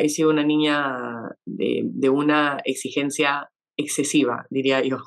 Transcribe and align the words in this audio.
He 0.00 0.08
sido 0.08 0.30
una 0.30 0.44
niña 0.44 1.36
de, 1.44 1.82
de 1.84 2.08
una 2.08 2.58
exigencia 2.64 3.50
excesiva, 3.76 4.46
diría 4.50 4.82
yo. 4.82 4.98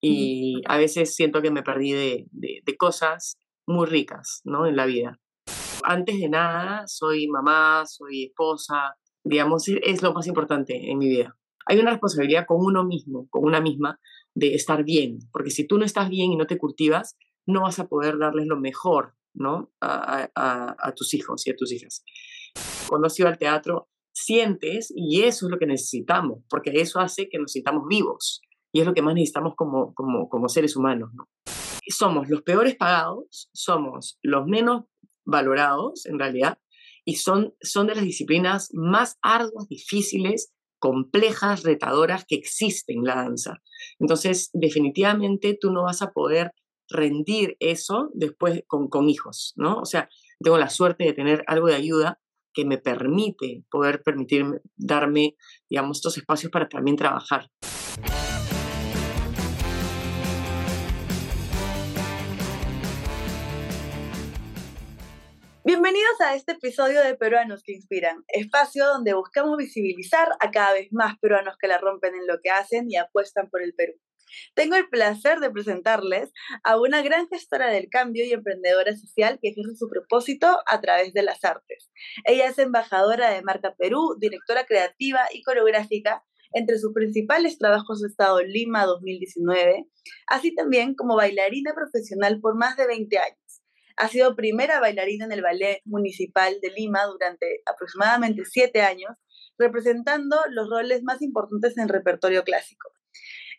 Y 0.00 0.62
a 0.66 0.78
veces 0.78 1.14
siento 1.14 1.42
que 1.42 1.50
me 1.50 1.62
perdí 1.62 1.92
de, 1.92 2.26
de, 2.30 2.60
de 2.64 2.76
cosas 2.76 3.38
muy 3.66 3.86
ricas 3.86 4.40
¿no? 4.44 4.66
en 4.66 4.76
la 4.76 4.86
vida. 4.86 5.20
Antes 5.82 6.18
de 6.18 6.28
nada, 6.28 6.86
soy 6.86 7.28
mamá, 7.28 7.84
soy 7.86 8.24
esposa, 8.24 8.96
digamos, 9.24 9.68
es 9.68 10.02
lo 10.02 10.12
más 10.12 10.26
importante 10.26 10.90
en 10.90 10.98
mi 10.98 11.08
vida. 11.08 11.36
Hay 11.66 11.78
una 11.78 11.90
responsabilidad 11.90 12.46
con 12.46 12.64
uno 12.64 12.84
mismo, 12.84 13.28
con 13.30 13.44
una 13.44 13.60
misma, 13.60 14.00
de 14.34 14.54
estar 14.54 14.84
bien, 14.84 15.18
porque 15.32 15.50
si 15.50 15.66
tú 15.66 15.78
no 15.78 15.84
estás 15.84 16.08
bien 16.08 16.32
y 16.32 16.36
no 16.36 16.46
te 16.46 16.58
cultivas, 16.58 17.16
no 17.46 17.62
vas 17.62 17.78
a 17.78 17.88
poder 17.88 18.18
darles 18.18 18.46
lo 18.46 18.58
mejor 18.58 19.14
¿no? 19.34 19.72
a, 19.80 20.28
a, 20.34 20.76
a 20.78 20.94
tus 20.94 21.14
hijos 21.14 21.46
y 21.46 21.50
a 21.50 21.56
tus 21.56 21.72
hijas. 21.72 22.04
Cuando 22.88 23.06
has 23.06 23.18
ido 23.18 23.28
al 23.28 23.38
teatro, 23.38 23.88
y 24.94 25.22
eso 25.22 25.46
es 25.46 25.50
lo 25.50 25.58
que 25.58 25.66
necesitamos, 25.66 26.42
porque 26.48 26.70
eso 26.74 27.00
hace 27.00 27.28
que 27.28 27.38
nos 27.38 27.52
sintamos 27.52 27.84
vivos 27.88 28.40
y 28.72 28.80
es 28.80 28.86
lo 28.86 28.94
que 28.94 29.02
más 29.02 29.14
necesitamos 29.14 29.54
como, 29.56 29.92
como, 29.94 30.28
como 30.28 30.48
seres 30.48 30.76
humanos. 30.76 31.10
¿no? 31.14 31.28
Somos 31.88 32.28
los 32.28 32.42
peores 32.42 32.76
pagados, 32.76 33.50
somos 33.52 34.18
los 34.22 34.46
menos 34.46 34.84
valorados 35.24 36.06
en 36.06 36.18
realidad 36.18 36.58
y 37.04 37.16
son, 37.16 37.54
son 37.60 37.88
de 37.88 37.96
las 37.96 38.04
disciplinas 38.04 38.68
más 38.72 39.18
arduas, 39.22 39.68
difíciles, 39.68 40.52
complejas, 40.78 41.64
retadoras 41.64 42.24
que 42.26 42.36
existen 42.36 42.98
en 42.98 43.04
la 43.04 43.16
danza. 43.16 43.58
Entonces, 43.98 44.50
definitivamente 44.52 45.58
tú 45.60 45.72
no 45.72 45.84
vas 45.84 46.02
a 46.02 46.12
poder 46.12 46.52
rendir 46.88 47.56
eso 47.60 48.10
después 48.14 48.62
con, 48.66 48.88
con 48.88 49.08
hijos, 49.08 49.52
¿no? 49.56 49.78
O 49.78 49.84
sea, 49.84 50.08
tengo 50.40 50.58
la 50.58 50.70
suerte 50.70 51.04
de 51.04 51.12
tener 51.12 51.44
algo 51.46 51.68
de 51.68 51.74
ayuda 51.74 52.20
que 52.52 52.64
me 52.64 52.78
permite 52.78 53.64
poder 53.70 54.02
permitirme 54.02 54.58
darme, 54.76 55.36
digamos, 55.68 55.98
estos 55.98 56.18
espacios 56.18 56.50
para 56.50 56.68
también 56.68 56.96
trabajar. 56.96 57.48
Bienvenidos 65.62 66.20
a 66.20 66.34
este 66.34 66.52
episodio 66.52 67.00
de 67.02 67.14
Peruanos 67.14 67.62
que 67.62 67.72
Inspiran, 67.72 68.24
espacio 68.28 68.86
donde 68.86 69.14
buscamos 69.14 69.56
visibilizar 69.56 70.28
a 70.40 70.50
cada 70.50 70.72
vez 70.72 70.88
más 70.90 71.18
peruanos 71.20 71.56
que 71.60 71.68
la 71.68 71.78
rompen 71.78 72.14
en 72.14 72.26
lo 72.26 72.40
que 72.42 72.50
hacen 72.50 72.90
y 72.90 72.96
apuestan 72.96 73.48
por 73.50 73.62
el 73.62 73.74
Perú. 73.74 73.92
Tengo 74.54 74.76
el 74.76 74.88
placer 74.88 75.40
de 75.40 75.50
presentarles 75.50 76.32
a 76.64 76.78
una 76.78 77.02
gran 77.02 77.28
gestora 77.28 77.70
del 77.70 77.88
cambio 77.88 78.24
y 78.24 78.32
emprendedora 78.32 78.96
social 78.96 79.38
que 79.40 79.50
ejerce 79.50 79.76
su 79.76 79.88
propósito 79.88 80.58
a 80.66 80.80
través 80.80 81.12
de 81.12 81.22
las 81.22 81.44
artes. 81.44 81.90
Ella 82.24 82.46
es 82.46 82.58
embajadora 82.58 83.30
de 83.30 83.42
Marca 83.42 83.74
Perú, 83.76 84.16
directora 84.18 84.64
creativa 84.64 85.20
y 85.32 85.42
coreográfica. 85.42 86.24
Entre 86.52 86.78
sus 86.78 86.92
principales 86.92 87.58
trabajos 87.58 88.02
ha 88.02 88.08
estado 88.08 88.42
Lima 88.42 88.84
2019, 88.84 89.86
así 90.26 90.52
también 90.54 90.94
como 90.94 91.14
bailarina 91.14 91.74
profesional 91.74 92.40
por 92.40 92.56
más 92.56 92.76
de 92.76 92.88
20 92.88 93.18
años. 93.18 93.62
Ha 93.96 94.08
sido 94.08 94.34
primera 94.34 94.80
bailarina 94.80 95.26
en 95.26 95.32
el 95.32 95.42
Ballet 95.42 95.82
Municipal 95.84 96.56
de 96.60 96.70
Lima 96.70 97.04
durante 97.04 97.60
aproximadamente 97.66 98.44
siete 98.46 98.80
años, 98.80 99.12
representando 99.58 100.38
los 100.48 100.70
roles 100.70 101.02
más 101.02 101.20
importantes 101.20 101.76
en 101.76 101.88
repertorio 101.88 102.42
clásico. 102.42 102.90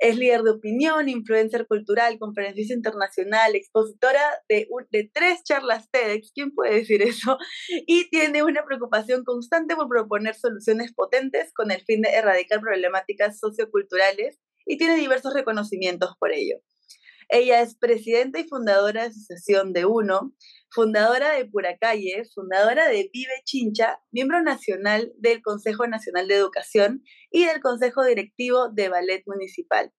Es 0.01 0.17
líder 0.17 0.41
de 0.41 0.49
opinión, 0.49 1.09
influencer 1.09 1.67
cultural, 1.67 2.17
conferencista 2.17 2.73
internacional, 2.73 3.53
expositora 3.53 4.19
de, 4.49 4.67
de, 4.89 5.11
tres 5.13 5.43
charlas 5.43 5.91
TEDx, 5.91 6.31
¿quién 6.33 6.55
puede 6.55 6.73
decir 6.73 7.03
eso? 7.03 7.37
Y 7.85 8.09
tiene 8.09 8.41
una 8.41 8.65
preocupación 8.65 9.23
constante 9.23 9.75
por 9.75 9.87
proponer 9.87 10.33
soluciones 10.33 10.91
potentes 10.91 11.53
con 11.53 11.69
el 11.69 11.81
fin 11.81 12.01
de 12.01 12.09
erradicar 12.09 12.61
problemáticas 12.61 13.37
socioculturales 13.37 14.39
y 14.65 14.79
tiene 14.79 14.95
diversos 14.95 15.35
reconocimientos 15.35 16.15
por 16.19 16.31
ello. 16.31 16.57
Ella 17.33 17.61
es 17.61 17.77
presidenta 17.77 18.41
y 18.41 18.43
fundadora 18.43 19.03
de 19.03 19.07
Asociación 19.07 19.71
de 19.71 19.85
Uno, 19.85 20.33
fundadora 20.69 21.31
de 21.31 21.45
Puracalle, 21.45 22.23
fundadora 22.35 22.89
de 22.89 23.09
Vive 23.13 23.41
Chincha, 23.45 23.99
miembro 24.11 24.43
nacional 24.43 25.13
del 25.17 25.41
Consejo 25.41 25.87
Nacional 25.87 26.27
de 26.27 26.35
Educación 26.35 27.03
y 27.31 27.45
del 27.45 27.61
Consejo 27.61 28.03
Directivo 28.03 28.67
de 28.69 28.89
Ballet 28.89 29.23
Municipal. 29.25 29.93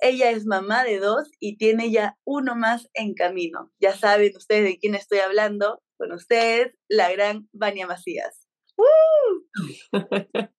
Ella 0.00 0.32
es 0.32 0.46
mamá 0.46 0.82
de 0.82 0.98
dos 0.98 1.30
y 1.38 1.58
tiene 1.58 1.92
ya 1.92 2.18
uno 2.24 2.56
más 2.56 2.88
en 2.94 3.14
camino. 3.14 3.70
Ya 3.78 3.96
saben 3.96 4.32
ustedes 4.36 4.64
de 4.64 4.78
quién 4.78 4.96
estoy 4.96 5.18
hablando. 5.18 5.80
Con 5.96 6.10
ustedes, 6.10 6.74
la 6.88 7.12
gran 7.12 7.48
Vania 7.52 7.86
Macías. 7.86 8.48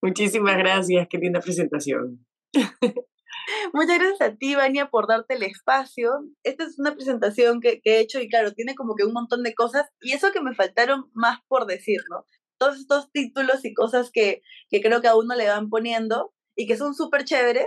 Muchísimas 0.00 0.56
gracias, 0.56 1.08
qué 1.10 1.18
linda 1.18 1.40
presentación. 1.40 2.24
Muchas 3.72 3.98
gracias 3.98 4.20
a 4.20 4.34
ti, 4.36 4.54
Vania, 4.54 4.88
por 4.88 5.06
darte 5.06 5.34
el 5.34 5.42
espacio. 5.42 6.10
Esta 6.42 6.64
es 6.64 6.78
una 6.78 6.94
presentación 6.94 7.60
que, 7.60 7.80
que, 7.80 7.96
he 7.96 8.00
hecho 8.00 8.20
y 8.20 8.28
claro, 8.28 8.52
tiene 8.52 8.74
como 8.74 8.94
que 8.94 9.04
un 9.04 9.12
montón 9.12 9.42
de 9.42 9.54
cosas 9.54 9.88
y 10.00 10.12
eso 10.12 10.32
que 10.32 10.40
me 10.40 10.54
faltaron 10.54 11.10
más 11.12 11.38
por 11.48 11.66
decir, 11.66 12.00
¿no? 12.10 12.24
Todos 12.58 12.78
estos 12.78 13.10
títulos 13.12 13.64
y 13.64 13.74
cosas 13.74 14.10
que, 14.10 14.42
que 14.70 14.80
creo 14.80 15.00
que 15.00 15.08
a 15.08 15.16
uno 15.16 15.34
le 15.34 15.48
van 15.48 15.68
poniendo 15.68 16.32
y 16.56 16.66
que 16.66 16.76
son 16.76 16.94
súper 16.94 17.24
chéveres, 17.24 17.66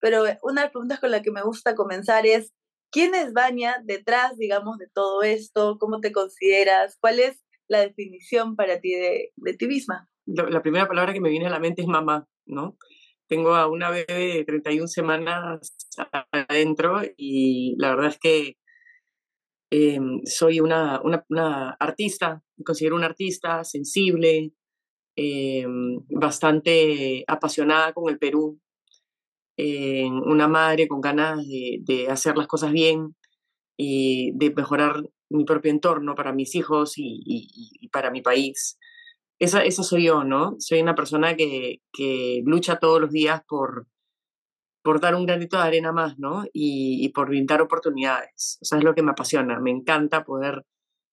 pero 0.00 0.22
una 0.42 0.60
de 0.60 0.66
las 0.66 0.70
preguntas 0.70 1.00
con 1.00 1.10
la 1.10 1.22
que 1.22 1.32
me 1.32 1.42
gusta 1.42 1.74
comenzar 1.74 2.24
es, 2.24 2.52
¿quién 2.90 3.14
es 3.14 3.32
Vania 3.32 3.82
detrás, 3.84 4.36
digamos, 4.36 4.78
de 4.78 4.88
todo 4.92 5.22
esto? 5.22 5.76
¿Cómo 5.78 6.00
te 6.00 6.12
consideras? 6.12 6.96
¿Cuál 7.00 7.18
es 7.18 7.44
la 7.66 7.80
definición 7.80 8.54
para 8.54 8.80
ti 8.80 8.94
de, 8.94 9.32
de 9.36 9.54
ti 9.54 9.66
misma? 9.66 10.08
La 10.26 10.62
primera 10.62 10.86
palabra 10.86 11.12
que 11.12 11.20
me 11.20 11.30
viene 11.30 11.46
a 11.46 11.50
la 11.50 11.58
mente 11.58 11.82
es 11.82 11.88
mamá, 11.88 12.28
¿no? 12.46 12.76
Tengo 13.28 13.54
a 13.54 13.68
una 13.68 13.90
bebé 13.90 14.38
de 14.38 14.44
31 14.44 14.88
semanas 14.88 15.76
adentro 16.32 17.02
y 17.18 17.74
la 17.78 17.90
verdad 17.90 18.10
es 18.12 18.18
que 18.18 18.56
eh, 19.70 20.00
soy 20.24 20.60
una, 20.60 20.96
artista, 21.78 22.42
me 22.56 22.64
considero 22.64 22.96
una 22.96 23.04
artista 23.04 23.64
sensible, 23.64 24.52
eh, 25.14 25.66
bastante 26.08 27.24
apasionada 27.26 27.92
con 27.92 28.10
el 28.10 28.18
Perú, 28.18 28.58
una 29.58 30.48
madre 30.48 30.88
con 30.88 31.00
ganas 31.00 31.46
de, 31.46 32.06
hacer 32.08 32.36
las 32.36 32.46
cosas 32.46 32.72
bien 32.72 33.14
y 33.76 34.30
de 34.36 34.54
mejorar 34.54 35.02
mi 35.28 35.44
propio 35.44 35.70
entorno 35.70 36.14
para 36.14 36.32
mis 36.32 36.54
hijos 36.54 36.94
y 36.96 37.88
para 37.92 38.10
mi 38.10 38.22
país 38.22 38.78
esa, 39.38 39.64
esa 39.64 39.82
soy 39.82 40.04
yo, 40.04 40.24
¿no? 40.24 40.56
Soy 40.58 40.80
una 40.80 40.94
persona 40.94 41.36
que, 41.36 41.80
que 41.92 42.42
lucha 42.44 42.78
todos 42.78 43.00
los 43.00 43.10
días 43.10 43.42
por, 43.48 43.86
por 44.82 45.00
dar 45.00 45.14
un 45.14 45.26
granito 45.26 45.56
de 45.56 45.62
arena 45.62 45.92
más, 45.92 46.18
¿no? 46.18 46.44
Y, 46.52 47.04
y, 47.04 47.10
por 47.10 47.28
brindar 47.28 47.62
oportunidades. 47.62 48.58
O 48.62 48.64
sea, 48.64 48.78
es 48.78 48.84
lo 48.84 48.94
que 48.94 49.02
me 49.02 49.12
apasiona. 49.12 49.60
Me 49.60 49.70
encanta 49.70 50.24
poder 50.24 50.64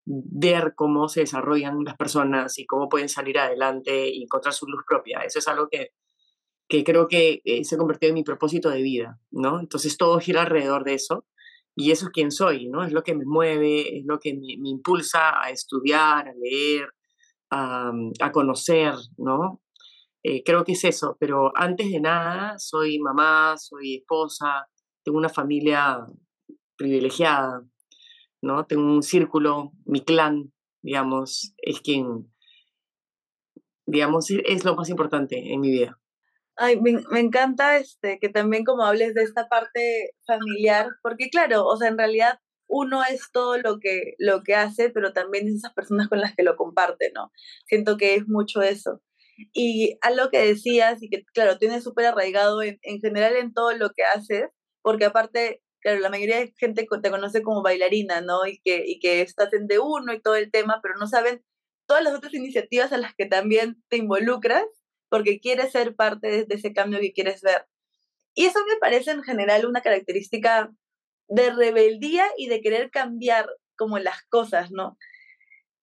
ver 0.06 0.74
cómo 0.76 1.10
se 1.10 1.22
desarrollan 1.22 1.84
las 1.84 1.98
personas 1.98 2.58
y 2.60 2.66
cómo 2.66 2.90
pueden 2.90 3.10
salir 3.10 3.40
adelante 3.40 4.10
y 4.10 4.24
encontrar 4.24 4.54
su 4.54 4.68
luz 4.68 4.84
propia. 4.88 5.20
Eso 5.22 5.40
es 5.40 5.48
algo 5.48 5.68
que, 5.70 5.92
que 6.68 6.84
creo 6.84 7.08
que 7.08 7.42
eh, 7.44 7.64
se 7.64 7.76
ha 7.76 7.78
convertido 7.78 8.10
en 8.10 8.16
mi 8.16 8.24
propósito 8.24 8.70
de 8.70 8.82
vida, 8.82 9.20
¿no? 9.32 9.60
Entonces 9.60 9.98
todo 9.98 10.20
gira 10.20 10.44
alrededor 10.44 10.84
de 10.84 10.94
eso 10.96 11.26
y 11.76 11.92
eso 11.92 12.06
es 12.06 12.12
quien 12.12 12.32
soy, 12.32 12.70
¿no? 12.70 12.84
Es 12.84 12.94
lo 12.94 13.04
que 13.04 13.16
me 13.16 13.26
mueve, 13.26 14.00
es 14.00 14.06
lo 14.06 14.20
que 14.20 14.34
me, 14.34 14.58
me 14.60 14.70
impulsa 14.70 15.42
a 15.42 15.50
estudiar, 15.50 16.28
a 16.28 16.34
leer, 16.34 16.90
a, 17.50 18.32
conocer, 18.32 18.94
¿no? 19.18 19.62
Eh, 20.24 20.44
creo 20.44 20.64
que 20.64 20.74
es 20.74 20.84
eso, 20.84 21.18
pero 21.20 21.52
antes 21.56 21.92
de 21.92 22.00
nada 22.00 22.58
soy 22.58 23.00
mamá, 23.00 23.56
soy 23.58 23.98
esposa, 23.98 24.68
tengo 25.04 25.18
una 25.18 25.30
familia 25.30 26.06
privilegiada, 26.78 27.64
¿no? 28.42 28.66
Tengo 28.66 28.84
un 28.84 29.04
círculo, 29.04 29.72
mi 29.86 30.02
clan, 30.02 30.52
digamos, 30.82 31.54
es 31.58 31.80
quien, 31.82 32.34
digamos, 33.86 34.32
es 34.32 34.66
lo 34.66 34.76
más 34.76 34.90
importante 34.90 35.54
en 35.54 35.62
mi 35.62 35.70
vida. 35.70 36.00
Ay, 36.58 36.80
me, 36.80 37.04
me, 37.12 37.20
encanta 37.20 37.78
este, 37.78 38.18
que 38.20 38.30
también 38.30 38.64
como 38.64 38.84
hables 38.84 39.14
de 39.14 39.24
esta 39.24 39.48
parte 39.50 40.12
familiar, 40.26 40.88
porque 41.04 41.30
claro, 41.30 41.66
o 41.66 41.76
sea, 41.76 41.90
en 41.90 41.98
realidad 41.98 42.40
uno 42.68 43.04
es 43.04 43.32
todo 43.32 43.58
lo 43.58 43.80
que, 43.80 44.16
lo 44.18 44.44
que 44.44 44.56
hace, 44.56 44.90
pero 44.90 45.14
también 45.14 45.48
es 45.48 45.56
esas 45.56 45.74
personas 45.74 46.08
con 46.10 46.20
las 46.20 46.36
que 46.36 46.44
lo 46.44 46.56
comparte, 46.56 47.12
¿no? 47.14 47.32
Siento 47.68 47.98
que 47.98 48.16
es 48.16 48.28
mucho 48.28 48.62
eso. 48.62 49.02
Y 49.54 49.98
algo 50.02 50.30
que 50.30 50.40
decías 50.40 51.02
y 51.04 51.10
que, 51.10 51.24
claro, 51.34 51.58
tienes 51.58 51.84
súper 51.84 52.06
arraigado 52.08 52.62
en, 52.62 52.80
en 52.84 53.00
general 53.02 53.36
en 53.36 53.54
todo 53.54 53.74
lo 53.74 53.90
que 53.92 54.04
haces, 54.04 54.50
porque 54.82 55.06
aparte, 55.06 55.62
claro, 55.82 56.00
la 56.00 56.10
mayoría 56.10 56.40
de 56.40 56.54
gente 56.58 56.88
te 57.02 57.12
conoce 57.12 57.42
como 57.42 57.64
bailarina, 57.64 58.22
¿no? 58.22 58.46
Y 58.46 58.60
que, 58.64 58.84
y 58.86 59.00
que 59.00 59.22
estás 59.22 59.54
en 59.54 59.68
de 59.68 59.80
uno 59.80 60.14
y 60.14 60.22
todo 60.22 60.36
el 60.36 60.52
tema, 60.52 60.80
pero 60.82 60.96
no 61.00 61.08
saben 61.08 61.44
todas 61.88 62.04
las 62.04 62.16
otras 62.16 62.34
iniciativas 62.34 62.92
a 62.94 62.98
las 62.98 63.14
que 63.16 63.26
también 63.26 63.84
te 63.90 63.98
involucras 63.98 64.66
porque 65.10 65.40
quieres 65.40 65.72
ser 65.72 65.96
parte 65.96 66.28
de, 66.28 66.46
de 66.46 66.56
ese 66.56 66.74
cambio 66.74 67.00
que 67.00 67.14
quieres 67.14 67.42
ver. 67.42 67.68
Y 68.34 68.46
eso 68.46 68.60
me 68.68 68.78
parece 68.80 69.12
en 69.12 69.24
general 69.24 69.66
una 69.66 69.82
característica 69.82 70.72
de 71.28 71.52
rebeldía 71.52 72.26
y 72.38 72.48
de 72.48 72.62
querer 72.62 72.92
cambiar 72.92 73.48
como 73.78 74.00
las 74.00 74.24
cosas, 74.30 74.72
¿no? 74.72 74.98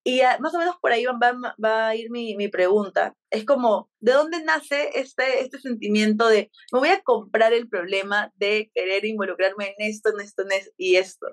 Y 0.04 0.20
más 0.40 0.54
o 0.54 0.58
menos 0.58 0.76
por 0.80 0.90
ahí 0.90 1.04
va, 1.04 1.54
va 1.64 1.88
a 1.88 1.94
ir 1.94 2.10
mi, 2.10 2.34
mi, 2.36 2.48
pregunta. 2.48 3.14
Es 3.30 3.44
como, 3.44 3.88
¿de 4.00 4.12
dónde 4.12 4.42
nace 4.42 4.90
este, 4.94 5.40
este 5.40 5.60
sentimiento 5.60 6.26
de, 6.26 6.50
me 6.72 6.80
voy 6.80 6.88
a 6.88 7.02
comprar 7.02 7.52
el 7.52 7.68
problema 7.68 8.32
de 8.34 8.70
querer 8.74 9.04
involucrarme 9.04 9.76
en 9.78 9.88
esto, 9.88 10.10
en 10.10 10.20
esto, 10.20 10.42
en 10.42 10.52
esto 10.52 10.72
y 10.76 10.96
esto? 10.96 11.26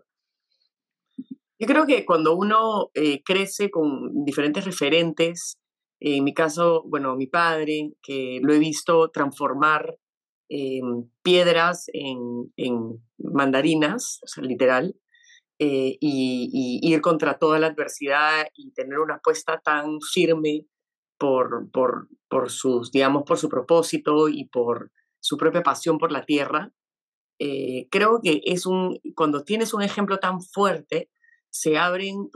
Yo 1.58 1.68
creo 1.68 1.88
que 1.88 2.06
cuando 2.06 2.36
uno 2.36 2.92
eh, 2.94 3.24
crece 3.24 3.72
con 3.72 4.24
diferentes 4.24 4.64
referentes, 4.64 5.58
en 6.00 6.24
mi 6.24 6.34
caso, 6.34 6.84
bueno, 6.86 7.16
mi 7.16 7.28
padre, 7.28 7.92
que 8.02 8.40
lo 8.42 8.54
he 8.54 8.60
visto 8.60 9.10
transformar 9.10 9.98
eh, 10.50 10.82
piedras 11.22 11.86
en, 11.94 12.52
en, 12.58 13.04
mandarinas, 13.18 14.20
o 14.24 14.28
sea, 14.28 14.44
literal, 14.44 14.96
eh, 15.60 15.98
y, 16.00 16.80
ir 16.82 17.02
contra 17.02 17.38
toda 17.38 17.60
la 17.60 17.68
adversidad 17.68 18.48
y 18.56 18.72
tener 18.72 19.00
una 19.00 19.16
apuesta 19.16 19.60
tan 19.60 20.00
firme 20.02 20.66
por, 21.20 21.70
por, 21.72 22.08
por, 22.30 22.50
sus, 22.50 22.92
digamos, 22.92 23.24
por 23.24 23.38
su 23.38 23.50
propósito 23.50 24.30
y 24.30 24.46
por 24.46 24.92
su 25.20 25.38
propia 25.38 25.62
pasión 25.62 25.98
por 25.98 26.12
la 26.12 26.26
tierra. 26.26 26.72
Eh, 27.40 27.88
creo 27.92 28.20
que 28.24 28.42
es 28.46 28.66
un, 28.66 29.00
cuando 29.16 29.44
tienes 29.44 29.74
un 29.74 29.82
ejemplo 29.82 30.18
tan 30.18 30.42
fuerte, 30.42 31.10
se 31.52 31.78
abren 31.78 32.30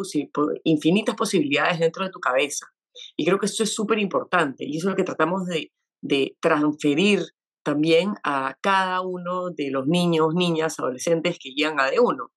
infinitas 0.63 1.15
posibilidades 1.15 1.79
dentro 1.79 2.03
de 2.03 2.11
tu 2.11 2.19
cabeza. 2.19 2.67
Y 3.15 3.25
creo 3.25 3.39
que 3.39 3.47
esto 3.47 3.63
es 3.63 3.73
súper 3.73 3.99
importante 3.99 4.65
y 4.65 4.77
eso 4.77 4.87
es 4.87 4.91
lo 4.91 4.95
que 4.95 5.03
tratamos 5.03 5.45
de, 5.45 5.71
de 6.01 6.37
transferir 6.41 7.23
también 7.63 8.13
a 8.23 8.57
cada 8.61 9.01
uno 9.01 9.49
de 9.49 9.71
los 9.71 9.87
niños, 9.87 10.33
niñas, 10.35 10.79
adolescentes 10.79 11.37
que 11.39 11.51
llegan 11.51 11.79
a 11.79 11.89
D1 11.89 12.29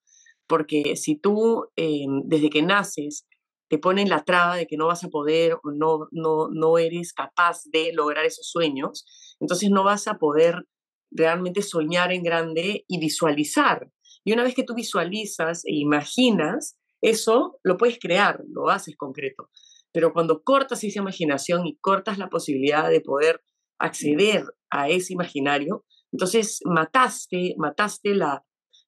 porque 0.46 0.96
si 0.96 1.17
tú 1.17 1.67
em, 1.76 2.23
desde 2.25 2.50
que 2.50 2.62
naces 2.62 3.26
te 3.69 3.78
ponen 3.78 4.08
la 4.08 4.25
traba 4.25 4.56
de 4.56 4.67
que 4.67 4.76
no 4.76 4.87
vas 4.87 5.02
a 5.02 5.08
poder 5.08 5.55
o 5.55 5.70
no, 5.73 6.08
no, 6.12 6.49
no 6.52 6.78
eres 6.78 7.12
capaz 7.12 7.62
de 7.64 7.93
lograr 7.93 8.25
esos 8.25 8.49
sueños, 8.49 9.05
entonces 9.40 9.70
no 9.70 9.82
vas 9.82 10.06
a 10.06 10.19
poder 10.19 10.67
realmente 11.11 11.62
soñar 11.62 12.12
en 12.12 12.22
grande 12.22 12.84
y 12.87 13.00
visualizar. 13.00 13.90
Y 14.25 14.32
una 14.32 14.44
vez 14.44 14.55
que 14.55 14.62
tú 14.62 14.75
visualizas 14.75 15.64
e 15.64 15.75
imaginas, 15.75 16.79
eso 17.00 17.58
lo 17.64 17.76
puedes 17.76 17.99
crear, 17.99 18.40
lo 18.49 18.70
haces 18.70 18.96
concreto. 18.96 19.50
Pero 19.93 20.12
cuando 20.12 20.43
cortas 20.43 20.84
esa 20.84 21.00
imaginación 21.00 21.67
y 21.67 21.76
cortas 21.79 22.19
la 22.19 22.29
posibilidad 22.29 22.88
de 22.88 23.00
poder 23.00 23.43
acceder 23.79 24.44
a 24.70 24.88
ese 24.88 25.12
imaginario, 25.12 25.84
entonces 26.12 26.60
mataste, 26.64 27.54
mataste 27.58 28.14
la, 28.14 28.44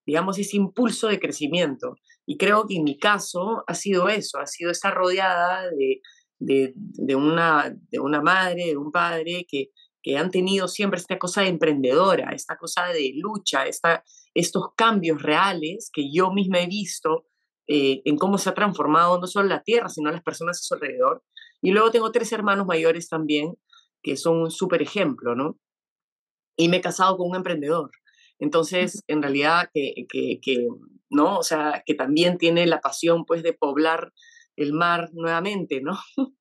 digamos, 0.07 0.39
ese 0.39 0.57
impulso 0.57 1.09
de 1.09 1.21
crecimiento. 1.21 1.97
Y 2.27 2.37
creo 2.37 2.67
que 2.67 2.77
en 2.77 2.85
mi 2.85 2.99
caso 2.99 3.65
ha 3.67 3.75
sido 3.75 4.09
eso, 4.09 4.39
ha 4.39 4.47
sido 4.47 4.71
estar 4.71 4.95
rodeada 4.95 5.65
de, 5.71 6.01
de, 6.39 7.15
una, 7.15 7.75
de 7.91 7.99
una 7.99 8.23
madre, 8.23 8.67
de 8.67 8.77
un 8.77 8.93
padre 8.93 9.47
que, 9.49 9.71
que 10.03 10.17
han 10.17 10.31
tenido 10.31 10.69
siempre 10.69 10.99
esta 11.01 11.19
cosa 11.19 11.43
de 11.43 11.49
emprendedora, 11.49 12.31
esta 12.33 12.57
cosa 12.57 12.87
de 12.87 13.13
lucha, 13.17 13.67
esta, 13.67 14.05
estos 14.35 14.69
cambios 14.77 15.23
reales 15.23 15.91
que 15.93 16.11
yo 16.13 16.31
misma 16.31 16.61
he 16.61 16.67
visto 16.67 17.27
eh, 17.67 18.01
en 18.05 18.17
cómo 18.17 18.39
se 18.39 18.49
ha 18.49 18.55
transformado 18.55 19.21
no 19.21 19.27
solo 19.27 19.49
la 19.49 19.63
tierra, 19.63 19.89
sino 19.89 20.11
las 20.11 20.23
personas 20.23 20.59
a 20.59 20.63
su 20.63 20.75
alrededor. 20.75 21.23
Y 21.61 21.73
luego 21.73 21.91
tengo 21.91 22.13
tres 22.13 22.33
hermanos 22.33 22.67
mayores 22.67 23.09
también, 23.09 23.55
que 24.03 24.17
son 24.17 24.43
un 24.43 24.51
súper 24.51 24.81
ejemplo, 24.81 25.35
¿no? 25.35 25.59
Y 26.59 26.69
me 26.69 26.79
he 26.79 26.81
casado 26.83 27.17
con 27.17 27.31
un 27.31 27.37
emprendedor. 27.37 27.91
Entonces, 28.39 29.03
en 29.07 29.23
realidad, 29.23 29.71
que, 29.73 30.07
que, 30.11 30.69
¿no? 31.09 31.39
O 31.39 31.43
sea, 31.43 31.83
que 31.87 31.95
también 31.95 32.37
tiene 32.37 32.67
la 32.67 32.81
pasión, 32.81 33.25
pues, 33.25 33.43
de 33.43 33.55
poblar 33.55 34.13
el 34.57 34.75
mar 34.75 35.09
nuevamente, 35.13 35.81
¿no? 35.81 35.99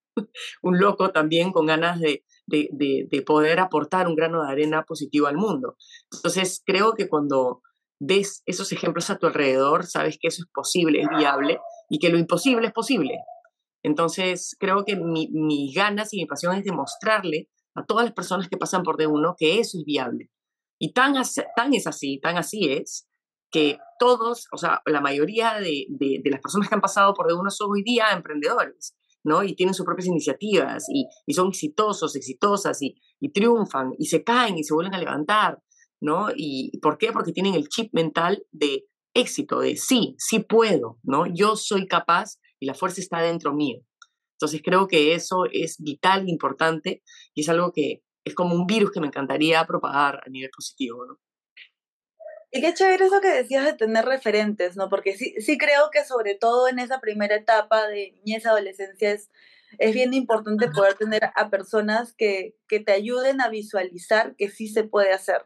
un 0.62 0.80
loco 0.80 1.12
también 1.12 1.52
con 1.52 1.68
ganas 1.68 2.00
de, 2.00 2.26
de, 2.48 2.70
de, 3.10 3.22
poder 3.22 3.60
aportar 3.60 4.08
un 4.08 4.16
grano 4.16 4.44
de 4.44 4.52
arena 4.52 4.84
positivo 4.84 5.28
al 5.28 5.38
mundo. 5.38 5.78
Entonces, 6.12 6.62
creo 6.66 6.94
que 6.94 7.08
cuando 7.08 7.62
ves 8.00 8.44
esos 8.46 8.72
ejemplos 8.72 9.10
a 9.10 9.18
tu 9.18 9.28
alrededor, 9.28 9.86
sabes 9.86 10.18
que 10.20 10.28
eso 10.28 10.44
es 10.44 10.50
posible, 10.54 11.02
es 11.02 11.08
viable 11.10 11.60
y 11.90 12.00
que 12.00 12.10
lo 12.10 12.18
imposible 12.18 12.68
es 12.68 12.74
posible. 12.74 13.20
Entonces, 13.84 14.56
creo 14.60 14.84
que 14.86 14.96
mi, 14.96 15.30
mis 15.32 15.74
ganas 15.74 16.14
y 16.14 16.18
mi 16.18 16.26
pasión 16.26 16.56
es 16.56 16.64
demostrarle 16.64 17.50
a 17.78 17.86
todas 17.86 18.06
las 18.06 18.14
personas 18.14 18.48
que 18.50 18.58
pasan 18.58 18.84
por 18.84 18.98
de 18.98 19.08
uno 19.08 19.36
que 19.38 19.60
eso 19.60 19.78
es 19.78 19.86
viable, 19.86 20.32
y 20.80 20.94
tan, 20.94 21.14
tan 21.56 21.74
es 21.74 21.88
así, 21.88 22.20
tan 22.20 22.38
así 22.38 22.72
es, 22.72 23.08
que 23.52 23.80
todos, 24.00 24.48
o 24.52 24.58
sea, 24.58 24.82
la 24.86 25.02
mayoría 25.02 25.56
de, 25.56 25.86
de, 25.90 26.22
las 26.30 26.42
personas 26.42 26.68
que 26.68 26.76
han 26.76 26.82
pasado 26.82 27.14
por 27.14 27.28
de 27.28 27.34
uno 27.34 27.50
son 27.50 27.72
hoy 27.72 27.84
día 27.84 28.12
emprendedores, 28.12 28.96
¿no? 29.24 29.44
Y 29.44 29.56
tienen 29.56 29.74
sus 29.74 29.86
propias 29.86 30.08
iniciativas 30.08 30.86
y, 30.90 31.08
y 31.26 31.34
son 31.34 31.48
exitosos, 31.48 32.16
exitosas 32.16 32.82
y, 32.82 32.96
y, 33.20 33.32
triunfan 33.32 33.94
y 33.98 34.08
se 34.08 34.24
caen 34.24 34.58
y 34.58 34.64
se 34.64 34.74
vuelven 34.74 34.94
a 34.94 35.00
levantar, 35.00 35.62
¿no? 36.02 36.28
¿Y 36.36 36.78
por 36.80 36.98
qué? 36.98 37.12
Porque 37.12 37.32
tienen 37.32 37.56
el 37.56 37.68
chip 37.70 37.94
mental 37.94 38.46
de 38.52 38.86
éxito, 39.14 39.60
de 39.60 39.78
sí, 39.78 40.16
sí 40.18 40.40
puedo, 40.40 41.00
¿no? 41.04 41.26
Yo 41.26 41.56
soy 41.56 41.88
capaz 41.88 42.38
y 42.60 42.66
la 42.66 42.74
fuerza 42.74 43.02
está 43.02 43.22
dentro 43.22 43.54
mío. 43.54 43.80
Entonces 44.38 44.62
creo 44.64 44.88
que 44.88 45.16
eso 45.16 45.46
es 45.52 45.78
vital, 45.80 46.30
importante 46.30 47.02
y 47.34 47.42
es 47.42 47.50
algo 47.50 47.72
que, 47.74 48.04
es 48.24 48.36
como 48.36 48.54
un 48.56 48.68
virus 48.68 48.92
que 48.92 49.00
me 49.00 49.08
encantaría 49.08 49.66
propagar 49.66 50.22
a 50.24 50.30
nivel 50.30 50.52
positivo, 50.56 51.06
¿no? 51.06 51.20
Y 52.52 52.62
qué 52.62 52.74
chévere 52.74 53.06
eso 53.06 53.20
que 53.20 53.30
decías 53.30 53.66
de 53.66 53.74
tener 53.74 54.06
referentes, 54.06 54.78
¿no? 54.78 54.90
Porque 54.90 55.18
sí, 55.18 55.34
sí 55.40 55.58
creo 55.58 55.90
que 55.92 56.06
sobre 56.06 56.36
todo 56.36 56.68
en 56.68 56.80
esa 56.80 57.02
primera 57.02 57.36
etapa 57.36 57.88
de 57.88 58.14
niñez, 58.24 58.46
adolescencia, 58.46 59.12
es, 59.12 59.30
es 59.80 59.94
bien 59.94 60.14
importante 60.14 60.70
poder 60.70 60.94
tener 60.94 61.32
a 61.36 61.50
personas 61.50 62.14
que, 62.14 62.56
que 62.70 62.80
te 62.80 62.94
ayuden 62.94 63.42
a 63.42 63.50
visualizar 63.50 64.36
que 64.38 64.50
sí 64.50 64.68
se 64.68 64.84
puede 64.84 65.12
hacer. 65.12 65.46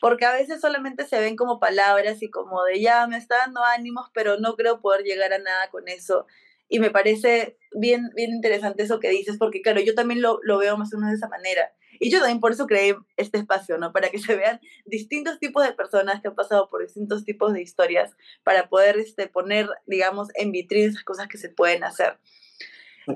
Porque 0.00 0.26
a 0.26 0.32
veces 0.32 0.60
solamente 0.60 1.06
se 1.06 1.18
ven 1.18 1.36
como 1.36 1.60
palabras 1.60 2.22
y 2.22 2.30
como 2.30 2.62
de 2.64 2.80
ya 2.80 3.06
me 3.06 3.16
está 3.16 3.38
dando 3.38 3.64
ánimos, 3.64 4.10
pero 4.12 4.38
no 4.38 4.54
creo 4.54 4.80
poder 4.80 5.02
llegar 5.02 5.32
a 5.32 5.38
nada 5.38 5.70
con 5.70 5.88
eso. 5.88 6.26
Y 6.68 6.78
me 6.78 6.90
parece 6.90 7.58
bien, 7.72 8.10
bien 8.14 8.30
interesante 8.30 8.82
eso 8.82 9.00
que 9.00 9.10
dices, 9.10 9.36
porque 9.38 9.62
claro, 9.62 9.80
yo 9.80 9.94
también 9.94 10.22
lo, 10.22 10.38
lo 10.42 10.58
veo 10.58 10.76
más 10.76 10.92
o 10.92 10.96
menos 10.96 11.12
de 11.12 11.16
esa 11.16 11.28
manera 11.28 11.72
y 12.00 12.10
yo 12.10 12.18
también 12.18 12.40
por 12.40 12.52
eso 12.52 12.66
creé 12.66 12.96
este 13.16 13.38
espacio, 13.38 13.78
¿no? 13.78 13.92
Para 13.92 14.10
que 14.10 14.18
se 14.18 14.36
vean 14.36 14.60
distintos 14.84 15.38
tipos 15.38 15.64
de 15.64 15.72
personas 15.72 16.20
que 16.20 16.28
han 16.28 16.34
pasado 16.34 16.68
por 16.68 16.82
distintos 16.82 17.24
tipos 17.24 17.52
de 17.52 17.62
historias, 17.62 18.12
para 18.42 18.68
poder 18.68 18.98
este, 18.98 19.28
poner, 19.28 19.68
digamos, 19.86 20.28
en 20.34 20.52
vitrina 20.52 20.90
esas 20.90 21.04
cosas 21.04 21.28
que 21.28 21.38
se 21.38 21.48
pueden 21.48 21.84
hacer. 21.84 22.18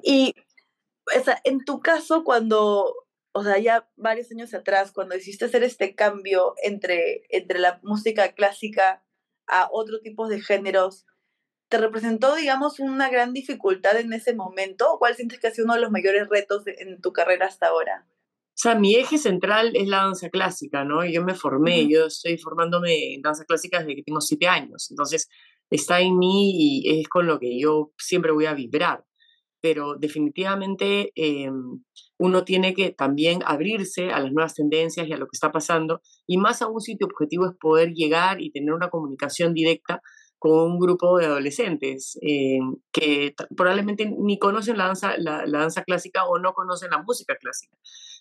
Y, 0.02 0.34
o 1.18 1.24
sea, 1.24 1.40
en 1.44 1.64
tu 1.64 1.80
caso, 1.80 2.24
cuando, 2.24 2.94
o 3.32 3.44
sea, 3.44 3.58
ya 3.58 3.88
varios 3.96 4.30
años 4.30 4.52
atrás, 4.54 4.92
cuando 4.92 5.16
hiciste 5.16 5.46
hacer 5.46 5.62
este 5.64 5.94
cambio 5.94 6.54
entre, 6.62 7.22
entre 7.30 7.58
la 7.58 7.80
música 7.82 8.32
clásica 8.32 9.02
a 9.46 9.68
otro 9.72 10.00
tipo 10.00 10.28
de 10.28 10.42
géneros, 10.42 11.06
¿te 11.68 11.78
representó, 11.78 12.34
digamos, 12.34 12.80
una 12.80 13.10
gran 13.10 13.32
dificultad 13.32 13.98
en 13.98 14.12
ese 14.12 14.34
momento? 14.34 14.96
¿Cuál 14.98 15.14
sientes 15.14 15.38
que 15.38 15.48
ha 15.48 15.50
sido 15.50 15.66
uno 15.66 15.74
de 15.74 15.80
los 15.80 15.90
mayores 15.90 16.28
retos 16.28 16.62
en 16.66 17.00
tu 17.00 17.12
carrera 17.12 17.46
hasta 17.46 17.68
ahora? 17.68 18.06
O 18.58 18.60
sea, 18.60 18.74
mi 18.74 18.96
eje 18.96 19.18
central 19.18 19.72
es 19.74 19.86
la 19.86 19.98
danza 19.98 20.30
clásica, 20.30 20.84
¿no? 20.84 21.04
Yo 21.04 21.22
me 21.22 21.34
formé, 21.34 21.88
yo 21.88 22.06
estoy 22.06 22.38
formándome 22.38 23.14
en 23.14 23.22
danza 23.22 23.44
clásica 23.44 23.78
desde 23.78 23.94
que 23.94 24.02
tengo 24.02 24.20
siete 24.20 24.48
años, 24.48 24.90
entonces 24.90 25.28
está 25.70 26.00
en 26.00 26.18
mí 26.18 26.54
y 26.56 27.00
es 27.00 27.08
con 27.08 27.26
lo 27.26 27.38
que 27.38 27.60
yo 27.60 27.92
siempre 27.98 28.32
voy 28.32 28.46
a 28.46 28.54
vibrar. 28.54 29.04
Pero 29.60 29.94
definitivamente 29.96 31.12
em, 31.14 31.84
uno 32.18 32.44
tiene 32.44 32.74
que 32.74 32.90
también 32.90 33.42
abrirse 33.44 34.10
a 34.10 34.20
las 34.20 34.32
nuevas 34.32 34.54
tendencias 34.54 35.06
y 35.06 35.12
a 35.12 35.18
lo 35.18 35.26
que 35.26 35.34
está 35.34 35.52
pasando, 35.52 36.00
y 36.26 36.38
más 36.38 36.62
aún 36.62 36.80
si 36.80 36.96
tu 36.96 37.06
objetivo 37.06 37.46
es 37.46 37.56
poder 37.60 37.92
llegar 37.92 38.40
y 38.40 38.50
tener 38.50 38.72
una 38.74 38.90
comunicación 38.90 39.54
directa 39.54 40.00
con 40.38 40.72
un 40.72 40.78
grupo 40.78 41.18
de 41.18 41.26
adolescentes 41.26 42.18
eh, 42.22 42.60
que 42.92 43.34
probablemente 43.56 44.06
ni 44.06 44.38
conocen 44.38 44.78
la 44.78 44.86
danza, 44.86 45.16
la, 45.18 45.44
danza 45.46 45.82
clásica 45.82 46.26
o 46.26 46.38
no 46.38 46.52
conocen 46.52 46.90
la 46.90 47.02
música 47.02 47.36
clásica. 47.36 47.76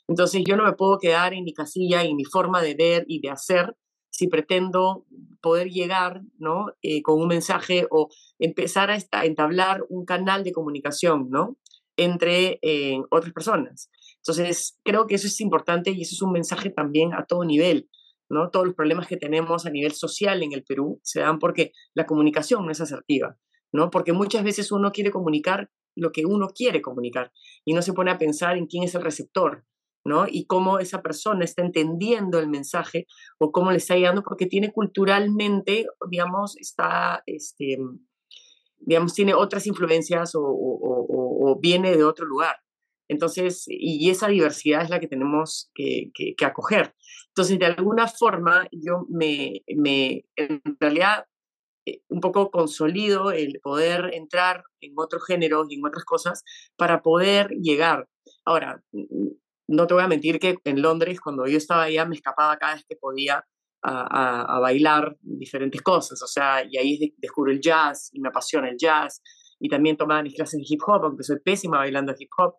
Entonces 0.08 0.44
yo 0.46 0.56
no 0.56 0.64
me 0.64 0.74
puedo 0.74 0.98
quedar 0.98 1.34
en 1.34 1.44
mi 1.44 1.54
casilla 1.54 2.04
y 2.04 2.16
mi 2.16 2.26
forma 2.26 2.62
de 2.62 2.76
ver 2.76 3.06
y 3.08 3.20
de 3.20 3.30
hacer 3.30 3.76
si 4.10 4.28
pretendo 4.28 5.06
poder 5.42 5.70
llegar 5.70 6.22
¿no? 6.40 6.68
Eh, 6.82 7.04
con 7.04 7.22
un 7.22 7.28
mensaje 7.28 7.86
o 7.92 8.10
empezar 8.40 8.90
a, 8.90 9.26
entablar 9.26 9.86
un 9.90 10.06
canal 10.06 10.44
de 10.44 10.54
comunicación 10.54 11.30
¿no? 11.30 11.58
entre 11.98 12.60
eh, 12.62 13.00
otras 13.12 13.34
personas. 13.34 13.92
Entonces 14.18 14.80
creo 14.84 15.06
que 15.08 15.16
eso 15.16 15.28
es 15.28 15.40
importante 15.40 15.92
y 15.92 16.02
eso 16.02 16.16
es 16.16 16.22
un 16.22 16.32
mensaje 16.32 16.70
también 16.70 17.14
a 17.14 17.26
todo 17.26 17.44
nivel. 17.44 17.90
¿No? 18.30 18.50
Todos 18.50 18.66
los 18.66 18.76
problemas 18.76 19.08
que 19.08 19.18
tenemos 19.18 19.66
a 19.66 19.70
nivel 19.70 19.92
social 19.94 20.44
en 20.44 20.54
el 20.54 20.64
Perú 20.64 21.00
se 21.04 21.22
dan 21.22 21.40
porque 21.40 21.72
la 21.94 22.06
comunicación 22.06 22.66
no 22.66 22.72
es 22.72 22.82
asertiva, 22.82 23.38
¿no? 23.72 23.90
Porque 23.90 24.14
muchas 24.14 24.44
veces 24.44 24.72
uno 24.72 24.92
quiere 24.92 25.12
comunicar 25.12 25.70
lo 25.96 26.12
que 26.12 26.26
uno 26.26 26.50
quiere 26.50 26.82
comunicar 26.82 27.32
y 27.66 27.74
no 27.74 27.82
se 27.82 27.94
pone 27.94 28.12
a 28.12 28.18
pensar 28.18 28.58
en 28.58 28.68
quién 28.68 28.84
es 28.84 28.96
el 28.96 29.04
receptor, 29.04 29.66
¿no? 30.06 30.26
Y 30.28 30.46
cómo 30.46 30.80
esa 30.80 31.02
persona 31.02 31.44
está 31.44 31.64
entendiendo 31.64 32.40
el 32.40 32.48
mensaje 32.48 33.08
o 33.40 33.52
cómo 33.52 33.72
le 33.72 33.78
está 33.78 33.96
llegando, 33.96 34.24
porque 34.24 34.46
tiene 34.46 34.72
culturalmente, 34.72 35.88
digamos, 36.10 36.56
está, 36.58 37.24
este, 37.26 37.78
digamos, 38.80 39.14
tiene 39.14 39.34
otras 39.34 39.68
influencias 39.68 40.32
o, 40.36 41.60
viene 41.60 41.96
de 41.96 42.04
otro 42.04 42.26
lugar. 42.26 42.56
Entonces, 43.10 43.66
y 43.68 44.10
esa 44.10 44.28
diversidad 44.28 44.84
es 44.84 44.90
la 44.90 45.00
que 45.00 45.08
tenemos 45.08 45.72
que, 45.74 46.12
acoger. 46.44 46.94
Entonces, 47.30 47.58
de 47.58 47.66
alguna 47.66 48.08
forma, 48.08 48.68
yo 48.72 49.06
me, 49.10 49.64
me 49.76 50.26
en 50.36 50.62
realidad, 50.80 51.26
eh, 51.86 52.02
un 52.10 52.20
poco 52.20 52.52
consolido 52.52 53.32
el 53.32 53.60
poder 53.62 54.14
entrar 54.14 54.64
en 54.82 54.94
otros 54.98 55.26
géneros 55.26 55.68
y 55.70 55.76
en 55.76 55.86
otras 55.86 56.04
cosas 56.04 56.44
para 56.76 57.02
poder 57.02 57.50
llegar. 57.62 58.08
Ahora, 58.46 58.84
no 59.68 59.88
te 59.88 59.94
voy 59.94 60.04
a 60.04 60.08
mentir 60.08 60.40
que 60.40 60.58
en 60.64 60.82
Londres, 60.82 61.22
cuando 61.22 61.46
yo 61.48 61.58
estaba 61.58 61.84
allá, 61.84 62.06
me 62.06 62.16
escapaba 62.16 62.58
cada 62.58 62.76
vez 62.76 62.86
que 62.88 62.96
podía 62.96 63.46
a, 63.84 64.60
bailar 64.60 65.16
diferentes 65.22 65.82
cosas, 65.82 66.22
o 66.22 66.28
sea, 66.28 66.64
y 66.70 66.78
ahí 66.78 67.14
descubro 67.18 67.52
el 67.52 67.62
jazz 67.62 68.10
y 68.12 68.20
me 68.20 68.30
apasiona 68.30 68.70
el 68.70 68.78
jazz, 68.78 69.22
y 69.60 69.70
también 69.70 69.98
tomaba 69.98 70.24
mis 70.24 70.36
clases 70.36 70.60
de 70.60 70.66
hip 70.68 70.82
hop, 70.86 71.06
aunque 71.06 71.24
soy 71.24 71.40
pésima 71.40 71.78
bailando 71.78 72.14
hip 72.18 72.30
hop, 72.38 72.56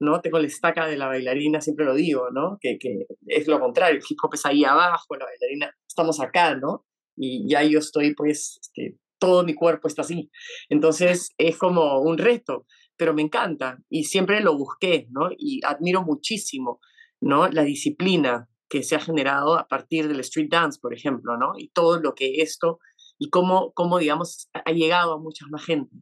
¿no? 0.00 0.20
Tengo 0.20 0.38
la 0.38 0.46
estaca 0.46 0.86
de 0.86 0.96
la 0.96 1.06
bailarina, 1.06 1.60
siempre 1.60 1.84
lo 1.84 1.94
digo, 1.94 2.30
¿no? 2.30 2.58
Que, 2.60 2.78
que 2.78 3.06
es 3.26 3.46
lo 3.46 3.60
contrario, 3.60 3.98
el 3.98 4.04
hip 4.08 4.18
hop 4.22 4.34
es 4.34 4.46
ahí 4.46 4.64
abajo, 4.64 5.14
la 5.16 5.26
bailarina, 5.26 5.74
estamos 5.86 6.20
acá, 6.20 6.56
¿no? 6.56 6.86
Y 7.16 7.48
ya 7.48 7.62
yo 7.62 7.78
estoy, 7.78 8.14
pues, 8.14 8.58
este, 8.62 8.98
todo 9.18 9.44
mi 9.44 9.54
cuerpo 9.54 9.86
está 9.86 10.02
así. 10.02 10.30
Entonces 10.68 11.30
es 11.38 11.56
como 11.58 12.00
un 12.00 12.18
reto, 12.18 12.66
pero 12.96 13.14
me 13.14 13.22
encanta 13.22 13.78
y 13.88 14.04
siempre 14.04 14.40
lo 14.40 14.56
busqué, 14.56 15.06
¿no? 15.10 15.28
Y 15.36 15.60
admiro 15.64 16.02
muchísimo, 16.02 16.80
¿no? 17.20 17.48
La 17.48 17.62
disciplina, 17.62 18.48
que 18.68 18.82
se 18.84 18.94
ha 18.94 19.00
generado 19.00 19.58
a 19.58 19.66
partir 19.66 20.08
del 20.08 20.20
street 20.20 20.48
dance, 20.50 20.78
por 20.80 20.94
ejemplo, 20.94 21.36
¿no? 21.36 21.52
Y 21.58 21.70
todo 21.70 22.00
lo 22.00 22.14
que 22.14 22.40
esto, 22.40 22.78
y 23.18 23.28
cómo, 23.28 23.72
cómo 23.74 23.98
digamos, 23.98 24.48
ha 24.52 24.72
llegado 24.72 25.12
a 25.12 25.18
mucha 25.18 25.44
más 25.50 25.64
gente. 25.64 25.94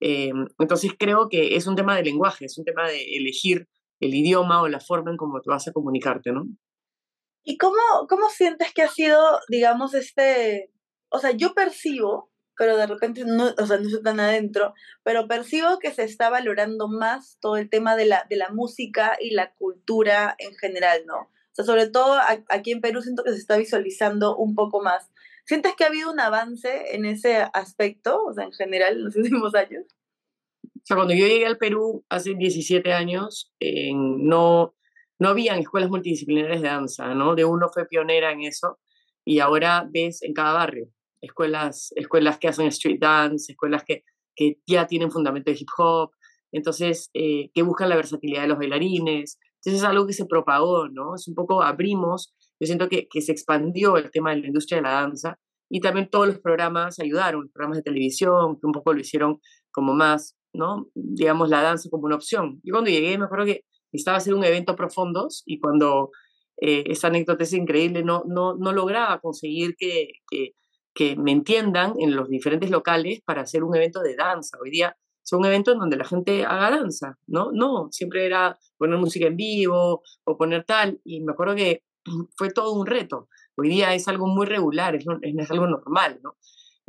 Eh, 0.00 0.32
entonces 0.58 0.92
creo 0.98 1.28
que 1.28 1.56
es 1.56 1.66
un 1.66 1.76
tema 1.76 1.96
de 1.96 2.02
lenguaje, 2.02 2.44
es 2.44 2.58
un 2.58 2.64
tema 2.64 2.88
de 2.88 3.16
elegir 3.16 3.68
el 4.00 4.14
idioma 4.14 4.62
o 4.62 4.68
la 4.68 4.80
forma 4.80 5.10
en 5.10 5.16
cómo 5.16 5.40
te 5.40 5.50
vas 5.50 5.66
a 5.68 5.72
comunicarte, 5.72 6.32
¿no? 6.32 6.46
¿Y 7.42 7.56
cómo, 7.58 7.76
cómo 8.08 8.28
sientes 8.28 8.72
que 8.74 8.82
ha 8.82 8.88
sido, 8.88 9.20
digamos, 9.48 9.94
este, 9.94 10.72
o 11.08 11.18
sea, 11.18 11.30
yo 11.30 11.54
percibo, 11.54 12.30
pero 12.56 12.76
de 12.76 12.86
repente 12.86 13.24
no, 13.24 13.54
o 13.56 13.66
sea, 13.66 13.78
no 13.78 13.86
estoy 13.86 14.02
tan 14.02 14.20
adentro, 14.20 14.74
pero 15.02 15.28
percibo 15.28 15.78
que 15.78 15.92
se 15.92 16.04
está 16.04 16.28
valorando 16.28 16.88
más 16.88 17.38
todo 17.40 17.56
el 17.56 17.70
tema 17.70 17.96
de 17.96 18.06
la, 18.06 18.26
de 18.28 18.36
la 18.36 18.50
música 18.50 19.16
y 19.20 19.30
la 19.30 19.54
cultura 19.54 20.34
en 20.38 20.54
general, 20.56 21.04
¿no? 21.06 21.30
sea, 21.56 21.64
sobre 21.64 21.88
todo 21.88 22.18
aquí 22.48 22.72
en 22.72 22.80
Perú 22.80 23.00
siento 23.00 23.24
que 23.24 23.32
se 23.32 23.38
está 23.38 23.56
visualizando 23.56 24.36
un 24.36 24.54
poco 24.54 24.82
más. 24.82 25.10
¿Sientes 25.46 25.74
que 25.76 25.84
ha 25.84 25.88
habido 25.88 26.10
un 26.10 26.20
avance 26.20 26.94
en 26.94 27.04
ese 27.04 27.36
aspecto, 27.36 28.24
o 28.24 28.32
sea, 28.32 28.44
en 28.44 28.52
general, 28.52 28.96
en 28.96 29.04
los 29.04 29.16
últimos 29.16 29.54
años? 29.54 29.84
O 30.62 30.80
sea, 30.84 30.96
cuando 30.96 31.14
yo 31.14 31.26
llegué 31.26 31.46
al 31.46 31.58
Perú 31.58 32.04
hace 32.08 32.34
17 32.34 32.92
años, 32.92 33.52
eh, 33.60 33.92
no, 33.94 34.74
no 35.18 35.28
habían 35.28 35.58
escuelas 35.58 35.90
multidisciplinares 35.90 36.62
de 36.62 36.68
danza, 36.68 37.14
¿no? 37.14 37.34
De 37.34 37.44
uno 37.44 37.68
fue 37.72 37.86
pionera 37.86 38.32
en 38.32 38.42
eso 38.42 38.78
y 39.24 39.40
ahora 39.40 39.88
ves 39.90 40.22
en 40.22 40.32
cada 40.32 40.52
barrio 40.52 40.88
escuelas, 41.20 41.92
escuelas 41.96 42.38
que 42.38 42.48
hacen 42.48 42.66
street 42.66 42.98
dance, 43.00 43.52
escuelas 43.52 43.84
que, 43.84 44.04
que 44.34 44.58
ya 44.66 44.86
tienen 44.86 45.10
fundamento 45.10 45.50
de 45.50 45.58
hip 45.58 45.68
hop, 45.76 46.12
entonces, 46.52 47.10
eh, 47.14 47.50
que 47.52 47.62
buscan 47.62 47.88
la 47.88 47.96
versatilidad 47.96 48.42
de 48.42 48.48
los 48.48 48.58
bailarines, 48.58 49.38
entonces 49.56 49.82
es 49.82 49.84
algo 49.84 50.06
que 50.06 50.12
se 50.12 50.26
propagó, 50.26 50.88
¿no? 50.88 51.16
Es 51.16 51.26
un 51.28 51.34
poco 51.34 51.62
abrimos, 51.62 52.34
yo 52.58 52.66
siento 52.66 52.88
que, 52.88 53.08
que 53.08 53.20
se 53.20 53.32
expandió 53.32 53.96
el 53.96 54.10
tema 54.10 54.30
de 54.30 54.40
la 54.40 54.46
industria 54.46 54.78
de 54.78 54.82
la 54.82 54.92
danza 54.92 55.38
y 55.68 55.80
también 55.80 56.08
todos 56.08 56.26
los 56.28 56.38
programas 56.38 56.98
ayudaron, 56.98 57.42
los 57.42 57.52
programas 57.52 57.78
de 57.78 57.82
televisión, 57.82 58.58
que 58.58 58.66
un 58.66 58.72
poco 58.72 58.92
lo 58.92 59.00
hicieron 59.00 59.40
como 59.72 59.94
más, 59.94 60.36
¿no? 60.52 60.88
Digamos, 60.94 61.48
la 61.48 61.62
danza 61.62 61.90
como 61.90 62.06
una 62.06 62.16
opción. 62.16 62.60
Yo 62.62 62.72
cuando 62.72 62.90
llegué 62.90 63.18
me 63.18 63.24
acuerdo 63.24 63.46
que 63.46 63.64
estaba 63.92 64.18
hacer 64.18 64.34
un 64.34 64.44
evento 64.44 64.76
profundos 64.76 65.42
y 65.46 65.58
cuando 65.58 66.10
eh, 66.60 66.84
esa 66.86 67.08
anécdota 67.08 67.44
es 67.44 67.52
increíble, 67.52 68.02
no, 68.02 68.24
no, 68.26 68.56
no 68.56 68.72
lograba 68.72 69.20
conseguir 69.20 69.74
que, 69.76 70.12
que, 70.30 70.52
que 70.94 71.16
me 71.16 71.32
entiendan 71.32 71.94
en 71.98 72.16
los 72.16 72.28
diferentes 72.28 72.70
locales 72.70 73.20
para 73.24 73.42
hacer 73.42 73.64
un 73.64 73.74
evento 73.76 74.00
de 74.00 74.16
danza. 74.16 74.56
Hoy 74.62 74.70
día 74.70 74.96
son 75.22 75.44
eventos 75.44 75.74
en 75.74 75.80
donde 75.80 75.96
la 75.96 76.04
gente 76.04 76.44
haga 76.44 76.70
danza, 76.70 77.18
¿no? 77.26 77.50
No, 77.52 77.88
siempre 77.90 78.24
era 78.24 78.58
poner 78.78 78.98
música 78.98 79.26
en 79.26 79.36
vivo 79.36 80.02
o 80.24 80.38
poner 80.38 80.64
tal, 80.64 81.00
y 81.04 81.20
me 81.20 81.32
acuerdo 81.32 81.56
que 81.56 81.82
fue 82.36 82.50
todo 82.50 82.72
un 82.72 82.86
reto. 82.86 83.28
Hoy 83.56 83.68
día 83.68 83.94
es 83.94 84.08
algo 84.08 84.26
muy 84.26 84.46
regular, 84.46 84.94
es, 84.94 85.04
es 85.22 85.50
algo 85.50 85.66
normal, 85.66 86.20
¿no? 86.22 86.36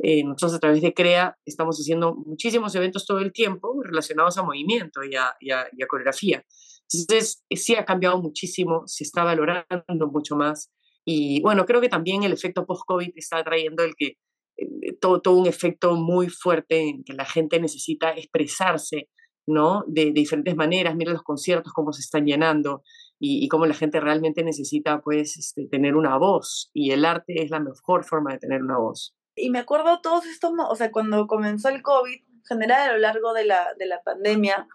Eh, 0.00 0.22
nosotros 0.22 0.54
a 0.54 0.58
través 0.60 0.80
de 0.80 0.94
CREA 0.94 1.36
estamos 1.44 1.76
haciendo 1.76 2.14
muchísimos 2.14 2.72
eventos 2.76 3.04
todo 3.04 3.18
el 3.18 3.32
tiempo 3.32 3.82
relacionados 3.82 4.38
a 4.38 4.44
movimiento 4.44 5.02
y 5.02 5.16
a, 5.16 5.34
y 5.40 5.50
a, 5.50 5.66
y 5.76 5.82
a 5.82 5.86
coreografía. 5.88 6.44
Entonces, 6.90 7.44
sí 7.50 7.74
ha 7.74 7.84
cambiado 7.84 8.20
muchísimo, 8.22 8.84
se 8.86 9.04
está 9.04 9.24
valorando 9.24 10.06
mucho 10.10 10.36
más. 10.36 10.70
Y 11.04 11.40
bueno, 11.42 11.66
creo 11.66 11.80
que 11.80 11.88
también 11.88 12.22
el 12.22 12.32
efecto 12.32 12.64
post-COVID 12.64 13.10
está 13.16 13.42
trayendo 13.42 13.82
el 13.82 13.94
que 13.96 14.18
eh, 14.56 14.92
todo, 15.00 15.20
todo 15.20 15.34
un 15.36 15.46
efecto 15.46 15.96
muy 15.96 16.28
fuerte 16.28 16.80
en 16.80 17.04
que 17.04 17.12
la 17.12 17.24
gente 17.24 17.60
necesita 17.60 18.10
expresarse, 18.12 19.08
¿no? 19.48 19.84
De, 19.86 20.12
diferentes 20.12 20.54
maneras, 20.56 20.94
mira 20.94 21.12
los 21.12 21.22
conciertos, 21.22 21.72
cómo 21.72 21.92
se 21.92 22.02
están 22.02 22.26
llenando 22.26 22.82
y, 23.18 23.44
y 23.44 23.48
cómo 23.48 23.66
la 23.66 23.74
gente 23.74 24.00
realmente 24.00 24.44
necesita, 24.44 25.00
pues, 25.00 25.36
este, 25.36 25.66
tener 25.66 25.96
una 25.96 26.16
voz 26.18 26.70
y 26.72 26.92
el 26.92 27.04
arte 27.04 27.42
es 27.42 27.50
la 27.50 27.60
mejor 27.60 28.04
forma 28.04 28.32
de 28.32 28.38
tener 28.38 28.62
una 28.62 28.78
voz. 28.78 29.14
Y 29.34 29.50
me 29.50 29.58
acuerdo 29.58 30.00
todos 30.00 30.26
estos, 30.26 30.52
o 30.68 30.74
sea, 30.74 30.90
cuando 30.90 31.26
comenzó 31.26 31.68
el 31.68 31.82
COVID, 31.82 32.14
en 32.14 32.44
general 32.44 32.88
a 32.88 32.92
lo 32.92 32.98
largo 32.98 33.32
de 33.34 33.44
la, 33.44 33.74
de 33.78 33.86
la 33.86 34.02
pandemia, 34.02 34.66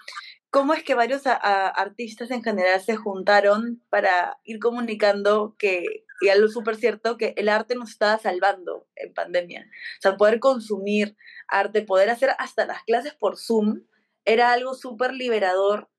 cómo 0.54 0.76
es 0.76 0.84
que 0.84 0.94
varios 0.94 1.24
artistas 1.26 2.30
en 2.30 2.44
general 2.44 2.80
se 2.80 2.96
juntaron 2.96 3.82
para 3.90 4.38
ir 4.44 4.60
comunicando 4.60 5.56
que, 5.58 6.06
y 6.22 6.30
algo 6.30 6.48
súper 6.48 6.76
cierto, 6.76 7.18
que 7.18 7.34
el 7.38 7.50
arte 7.50 7.74
nos 7.74 7.90
estaba 7.90 8.20
salvando 8.20 8.88
en 8.96 9.16
pandemia. 9.16 9.66
O 9.98 10.02
sea, 10.02 10.16
poder 10.16 10.40
consumir 10.40 11.18
arte, 11.48 11.82
poder 11.82 12.12
hacer 12.12 12.30
hasta 12.38 12.68
las 12.68 12.84
clases 12.84 13.16
por 13.16 13.38
Zoom, 13.38 13.82
era 14.26 14.52
algo 14.54 14.74
súper 14.74 15.14
liberador. 15.14 15.90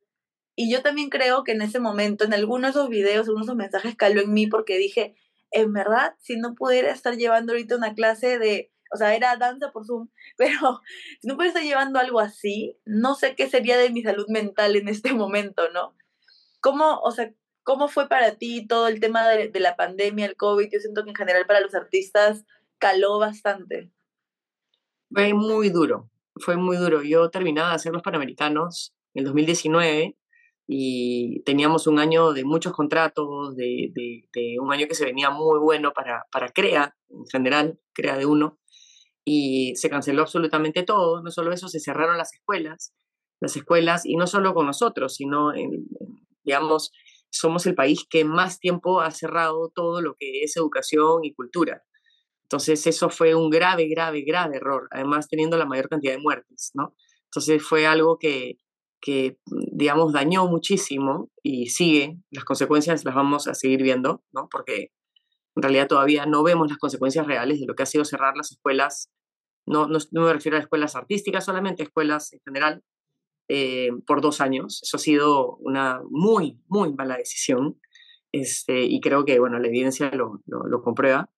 Y 0.57 0.71
yo 0.71 0.83
también 0.83 1.11
creo 1.11 1.45
que 1.45 1.53
en 1.53 1.63
ese 1.63 1.81
momento, 1.81 2.25
en 2.25 2.35
algunos 2.35 2.75
de 2.75 2.81
esos 2.81 2.89
videos, 2.89 3.27
algunos 3.27 3.47
de 3.47 3.51
esos 3.53 3.57
mensajes 3.57 3.97
caló 3.97 4.21
en 4.21 4.33
mí 4.33 4.47
porque 4.47 4.79
dije, 4.79 5.17
en 5.51 5.73
verdad, 5.73 6.15
si 6.21 6.37
no 6.37 6.55
pudiera 6.55 6.91
estar 6.91 7.17
llevando 7.17 7.53
ahorita 7.53 7.77
una 7.77 7.95
clase 7.95 8.39
de 8.39 8.73
o 8.95 8.97
sea, 8.97 9.15
era 9.15 9.37
danza 9.37 9.73
por 9.73 9.85
Zoom, 9.85 10.09
pero 10.37 10.81
si 11.21 11.27
no 11.27 11.35
pudiera 11.35 11.49
estar 11.49 11.65
llevando 11.65 11.99
algo 11.99 12.21
así, 12.21 12.79
no 12.85 13.15
sé 13.17 13.35
qué 13.35 13.51
sería 13.51 13.77
de 13.77 13.91
mi 13.91 14.03
salud 14.03 14.27
mental 14.29 14.77
en 14.77 14.89
este 14.89 15.13
momento, 15.13 15.69
¿no? 15.73 15.97
¿Cómo, 16.61 17.01
o 17.01 17.11
sea, 17.11 17.33
cómo 17.65 17.89
fue 17.89 18.09
para 18.09 18.37
ti 18.37 18.67
todo 18.67 18.89
el 18.89 19.01
tema 19.01 19.29
de, 19.29 19.49
de 19.49 19.61
la 19.61 19.77
pandemia, 19.77 20.27
el 20.27 20.37
COVID? 20.37 20.69
Yo 20.73 20.79
siento 20.79 21.03
que 21.03 21.11
en 21.11 21.17
general 21.17 21.45
para 21.47 21.61
los 21.61 21.75
artistas 21.75 22.45
caló 22.79 23.19
bastante. 23.19 23.91
Fue 25.13 25.35
muy 25.35 25.71
duro, 25.71 26.09
fue 26.37 26.57
muy 26.57 26.77
duro. 26.77 27.03
Yo 27.03 27.31
terminaba 27.31 27.71
de 27.71 27.77
hacer 27.77 27.93
los 27.93 28.03
Panamericanos 28.03 28.95
en 29.15 29.25
2019 29.25 30.17
y 30.67 31.43
teníamos 31.45 31.87
un 31.87 31.99
año 31.99 32.33
de 32.33 32.45
muchos 32.45 32.73
contratos, 32.73 33.55
de, 33.57 33.93
un 34.61 34.73
año 34.73 34.87
que 34.89 34.95
se 34.95 35.05
venía 35.05 35.31
muy 35.31 35.59
bueno 35.59 35.93
para, 35.93 36.25
para 36.33 36.49
CREA, 36.49 36.97
en 37.11 37.27
general, 37.27 37.79
CREA 37.93 38.17
de 38.17 38.27
uno, 38.27 38.59
y 39.25 39.75
se 39.77 39.91
canceló 39.91 40.23
absolutamente 40.23 40.83
todo. 40.83 41.23
No 41.23 41.31
solo 41.31 41.53
eso, 41.53 41.69
se 41.69 41.81
cerraron 41.81 42.17
las 42.17 42.33
escuelas, 42.33 42.95
las 43.41 43.57
escuelas, 43.57 44.07
y 44.07 44.17
no 44.17 44.27
solo 44.27 44.55
con 44.55 44.67
nosotros, 44.67 45.15
sino, 45.15 45.55
en, 45.55 45.87
digamos, 46.45 46.93
somos 47.31 47.67
el 47.67 47.75
país 47.75 48.07
que 48.09 48.25
más 48.25 48.59
tiempo 48.59 49.01
ha 49.01 49.11
cerrado 49.11 49.71
todo 49.75 50.01
lo 50.01 50.15
que 50.15 50.43
es 50.43 50.57
educación 50.57 51.25
y 51.25 51.35
cultura. 51.35 51.83
Entonces 52.55 52.87
eso 52.87 53.11
fue 53.11 53.35
un 53.35 53.51
grave, 53.51 53.89
grave, 53.89 54.23
grave 54.23 54.59
error, 54.59 54.87
además 54.93 55.29
teniendo 55.29 55.57
la 55.57 55.67
mayor 55.67 55.89
cantidad 55.89 56.13
de 56.13 56.21
muertes, 56.21 56.71
¿no? 56.75 56.95
Entonces 57.25 57.61
fue 57.61 57.85
algo 57.85 58.17
que, 58.17 58.59
que, 59.01 59.39
digamos, 59.73 60.13
dañó 60.13 60.47
muchísimo 60.47 61.33
y 61.43 61.67
sigue, 61.71 62.17
las 62.31 62.45
consecuencias 62.45 63.05
las 63.05 63.13
vamos 63.13 63.49
a 63.49 63.55
seguir 63.55 63.83
viendo, 63.83 64.23
¿no? 64.33 64.49
Porque 64.53 64.93
en 65.57 65.63
realidad 65.65 65.89
todavía 65.89 66.27
no 66.27 66.45
vemos 66.45 66.69
las 66.69 66.79
consecuencias 66.79 67.27
reales 67.27 67.59
de 67.59 67.67
lo 67.67 67.75
que 67.75 67.83
ha 67.83 67.87
sido 67.87 68.05
cerrar 68.05 68.37
las 68.37 68.53
escuelas, 68.53 69.11
no, 69.67 69.89
no, 69.89 69.99
me 70.13 70.33
refiero 70.33 70.57
a 70.57 70.61
escuelas 70.61 70.95
artísticas 70.95 71.45
solamente, 71.45 71.83
escuelas 71.83 72.33
en 72.35 72.41
general, 72.45 72.85
eh, 73.49 73.89
por 74.07 74.21
dos 74.21 74.41
años. 74.41 74.81
Eso 74.81 74.97
ha 74.97 75.01
sido 75.01 75.57
una 75.57 76.03
muy, 76.09 76.61
muy 76.69 76.95
mala 76.95 77.17
decisión 77.17 77.81
este, 78.31 78.83
y 78.83 79.01
creo 79.01 79.25
que, 79.25 79.39
bueno, 79.41 79.61
la 79.61 79.67
evidencia 79.67 80.11
lo, 80.11 80.41
lo, 80.47 80.83
comprueba. 80.83 81.31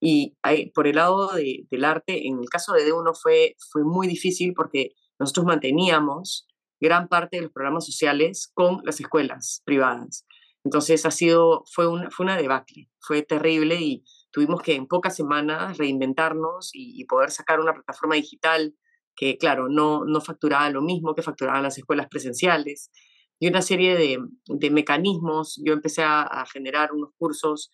Y 0.00 0.36
hay, 0.42 0.70
por 0.70 0.86
el 0.86 0.96
lado 0.96 1.32
de, 1.32 1.66
del 1.70 1.84
arte, 1.84 2.26
en 2.26 2.38
el 2.40 2.48
caso 2.48 2.72
de 2.72 2.90
D1 2.90 3.14
fue, 3.20 3.56
fue 3.70 3.84
muy 3.84 4.06
difícil 4.06 4.54
porque 4.54 4.92
nosotros 5.18 5.46
manteníamos 5.46 6.48
gran 6.80 7.08
parte 7.08 7.36
de 7.36 7.42
los 7.42 7.52
programas 7.52 7.84
sociales 7.84 8.50
con 8.54 8.80
las 8.84 8.98
escuelas 9.00 9.62
privadas. 9.64 10.26
Entonces 10.64 11.04
ha 11.04 11.10
sido, 11.10 11.64
fue 11.72 11.86
una, 11.86 12.10
fue 12.10 12.24
una 12.24 12.36
debacle, 12.36 12.90
fue 13.00 13.22
terrible 13.22 13.76
y 13.80 14.04
tuvimos 14.30 14.62
que 14.62 14.74
en 14.74 14.86
pocas 14.86 15.14
semanas 15.16 15.76
reinventarnos 15.76 16.70
y, 16.72 17.04
poder 17.04 17.30
sacar 17.30 17.60
una 17.60 17.74
plataforma 17.74 18.14
digital 18.14 18.74
que 19.16 19.36
claro, 19.36 19.68
no, 19.68 20.04
no 20.06 20.20
facturaba 20.20 20.70
lo 20.70 20.80
mismo 20.80 21.14
que 21.14 21.22
facturaban 21.22 21.62
las 21.62 21.76
escuelas 21.76 22.08
presenciales, 22.08 22.90
y 23.40 23.48
una 23.48 23.62
serie 23.62 23.96
de, 23.96 24.18
de 24.46 24.70
mecanismos. 24.70 25.60
Yo 25.64 25.72
empecé 25.72 26.02
a, 26.04 26.44
generar 26.52 26.92
unos 26.92 27.10
cursos 27.18 27.70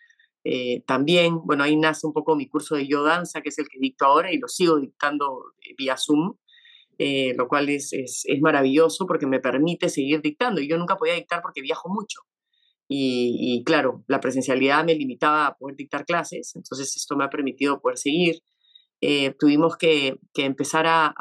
eh, 0.48 0.84
también, 0.86 1.40
bueno, 1.44 1.64
ahí 1.64 1.76
nace 1.76 2.06
un 2.06 2.12
poco 2.12 2.36
mi 2.36 2.48
curso 2.48 2.76
de 2.76 2.86
yo 2.86 3.02
danza, 3.02 3.42
que 3.42 3.48
es 3.48 3.58
el 3.58 3.66
que 3.68 3.80
dicto 3.80 4.04
ahora 4.04 4.32
y 4.32 4.38
lo 4.38 4.46
sigo 4.46 4.78
dictando 4.78 5.42
eh, 5.60 5.74
vía 5.76 5.96
Zoom, 5.96 6.36
eh, 6.98 7.34
lo 7.36 7.48
cual 7.48 7.68
es, 7.68 7.92
es, 7.92 8.22
es, 8.26 8.40
maravilloso 8.40 9.06
porque 9.06 9.26
me 9.26 9.40
permite 9.40 9.88
seguir 9.88 10.22
dictando. 10.22 10.60
Y 10.60 10.68
yo 10.68 10.78
nunca 10.78 10.96
podía 10.96 11.14
dictar 11.14 11.42
porque 11.42 11.62
viajo 11.62 11.88
mucho. 11.88 12.20
Y, 12.86 13.36
y, 13.40 13.64
claro, 13.64 14.04
la 14.06 14.20
presencialidad 14.20 14.84
me 14.84 14.94
limitaba 14.94 15.48
a 15.48 15.56
poder 15.56 15.74
dictar 15.74 16.04
clases, 16.04 16.54
entonces 16.54 16.94
esto 16.96 17.16
me 17.16 17.24
ha 17.24 17.30
permitido 17.30 17.80
poder 17.80 17.98
seguir. 17.98 18.40
Eh, 19.02 19.34
tuvimos 19.38 19.76
que, 19.76 20.18
empezar 20.36 20.86
a, 20.88 21.14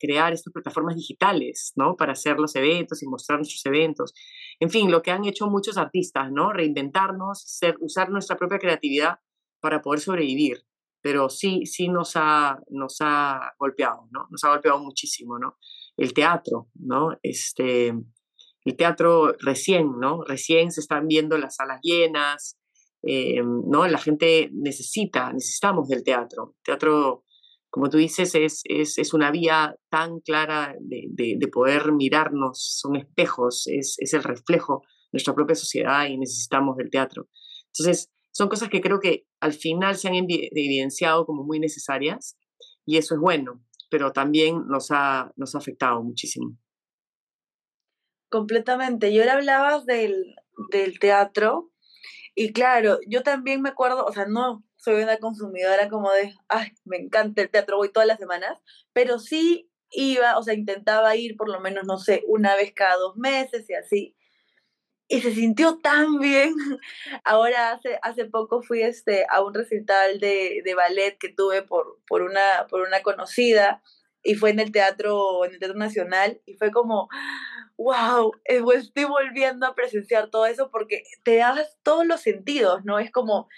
crear 0.00 0.32
estas 0.32 0.52
plataformas 0.52 0.96
digitales, 0.96 1.72
¿no? 1.76 1.96
Para 1.96 2.12
hacer 2.12 2.38
los 2.38 2.56
eventos 2.56 3.02
y 3.02 3.06
mostrar 3.06 3.38
nuestros 3.38 3.64
eventos. 3.66 4.12
En 4.60 4.70
fin, 4.70 4.90
lo 4.90 5.02
que 5.02 5.10
han 5.10 5.24
hecho 5.24 5.48
muchos 5.48 5.78
artistas, 5.78 6.30
¿no? 6.30 6.52
Reinventarnos, 6.52 7.42
ser, 7.42 7.76
usar 7.80 8.10
nuestra 8.10 8.36
propia 8.36 8.58
creatividad 8.58 9.18
para 9.58 9.80
poder 9.80 10.00
sobrevivir. 10.00 10.64
Pero 11.02 11.30
sí, 11.30 11.64
sí 11.64 11.88
nos 11.88 12.12
ha, 12.14 12.60
nos 12.68 12.98
ha 13.00 13.54
golpeado, 13.58 14.06
¿no? 14.10 14.26
Nos 14.30 14.44
ha 14.44 14.50
golpeado 14.50 14.78
muchísimo, 14.78 15.38
¿no? 15.38 15.56
El 15.96 16.12
teatro, 16.12 16.68
¿no? 16.74 17.18
Este, 17.22 17.94
el 18.64 18.76
teatro 18.76 19.32
recién, 19.40 19.98
¿no? 19.98 20.22
Recién 20.24 20.70
se 20.70 20.80
están 20.82 21.08
viendo 21.08 21.38
las 21.38 21.56
salas 21.56 21.80
llenas, 21.82 22.58
eh, 23.02 23.42
¿no? 23.42 23.86
La 23.88 23.98
gente 23.98 24.50
necesita, 24.52 25.32
necesitamos 25.32 25.88
del 25.88 26.04
teatro. 26.04 26.56
teatro, 26.62 27.24
como 27.70 27.88
tú 27.88 27.98
dices, 27.98 28.34
es, 28.34 28.62
es, 28.64 28.98
es 28.98 29.14
una 29.14 29.30
vía 29.30 29.76
tan 29.88 30.20
clara 30.20 30.74
de, 30.80 31.36
de, 31.38 31.48
poder 31.48 31.92
mirarnos, 31.92 32.78
son 32.80 32.96
espejos, 32.96 33.66
es, 33.68 33.96
es, 33.98 34.12
el 34.12 34.24
reflejo 34.24 34.82
de 34.84 35.10
nuestra 35.12 35.34
propia 35.34 35.54
sociedad 35.54 36.06
y 36.06 36.18
necesitamos 36.18 36.76
del 36.76 36.90
teatro. 36.90 37.28
Entonces, 37.66 38.10
son 38.32 38.48
cosas 38.48 38.68
que 38.68 38.80
creo 38.80 38.98
que 38.98 39.24
al 39.40 39.52
final 39.52 39.96
se 39.96 40.08
han 40.08 40.14
evidenciado 40.14 41.24
como 41.26 41.44
muy 41.44 41.60
necesarias 41.60 42.36
y 42.84 42.96
eso 42.96 43.14
es 43.14 43.20
bueno, 43.20 43.64
pero 43.88 44.12
también 44.12 44.66
nos 44.66 44.90
ha, 44.90 45.32
nos 45.36 45.54
ha 45.54 45.58
afectado 45.58 46.02
muchísimo. 46.02 46.56
Completamente. 48.30 49.10
Y 49.10 49.20
ahora 49.20 49.34
hablabas 49.34 49.86
del, 49.86 50.34
del 50.70 50.98
teatro 50.98 51.70
y 52.34 52.52
claro, 52.52 52.98
yo 53.06 53.22
también 53.22 53.62
me 53.62 53.68
acuerdo, 53.68 54.04
o 54.04 54.12
sea, 54.12 54.26
no 54.26 54.64
soy 54.80 55.02
una 55.02 55.18
consumidora 55.18 55.88
como 55.90 56.10
de, 56.10 56.34
ay, 56.48 56.72
me 56.84 56.96
encanta 56.96 57.42
el 57.42 57.50
teatro, 57.50 57.76
voy 57.76 57.90
todas 57.92 58.06
las 58.06 58.18
semanas, 58.18 58.58
pero 58.94 59.18
sí 59.18 59.70
iba, 59.90 60.38
o 60.38 60.42
sea, 60.42 60.54
intentaba 60.54 61.14
ir 61.16 61.36
por 61.36 61.50
lo 61.50 61.60
menos, 61.60 61.84
no 61.86 61.98
sé, 61.98 62.22
una 62.26 62.56
vez 62.56 62.72
cada 62.72 62.96
dos 62.96 63.16
meses 63.16 63.68
y 63.68 63.74
así. 63.74 64.16
Y 65.06 65.20
se 65.20 65.34
sintió 65.34 65.78
tan 65.78 66.18
bien. 66.18 66.54
Ahora 67.24 67.72
hace, 67.72 67.98
hace 68.02 68.24
poco 68.26 68.62
fui 68.62 68.82
este, 68.82 69.26
a 69.28 69.42
un 69.42 69.52
recital 69.52 70.18
de, 70.18 70.62
de 70.64 70.74
ballet 70.74 71.18
que 71.18 71.28
tuve 71.28 71.62
por, 71.62 71.98
por, 72.06 72.22
una, 72.22 72.66
por 72.70 72.80
una 72.80 73.02
conocida 73.02 73.82
y 74.22 74.34
fue 74.34 74.50
en 74.50 74.60
el 74.60 74.72
teatro, 74.72 75.44
en 75.44 75.54
el 75.54 75.58
Teatro 75.58 75.78
Nacional 75.78 76.40
y 76.46 76.54
fue 76.54 76.70
como, 76.70 77.08
wow, 77.76 78.32
eh, 78.44 78.62
estoy 78.76 79.04
volviendo 79.04 79.66
a 79.66 79.74
presenciar 79.74 80.30
todo 80.30 80.46
eso 80.46 80.70
porque 80.70 81.02
te 81.22 81.36
das 81.36 81.76
todos 81.82 82.06
los 82.06 82.20
sentidos, 82.20 82.84
¿no? 82.84 82.98
Es 82.98 83.10
como 83.10 83.48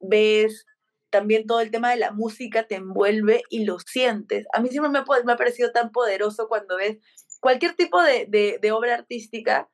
ves 0.00 0.66
también 1.12 1.46
todo 1.46 1.60
el 1.60 1.70
tema 1.70 1.90
de 1.90 1.98
la 1.98 2.10
música 2.10 2.66
te 2.66 2.74
envuelve 2.74 3.44
y 3.50 3.64
lo 3.64 3.78
sientes. 3.78 4.46
A 4.52 4.60
mí 4.60 4.70
siempre 4.70 4.90
me 4.90 4.98
ha, 4.98 5.04
me 5.24 5.32
ha 5.32 5.36
parecido 5.36 5.70
tan 5.70 5.92
poderoso 5.92 6.48
cuando 6.48 6.76
ves 6.76 6.98
cualquier 7.38 7.74
tipo 7.74 8.02
de, 8.02 8.26
de, 8.26 8.58
de 8.60 8.72
obra 8.72 8.94
artística. 8.94 9.70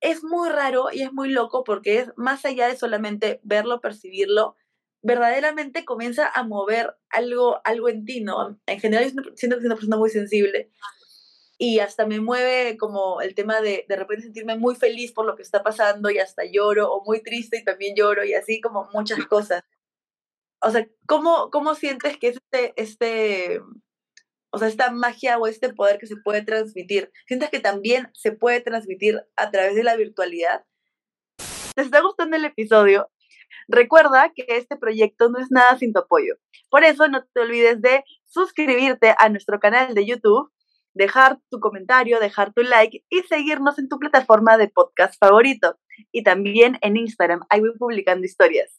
Es 0.00 0.22
muy 0.22 0.48
raro 0.50 0.90
y 0.92 1.02
es 1.02 1.12
muy 1.12 1.30
loco 1.30 1.64
porque 1.64 1.98
es 1.98 2.12
más 2.16 2.44
allá 2.44 2.68
de 2.68 2.76
solamente 2.76 3.40
verlo, 3.42 3.80
percibirlo, 3.80 4.54
verdaderamente 5.02 5.84
comienza 5.84 6.28
a 6.32 6.44
mover 6.44 6.94
algo, 7.10 7.60
algo 7.64 7.88
en 7.88 8.04
ti, 8.04 8.20
¿no? 8.20 8.60
En 8.66 8.78
general, 8.78 9.06
yo 9.06 9.22
siento 9.34 9.56
que 9.56 9.62
soy 9.62 9.66
una 9.66 9.74
persona 9.74 9.96
muy 9.96 10.10
sensible 10.10 10.70
y 11.56 11.80
hasta 11.80 12.06
me 12.06 12.20
mueve 12.20 12.76
como 12.76 13.20
el 13.20 13.34
tema 13.34 13.60
de 13.60 13.84
de 13.88 13.96
repente 13.96 14.22
sentirme 14.22 14.56
muy 14.56 14.76
feliz 14.76 15.12
por 15.12 15.26
lo 15.26 15.34
que 15.34 15.42
está 15.42 15.64
pasando 15.64 16.10
y 16.10 16.18
hasta 16.18 16.44
lloro, 16.44 16.92
o 16.92 17.04
muy 17.04 17.20
triste 17.22 17.58
y 17.58 17.64
también 17.64 17.96
lloro, 17.96 18.24
y 18.24 18.34
así 18.34 18.60
como 18.60 18.88
muchas 18.92 19.24
cosas. 19.26 19.64
O 20.60 20.70
sea, 20.70 20.86
¿cómo, 21.06 21.50
cómo 21.50 21.74
sientes 21.74 22.16
que 22.18 22.28
este, 22.28 22.72
este, 22.76 23.60
o 24.50 24.58
sea, 24.58 24.68
esta 24.68 24.90
magia 24.90 25.38
o 25.38 25.46
este 25.46 25.72
poder 25.72 25.98
que 25.98 26.06
se 26.06 26.16
puede 26.16 26.42
transmitir, 26.42 27.12
sientes 27.26 27.50
que 27.50 27.60
también 27.60 28.10
se 28.14 28.32
puede 28.32 28.60
transmitir 28.60 29.22
a 29.36 29.50
través 29.50 29.74
de 29.74 29.84
la 29.84 29.96
virtualidad? 29.96 30.64
¿Te 31.74 31.82
está 31.82 32.00
gustando 32.00 32.36
el 32.36 32.44
episodio? 32.44 33.08
Recuerda 33.68 34.32
que 34.34 34.44
este 34.48 34.76
proyecto 34.76 35.28
no 35.28 35.38
es 35.38 35.50
nada 35.50 35.78
sin 35.78 35.92
tu 35.92 36.00
apoyo. 36.00 36.34
Por 36.70 36.84
eso 36.84 37.08
no 37.08 37.24
te 37.24 37.40
olvides 37.40 37.80
de 37.80 38.04
suscribirte 38.24 39.14
a 39.16 39.28
nuestro 39.28 39.60
canal 39.60 39.94
de 39.94 40.06
YouTube 40.06 40.50
dejar 40.94 41.38
tu 41.48 41.60
comentario, 41.60 42.18
dejar 42.18 42.52
tu 42.52 42.62
like 42.62 43.04
y 43.08 43.20
seguirnos 43.22 43.78
en 43.78 43.88
tu 43.88 43.98
plataforma 43.98 44.58
de 44.58 44.68
podcast 44.68 45.14
favorito. 45.18 45.78
Y 46.12 46.22
también 46.22 46.78
en 46.82 46.96
Instagram, 46.96 47.40
ahí 47.48 47.60
voy 47.60 47.72
publicando 47.78 48.26
historias. 48.26 48.78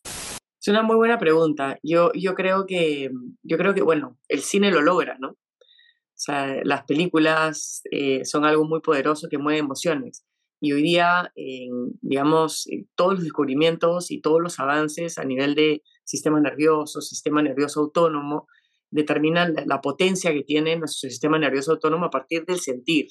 Es 0.60 0.68
una 0.68 0.84
muy 0.84 0.98
buena 0.98 1.18
pregunta. 1.20 1.80
Yo, 1.84 2.12
yo, 2.14 2.36
creo 2.36 2.66
que, 2.66 3.10
yo 3.44 3.58
creo 3.58 3.74
que, 3.74 3.82
bueno, 3.82 4.18
el 4.28 4.42
cine 4.42 4.72
lo 4.72 4.82
logra, 4.82 5.18
¿no? 5.20 5.30
O 5.30 6.22
sea, 6.22 6.60
las 6.66 6.84
películas 6.84 7.82
eh, 7.92 8.26
son 8.26 8.44
algo 8.44 8.66
muy 8.66 8.82
poderoso 8.82 9.30
que 9.30 9.38
mueve 9.38 9.60
emociones. 9.60 10.26
Y 10.62 10.74
hoy 10.74 10.82
día, 10.82 11.32
digamos, 12.02 12.68
eh, 12.68 12.86
todos 12.96 13.14
los 13.14 13.24
descubrimientos 13.24 14.12
y 14.12 14.20
todos 14.20 14.42
los 14.42 14.60
avances 14.60 15.18
a 15.18 15.24
nivel 15.24 15.56
de 15.56 15.82
sistema 16.04 16.42
nervioso, 16.42 17.00
sistema 17.00 17.42
nervioso 17.42 17.80
autónomo, 17.80 18.48
determinan 18.92 19.56
la, 19.66 19.80
potencia 19.82 20.34
que 20.34 20.44
tiene 20.44 20.76
nuestro 20.76 21.10
sistema 21.10 21.40
nervioso 21.40 21.72
autónomo 21.72 22.08
a 22.08 22.10
partir 22.10 22.46
del 22.46 22.60
sentir. 22.60 23.08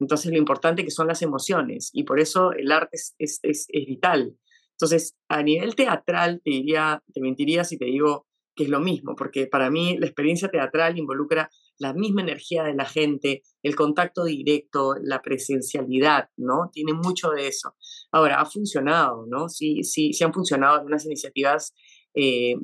Entonces, 0.00 0.32
lo 0.32 0.38
importante 0.38 0.82
que 0.82 0.90
son 0.90 1.06
las 1.06 1.22
emociones 1.22 1.90
y 1.92 2.04
por 2.04 2.18
eso 2.18 2.52
el 2.52 2.72
arte 2.72 2.96
es, 3.18 3.38
es, 3.42 3.68
vital. 3.72 4.34
Entonces, 4.80 5.14
a 5.28 5.42
nivel 5.42 5.74
teatral, 5.74 6.40
te, 6.42 6.50
diría, 6.50 7.02
te 7.12 7.20
mentiría 7.20 7.64
si 7.64 7.76
te 7.76 7.84
digo 7.84 8.26
que 8.56 8.64
es 8.64 8.70
lo 8.70 8.80
mismo, 8.80 9.14
porque 9.14 9.46
para 9.46 9.70
mí 9.70 9.98
la 9.98 10.06
experiencia 10.06 10.48
teatral 10.48 10.98
involucra 10.98 11.50
la 11.78 11.92
misma 11.92 12.22
energía 12.22 12.64
de 12.64 12.74
la 12.74 12.86
gente, 12.86 13.42
el 13.62 13.76
contacto 13.76 14.24
directo, 14.24 14.94
la 15.02 15.20
presencialidad, 15.20 16.30
¿no? 16.36 16.70
Tiene 16.72 16.94
mucho 16.94 17.30
de 17.30 17.46
eso. 17.46 17.74
Ahora, 18.10 18.40
ha 18.40 18.46
funcionado, 18.46 19.26
¿no? 19.28 19.50
Sí, 19.50 19.84
sí, 19.84 20.14
sí 20.14 20.24
han 20.24 20.32
funcionado 20.32 20.76
algunas 20.76 21.04
iniciativas 21.04 21.74
eh, 22.14 22.54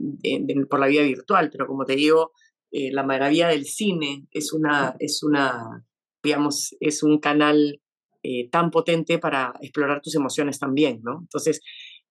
por 0.70 0.80
la 0.80 0.86
vía 0.86 1.02
virtual, 1.02 1.50
pero 1.50 1.66
como 1.66 1.84
te 1.84 1.96
digo, 1.96 2.32
eh, 2.70 2.90
la 2.92 3.04
maravilla 3.04 3.48
del 3.48 3.66
cine 3.66 4.26
es 4.30 4.54
una, 4.54 4.96
es 4.98 5.22
una, 5.22 5.84
digamos, 6.22 6.74
es 6.80 7.02
un 7.02 7.18
canal 7.18 7.80
eh, 8.22 8.48
tan 8.50 8.72
potente 8.72 9.18
para 9.18 9.54
explorar 9.60 10.02
tus 10.02 10.16
emociones 10.16 10.58
también, 10.58 11.00
¿no? 11.04 11.20
Entonces, 11.20 11.60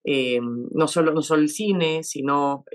eh, 0.06 0.40
no, 0.42 0.88
solo, 0.88 1.14
no 1.14 1.22
solo 1.22 1.42
el 1.42 1.50
cine, 1.50 2.04
sino, 2.04 2.66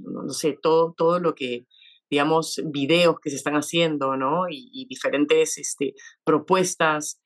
no, 0.00 0.28
sé, 0.30 0.58
todo, 0.62 0.94
todo 0.96 1.18
lo 1.18 1.34
que, 1.34 1.66
digamos, 2.10 2.60
videos 2.66 3.16
que 3.20 3.30
se 3.30 3.36
están 3.36 3.54
haciendo, 3.54 4.16
¿no? 4.16 4.44
Y, 4.50 4.86
diferentes 4.88 5.58
este, 5.58 5.94
propuestas. 6.24 7.20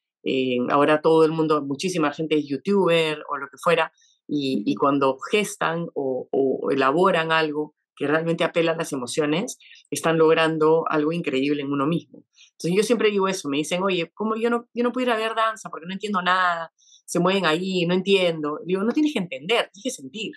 ahora 0.70 1.00
todo 1.00 1.24
el 1.24 1.32
mundo, 1.32 1.64
muchísima 1.64 2.12
gente 2.12 2.36
es 2.36 2.46
youtuber 2.48 3.22
o 3.28 3.36
lo 3.36 3.48
que 3.48 3.58
fuera, 3.58 3.92
y, 4.28 4.74
cuando 4.76 5.18
gestan 5.30 5.86
o, 5.94 6.28
o, 6.30 6.70
elaboran 6.70 7.32
algo, 7.32 7.74
que 7.96 8.06
realmente 8.06 8.44
apelan 8.44 8.76
las 8.76 8.92
emociones, 8.92 9.58
están 9.90 10.18
logrando 10.18 10.84
algo 10.88 11.12
increíble 11.12 11.62
en 11.62 11.72
uno 11.72 11.86
mismo. 11.86 12.24
Entonces 12.52 12.76
yo 12.76 12.82
siempre 12.82 13.10
digo 13.10 13.26
eso, 13.26 13.48
me 13.48 13.56
dicen, 13.56 13.82
oye, 13.82 14.12
¿cómo 14.14 14.36
yo 14.36 14.50
no, 14.50 14.68
yo 14.74 14.84
no 14.84 14.92
puedo 14.92 15.06
ir 15.06 15.12
a 15.12 15.16
ver 15.16 15.34
danza 15.34 15.70
porque 15.70 15.86
no 15.86 15.94
entiendo 15.94 16.20
nada? 16.22 16.72
Se 17.06 17.18
mueven 17.18 17.46
ahí, 17.46 17.86
no 17.86 17.94
entiendo. 17.94 18.60
Digo, 18.64 18.82
no 18.82 18.92
tienes 18.92 19.12
que 19.12 19.20
entender, 19.20 19.70
tienes 19.72 19.82
que 19.84 19.90
sentir. 19.90 20.32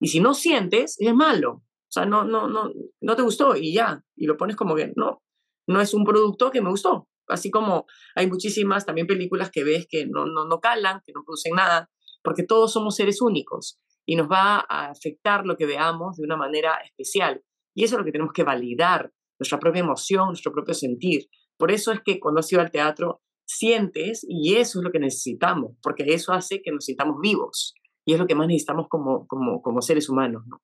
Y 0.00 0.08
si 0.08 0.20
no 0.20 0.34
sientes, 0.34 0.96
es 0.98 1.14
malo. 1.14 1.50
O 1.52 1.90
sea, 1.90 2.04
no, 2.04 2.24
no, 2.24 2.48
no, 2.48 2.70
no 3.00 3.16
te 3.16 3.22
gustó 3.22 3.56
y 3.56 3.72
ya. 3.72 4.04
Y 4.16 4.26
lo 4.26 4.36
pones 4.36 4.56
como 4.56 4.74
que 4.74 4.92
no, 4.96 5.22
no 5.66 5.80
es 5.80 5.94
un 5.94 6.04
producto 6.04 6.50
que 6.50 6.60
me 6.60 6.70
gustó. 6.70 7.08
Así 7.28 7.50
como 7.50 7.86
hay 8.14 8.26
muchísimas 8.26 8.86
también 8.86 9.06
películas 9.06 9.50
que 9.50 9.62
ves 9.62 9.86
que 9.88 10.06
no, 10.06 10.26
no, 10.26 10.46
no 10.46 10.60
calan, 10.60 11.02
que 11.04 11.12
no 11.12 11.22
producen 11.24 11.54
nada, 11.54 11.90
porque 12.22 12.42
todos 12.42 12.72
somos 12.72 12.96
seres 12.96 13.20
únicos 13.20 13.78
y 14.08 14.16
nos 14.16 14.26
va 14.26 14.64
a 14.66 14.88
afectar 14.88 15.44
lo 15.44 15.58
que 15.58 15.66
veamos 15.66 16.16
de 16.16 16.24
una 16.24 16.38
manera 16.38 16.78
especial. 16.82 17.42
Y 17.74 17.84
eso 17.84 17.94
es 17.94 17.98
lo 17.98 18.06
que 18.06 18.12
tenemos 18.12 18.32
que 18.32 18.42
validar, 18.42 19.12
nuestra 19.38 19.58
propia 19.58 19.80
emoción, 19.80 20.28
nuestro 20.28 20.50
propio 20.50 20.72
sentir. 20.72 21.26
Por 21.58 21.70
eso 21.70 21.92
es 21.92 22.00
que 22.02 22.18
cuando 22.18 22.40
has 22.40 22.50
ido 22.50 22.62
al 22.62 22.70
teatro, 22.70 23.20
sientes 23.46 24.24
y 24.26 24.56
eso 24.56 24.78
es 24.78 24.84
lo 24.84 24.92
que 24.92 24.98
necesitamos, 24.98 25.72
porque 25.82 26.04
eso 26.06 26.32
hace 26.32 26.62
que 26.62 26.72
nos 26.72 26.86
sintamos 26.86 27.16
vivos 27.20 27.74
y 28.06 28.14
es 28.14 28.18
lo 28.18 28.26
que 28.26 28.34
más 28.34 28.46
necesitamos 28.46 28.86
como, 28.88 29.26
como, 29.26 29.60
como 29.60 29.82
seres 29.82 30.08
humanos. 30.08 30.42
¿no? 30.46 30.62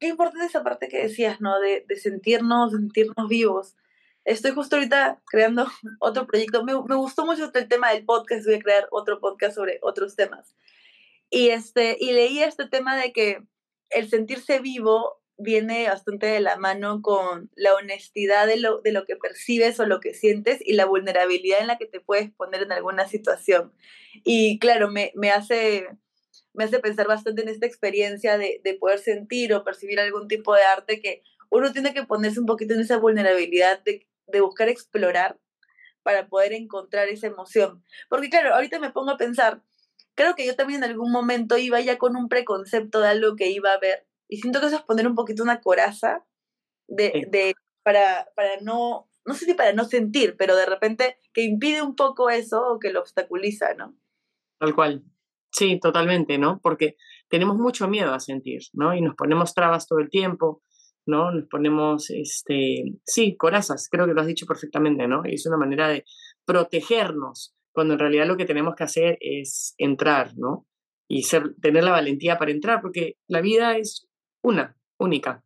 Qué 0.00 0.08
importante 0.08 0.46
esa 0.46 0.64
parte 0.64 0.88
que 0.88 1.02
decías, 1.02 1.40
¿no? 1.40 1.60
De, 1.60 1.84
de 1.86 1.94
sentirnos, 1.94 2.72
sentirnos 2.72 3.28
vivos. 3.28 3.76
Estoy 4.24 4.50
justo 4.50 4.74
ahorita 4.74 5.22
creando 5.30 5.66
otro 6.00 6.26
proyecto. 6.26 6.64
Me, 6.64 6.72
me 6.88 6.96
gustó 6.96 7.24
mucho 7.24 7.52
el 7.54 7.68
tema 7.68 7.92
del 7.92 8.04
podcast, 8.04 8.46
voy 8.46 8.56
a 8.56 8.60
crear 8.60 8.88
otro 8.90 9.20
podcast 9.20 9.54
sobre 9.54 9.78
otros 9.80 10.16
temas. 10.16 10.56
Y, 11.30 11.50
este, 11.50 11.96
y 11.98 12.12
leí 12.12 12.42
este 12.42 12.68
tema 12.68 13.00
de 13.00 13.12
que 13.12 13.42
el 13.90 14.08
sentirse 14.08 14.58
vivo 14.58 15.20
viene 15.40 15.88
bastante 15.88 16.26
de 16.26 16.40
la 16.40 16.56
mano 16.56 17.00
con 17.02 17.50
la 17.54 17.74
honestidad 17.74 18.46
de 18.46 18.58
lo, 18.58 18.80
de 18.82 18.92
lo 18.92 19.06
que 19.06 19.16
percibes 19.16 19.80
o 19.80 19.86
lo 19.86 20.00
que 20.00 20.12
sientes 20.12 20.60
y 20.64 20.74
la 20.74 20.84
vulnerabilidad 20.84 21.60
en 21.60 21.66
la 21.66 21.78
que 21.78 21.86
te 21.86 22.00
puedes 22.00 22.30
poner 22.30 22.62
en 22.62 22.72
alguna 22.72 23.08
situación. 23.08 23.72
Y 24.24 24.58
claro, 24.58 24.90
me, 24.90 25.12
me 25.14 25.30
hace, 25.30 25.86
me 26.52 26.64
hace 26.64 26.78
pensar 26.78 27.06
bastante 27.06 27.42
en 27.42 27.48
esta 27.48 27.66
experiencia 27.66 28.36
de, 28.36 28.60
de, 28.62 28.74
poder 28.74 28.98
sentir 28.98 29.54
o 29.54 29.64
percibir 29.64 29.98
algún 29.98 30.28
tipo 30.28 30.54
de 30.54 30.62
arte 30.62 31.00
que 31.00 31.22
uno 31.48 31.72
tiene 31.72 31.94
que 31.94 32.04
ponerse 32.04 32.38
un 32.38 32.46
poquito 32.46 32.74
en 32.74 32.80
esa 32.80 32.98
vulnerabilidad 32.98 33.82
de, 33.82 34.06
de 34.26 34.40
buscar 34.40 34.68
explorar 34.68 35.38
para 36.02 36.28
poder 36.28 36.52
encontrar 36.52 37.08
esa 37.08 37.26
emoción. 37.26 37.82
Porque 38.08 38.30
claro, 38.30 38.54
ahorita 38.54 38.78
me 38.78 38.90
pongo 38.90 39.12
a 39.12 39.16
pensar, 39.16 39.62
creo 40.14 40.34
que 40.34 40.46
yo 40.46 40.56
también 40.56 40.82
en 40.82 40.90
algún 40.90 41.12
momento 41.12 41.58
iba 41.58 41.80
ya 41.80 41.98
con 41.98 42.16
un 42.16 42.28
preconcepto 42.28 43.00
de 43.00 43.08
algo 43.08 43.36
que 43.36 43.50
iba 43.50 43.72
a 43.72 43.78
ver 43.78 44.06
y 44.28 44.38
siento 44.38 44.60
que 44.60 44.66
eso 44.66 44.76
es 44.76 44.82
poner 44.82 45.06
un 45.06 45.14
poquito 45.14 45.42
una 45.42 45.60
coraza 45.60 46.24
de, 46.88 47.26
de, 47.30 47.54
para, 47.82 48.28
para 48.36 48.60
no, 48.62 49.08
no 49.26 49.34
sé 49.34 49.44
si 49.44 49.54
para 49.54 49.72
no 49.72 49.84
sentir, 49.84 50.36
pero 50.38 50.56
de 50.56 50.66
repente 50.66 51.18
que 51.32 51.42
impide 51.42 51.82
un 51.82 51.96
poco 51.96 52.30
eso 52.30 52.62
o 52.66 52.78
que 52.78 52.92
lo 52.92 53.00
obstaculiza, 53.00 53.74
¿no? 53.74 53.96
Tal 54.58 54.74
cual. 54.74 55.04
Sí, 55.52 55.80
totalmente, 55.80 56.38
¿no? 56.38 56.60
Porque 56.62 56.96
tenemos 57.28 57.56
mucho 57.56 57.88
miedo 57.88 58.14
a 58.14 58.20
sentir, 58.20 58.60
¿no? 58.72 58.94
Y 58.94 59.00
nos 59.00 59.16
ponemos 59.16 59.52
trabas 59.52 59.86
todo 59.88 59.98
el 59.98 60.10
tiempo, 60.10 60.62
¿no? 61.06 61.32
Nos 61.32 61.48
ponemos, 61.48 62.10
este, 62.10 62.84
sí, 63.04 63.36
corazas, 63.36 63.88
creo 63.90 64.06
que 64.06 64.14
lo 64.14 64.20
has 64.20 64.26
dicho 64.26 64.46
perfectamente, 64.46 65.08
¿no? 65.08 65.22
Y 65.24 65.34
es 65.34 65.46
una 65.46 65.56
manera 65.56 65.88
de 65.88 66.04
protegernos, 66.44 67.56
cuando 67.72 67.94
en 67.94 68.00
realidad 68.00 68.26
lo 68.26 68.36
que 68.36 68.44
tenemos 68.44 68.74
que 68.74 68.84
hacer 68.84 69.18
es 69.20 69.74
entrar, 69.78 70.32
¿no? 70.36 70.66
Y 71.08 71.22
ser, 71.22 71.54
tener 71.60 71.84
la 71.84 71.92
valentía 71.92 72.38
para 72.38 72.50
entrar, 72.50 72.80
porque 72.80 73.16
la 73.28 73.40
vida 73.40 73.76
es 73.76 74.08
una, 74.42 74.76
única. 74.98 75.44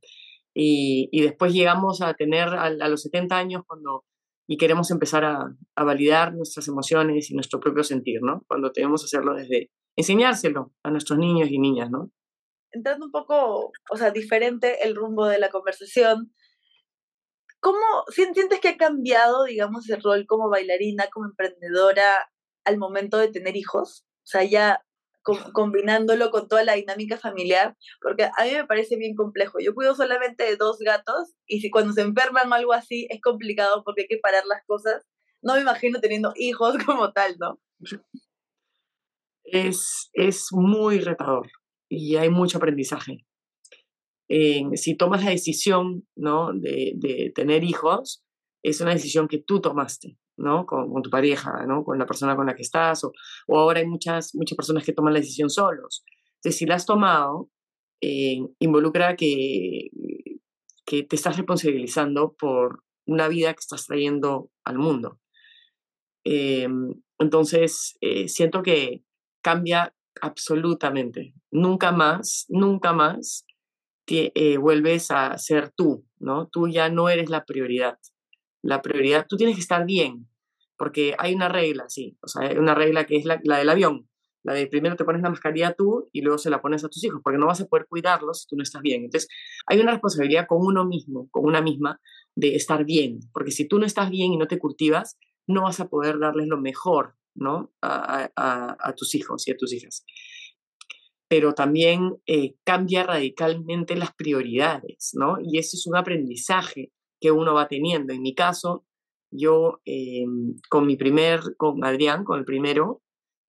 Y, 0.55 1.09
y 1.11 1.23
después 1.23 1.53
llegamos 1.53 2.01
a 2.01 2.15
tener 2.15 2.49
a, 2.49 2.65
a, 2.65 2.89
los 2.89 3.03
70 3.03 3.37
años 3.37 3.63
cuando 3.67 4.05
y 4.47 4.59
queremos 4.59 4.91
empezar 4.91 5.25
a, 5.25 5.39
a, 5.75 5.85
validar 5.85 6.35
nuestras 6.35 6.69
emociones 6.69 7.31
y 7.31 7.35
nuestro 7.35 7.61
propio 7.61 7.83
sentir, 7.83 8.21
¿no? 8.23 8.45
Cuando 8.47 8.73
tenemos 8.73 9.03
que 9.03 9.07
hacerlo 9.07 9.35
desde 9.35 9.71
enseñárselo 9.97 10.73
a 10.83 10.91
nuestros 10.91 11.19
niños 11.19 11.49
y 11.51 11.59
niñas, 11.59 11.91
¿no? 11.91 12.11
Entrando 12.71 13.07
un 13.07 13.13
poco, 13.13 13.73
o 13.91 13.97
sea, 13.97 14.11
diferente 14.11 14.87
el 14.87 14.97
rumbo 14.97 15.27
de 15.27 15.39
la 15.39 15.49
conversación, 15.49 16.33
¿cómo 17.65 18.05
sientes 18.09 18.61
que 18.61 18.69
ha 18.69 18.77
cambiado, 18.77 19.45
digamos, 19.45 19.89
el 19.89 20.03
rol 20.03 20.27
como 20.27 20.51
bailarina, 20.51 21.07
como 21.11 21.25
emprendedora 21.25 22.31
al 22.63 22.77
momento 22.77 23.17
de 23.17 23.29
tener 23.29 23.57
hijos? 23.57 24.05
O 24.19 24.27
sea, 24.27 24.45
ya 24.45 24.85
combinándolo 25.55 26.31
con 26.31 26.47
toda 26.47 26.63
la 26.63 26.75
dinámica 26.75 27.17
familiar, 27.17 27.75
porque 28.03 28.25
a 28.25 28.45
mí 28.45 28.51
me 28.53 28.67
parece 28.67 28.97
bien 28.97 29.15
complejo. 29.15 29.61
Yo 29.61 29.75
cuido 29.75 29.95
solamente 29.95 30.45
de 30.45 30.57
dos 30.57 30.77
gatos 30.81 31.33
y 31.47 31.61
si 31.61 31.71
cuando 31.71 31.95
se 31.95 32.03
enferman 32.03 32.53
o 32.53 32.55
algo 32.55 32.75
así 32.75 33.07
es 33.09 33.23
complicado 33.23 33.83
porque 33.83 34.03
hay 34.03 34.09
que 34.09 34.19
parar 34.19 34.45
las 34.45 34.61
cosas. 34.67 35.07
No 35.41 35.55
me 35.55 35.63
imagino 35.63 36.01
teniendo 36.01 36.35
hijos 36.37 36.77
como 36.85 37.13
tal, 37.13 37.37
¿no? 37.39 37.59
Es, 39.45 40.11
es 40.13 40.49
muy 40.53 41.01
retador 41.01 41.51
y 41.89 42.17
hay 42.17 42.29
mucho 42.29 42.59
aprendizaje. 42.59 43.25
Eh, 44.29 44.63
si 44.75 44.97
tomas 44.97 45.25
la 45.25 45.31
decisión 45.31 46.07
¿no? 46.17 46.53
de, 46.53 46.93
de 46.97 47.33
tener 47.35 47.65
hijos, 47.65 48.25
es 48.63 48.81
una 48.81 48.95
decisión 48.95 49.29
que 49.29 49.39
tú 49.39 49.61
tomaste. 49.61 50.19
¿no? 50.37 50.67
Con, 50.67 51.03
tu 51.03 51.11
pareja, 51.11 51.65
¿no? 51.67 51.85
Con 51.85 51.99
la 51.99 52.07
persona 52.07 52.37
con 52.37 52.47
la 52.47 52.55
que 52.55 52.63
estás, 52.63 53.05
o, 53.05 53.13
o, 53.47 53.59
ahora 53.59 53.81
hay 53.81 53.87
muchas, 53.87 54.35
muchas 54.35 54.57
personas 54.57 54.85
que 54.85 54.93
toman 54.93 55.15
la 55.15 55.21
decisión 55.21 55.51
solos. 55.51 56.05
Entonces, 56.37 56.59
si 56.59 56.67
la 56.67 56.75
has 56.75 56.87
tomado, 56.87 57.51
eh, 58.01 58.39
involucra 58.59 59.17
que, 59.17 59.91
que 60.85 61.03
te 61.05 61.17
estás 61.17 61.37
responsabilizando 61.37 62.35
por 62.35 62.83
una 63.07 63.29
vida 63.29 63.53
que 63.55 63.61
estás 63.61 63.87
trayendo 63.87 64.51
al 64.65 64.79
mundo. 64.79 65.21
Eh, 66.25 66.69
entonces, 67.19 67.97
eh, 68.01 68.29
siento 68.29 68.63
que 68.63 69.03
cambia 69.43 69.95
absolutamente. 70.21 71.35
Nunca 71.51 71.93
más, 71.93 72.47
nunca 72.49 72.93
más 72.93 73.47
te, 74.05 74.33
eh, 74.35 74.57
vuelves 74.59 75.11
a 75.11 75.37
ser 75.39 75.71
tú, 75.71 76.05
¿no? 76.19 76.49
Tú 76.49 76.69
ya 76.69 76.89
no 76.89 77.09
eres 77.09 77.31
la 77.31 77.45
prioridad 77.45 77.99
la 78.65 78.81
prioridad, 78.81 79.27
tú 79.29 79.37
tienes 79.37 79.57
que 79.57 79.61
estar 79.61 79.85
bien, 79.85 80.27
porque 80.79 81.15
hay 81.19 81.35
una 81.35 81.49
regla, 81.49 81.85
sí, 81.89 82.17
o 82.23 82.29
sea, 82.29 82.49
hay 82.49 82.57
una 82.57 82.75
regla 82.75 83.05
que 83.05 83.17
es 83.17 83.27
la, 83.27 83.39
la, 83.45 83.59
del 83.59 83.69
avión, 83.69 84.09
la 84.43 84.55
de 84.55 84.67
primero 84.67 84.97
te 84.97 85.05
pones 85.05 85.23
la 85.23 85.29
mascarilla 85.29 85.75
tú 85.75 86.09
y 86.13 86.23
luego 86.23 86.39
se 86.39 86.49
la 86.49 86.63
pones 86.63 86.83
a 86.83 86.89
tus 86.89 87.05
hijos, 87.05 87.21
porque 87.23 87.39
no 87.39 87.47
vas 87.47 87.61
a 87.61 87.67
poder 87.67 87.87
cuidarlos 87.87 88.43
si 88.43 88.49
tú 88.49 88.57
no 88.57 88.63
estás 88.63 88.83
bien. 88.83 89.05
Entonces, 89.05 89.29
hay 89.67 89.81
una 89.81 89.93
responsabilidad 89.93 90.47
con 90.47 90.59
uno 90.61 90.85
mismo, 90.87 91.29
con 91.31 91.45
una 91.45 91.61
misma, 91.61 92.01
de 92.35 92.57
estar 92.57 92.85
bien, 92.85 93.21
porque 93.33 93.51
si 93.51 93.67
tú 93.69 93.79
no 93.79 93.87
estás 93.87 94.11
bien 94.11 94.33
y 94.33 94.39
no 94.39 94.49
te 94.49 94.59
cultivas, 94.59 95.19
no 95.47 95.63
vas 95.63 95.81
a 95.81 95.89
poder 95.89 96.19
darles 96.19 96.47
lo 96.49 96.59
mejor, 96.59 97.15
¿no? 97.35 97.71
A, 97.83 98.95
tus 98.97 99.15
hijos 99.15 99.47
y 99.47 99.53
a 99.53 99.57
tus 99.57 99.73
hijas. 99.75 100.07
Pero 101.35 101.53
también 101.53 102.17
eh, 102.27 102.55
cambia 102.63 103.03
radicalmente 103.03 103.97
las 103.97 104.15
prioridades, 104.15 105.11
¿no? 105.15 105.39
Y 105.43 105.59
eso 105.59 105.77
es 105.77 105.85
un 105.89 105.97
aprendizaje 105.97 106.93
que 107.21 107.33
uno 107.33 107.55
va 107.55 107.67
teniendo. 107.67 108.13
En 108.13 108.23
mi 108.23 108.37
caso, 108.37 108.87
yo 109.33 109.81
eh, 109.85 110.27
con 110.71 110.87
mi 110.87 110.97
primer, 110.97 111.41
con 111.57 111.85
Adrián, 111.85 112.23
con 112.23 112.39
el 112.39 112.45
primero, 112.45 113.03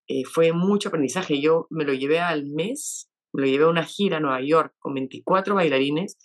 eh, 0.07 0.23
fue 0.25 0.51
mucho 0.51 0.89
aprendizaje. 0.89 1.39
Yo 1.39 1.67
me 1.69 1.85
lo 1.85 1.93
llevé 1.93 2.19
al 2.19 2.47
mes, 2.47 3.07
me 3.33 3.43
lo 3.43 3.47
llevé 3.47 3.65
a 3.65 3.69
una 3.69 3.83
gira 3.83 4.17
a 4.17 4.19
Nueva 4.19 4.41
York 4.41 4.73
con 4.79 4.95
24 4.95 5.53
bailarines, 5.53 6.17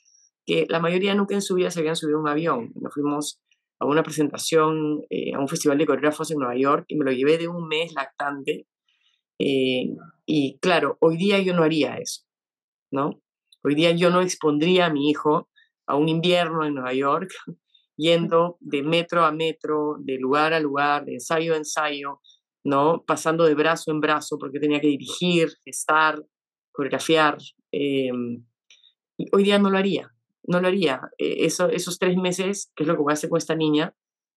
que 0.46 0.64
la 0.70 0.80
mayoría 0.80 1.14
nunca 1.14 1.34
en 1.34 1.42
su 1.42 1.56
vida 1.56 1.70
se 1.70 1.80
habían 1.80 1.96
subido 1.96 2.18
a 2.18 2.22
un 2.22 2.28
avión. 2.28 2.72
Nos 2.74 2.94
fuimos 2.94 3.38
a 3.80 3.84
una 3.84 4.02
presentación, 4.02 5.02
eh, 5.10 5.34
a 5.34 5.40
un 5.40 5.48
festival 5.48 5.76
de 5.76 5.84
coreógrafos 5.84 6.30
en 6.30 6.38
Nueva 6.38 6.56
York, 6.56 6.86
y 6.88 6.96
me 6.96 7.04
lo 7.04 7.12
llevé 7.12 7.36
de 7.36 7.48
un 7.48 7.68
mes 7.68 7.92
lactante. 7.92 8.66
Eh, 9.40 9.96
y 10.26 10.58
claro, 10.58 10.98
hoy 11.00 11.16
día 11.16 11.40
yo 11.40 11.54
no 11.54 11.62
haría 11.62 11.96
eso, 11.96 12.24
¿no? 12.92 13.22
Hoy 13.64 13.74
día 13.74 13.90
yo 13.92 14.10
no 14.10 14.20
expondría 14.20 14.86
a 14.86 14.92
mi 14.92 15.08
hijo 15.08 15.48
a 15.86 15.96
un 15.96 16.08
invierno 16.08 16.64
en 16.64 16.74
Nueva 16.74 16.92
York, 16.92 17.30
yendo 17.96 18.58
de 18.60 18.82
metro 18.82 19.24
a 19.24 19.32
metro, 19.32 19.96
de 19.98 20.18
lugar 20.18 20.52
a 20.52 20.60
lugar, 20.60 21.06
de 21.06 21.14
ensayo 21.14 21.54
a 21.54 21.56
ensayo, 21.56 22.20
¿no? 22.64 23.02
Pasando 23.06 23.44
de 23.44 23.54
brazo 23.54 23.90
en 23.90 24.00
brazo 24.00 24.38
porque 24.38 24.60
tenía 24.60 24.80
que 24.80 24.88
dirigir, 24.88 25.50
gestar, 25.64 26.22
coreografiar. 26.70 27.38
Eh, 27.72 28.10
hoy 29.32 29.42
día 29.42 29.58
no 29.58 29.70
lo 29.70 29.78
haría, 29.78 30.14
no 30.44 30.60
lo 30.60 30.68
haría. 30.68 31.00
Eh, 31.16 31.46
eso, 31.46 31.70
esos 31.70 31.98
tres 31.98 32.16
meses, 32.16 32.70
que 32.76 32.84
es 32.84 32.88
lo 32.88 32.94
que 32.94 33.02
voy 33.02 33.12
a 33.12 33.14
hacer 33.14 33.30
con 33.30 33.38
esta 33.38 33.54
niña, 33.54 33.94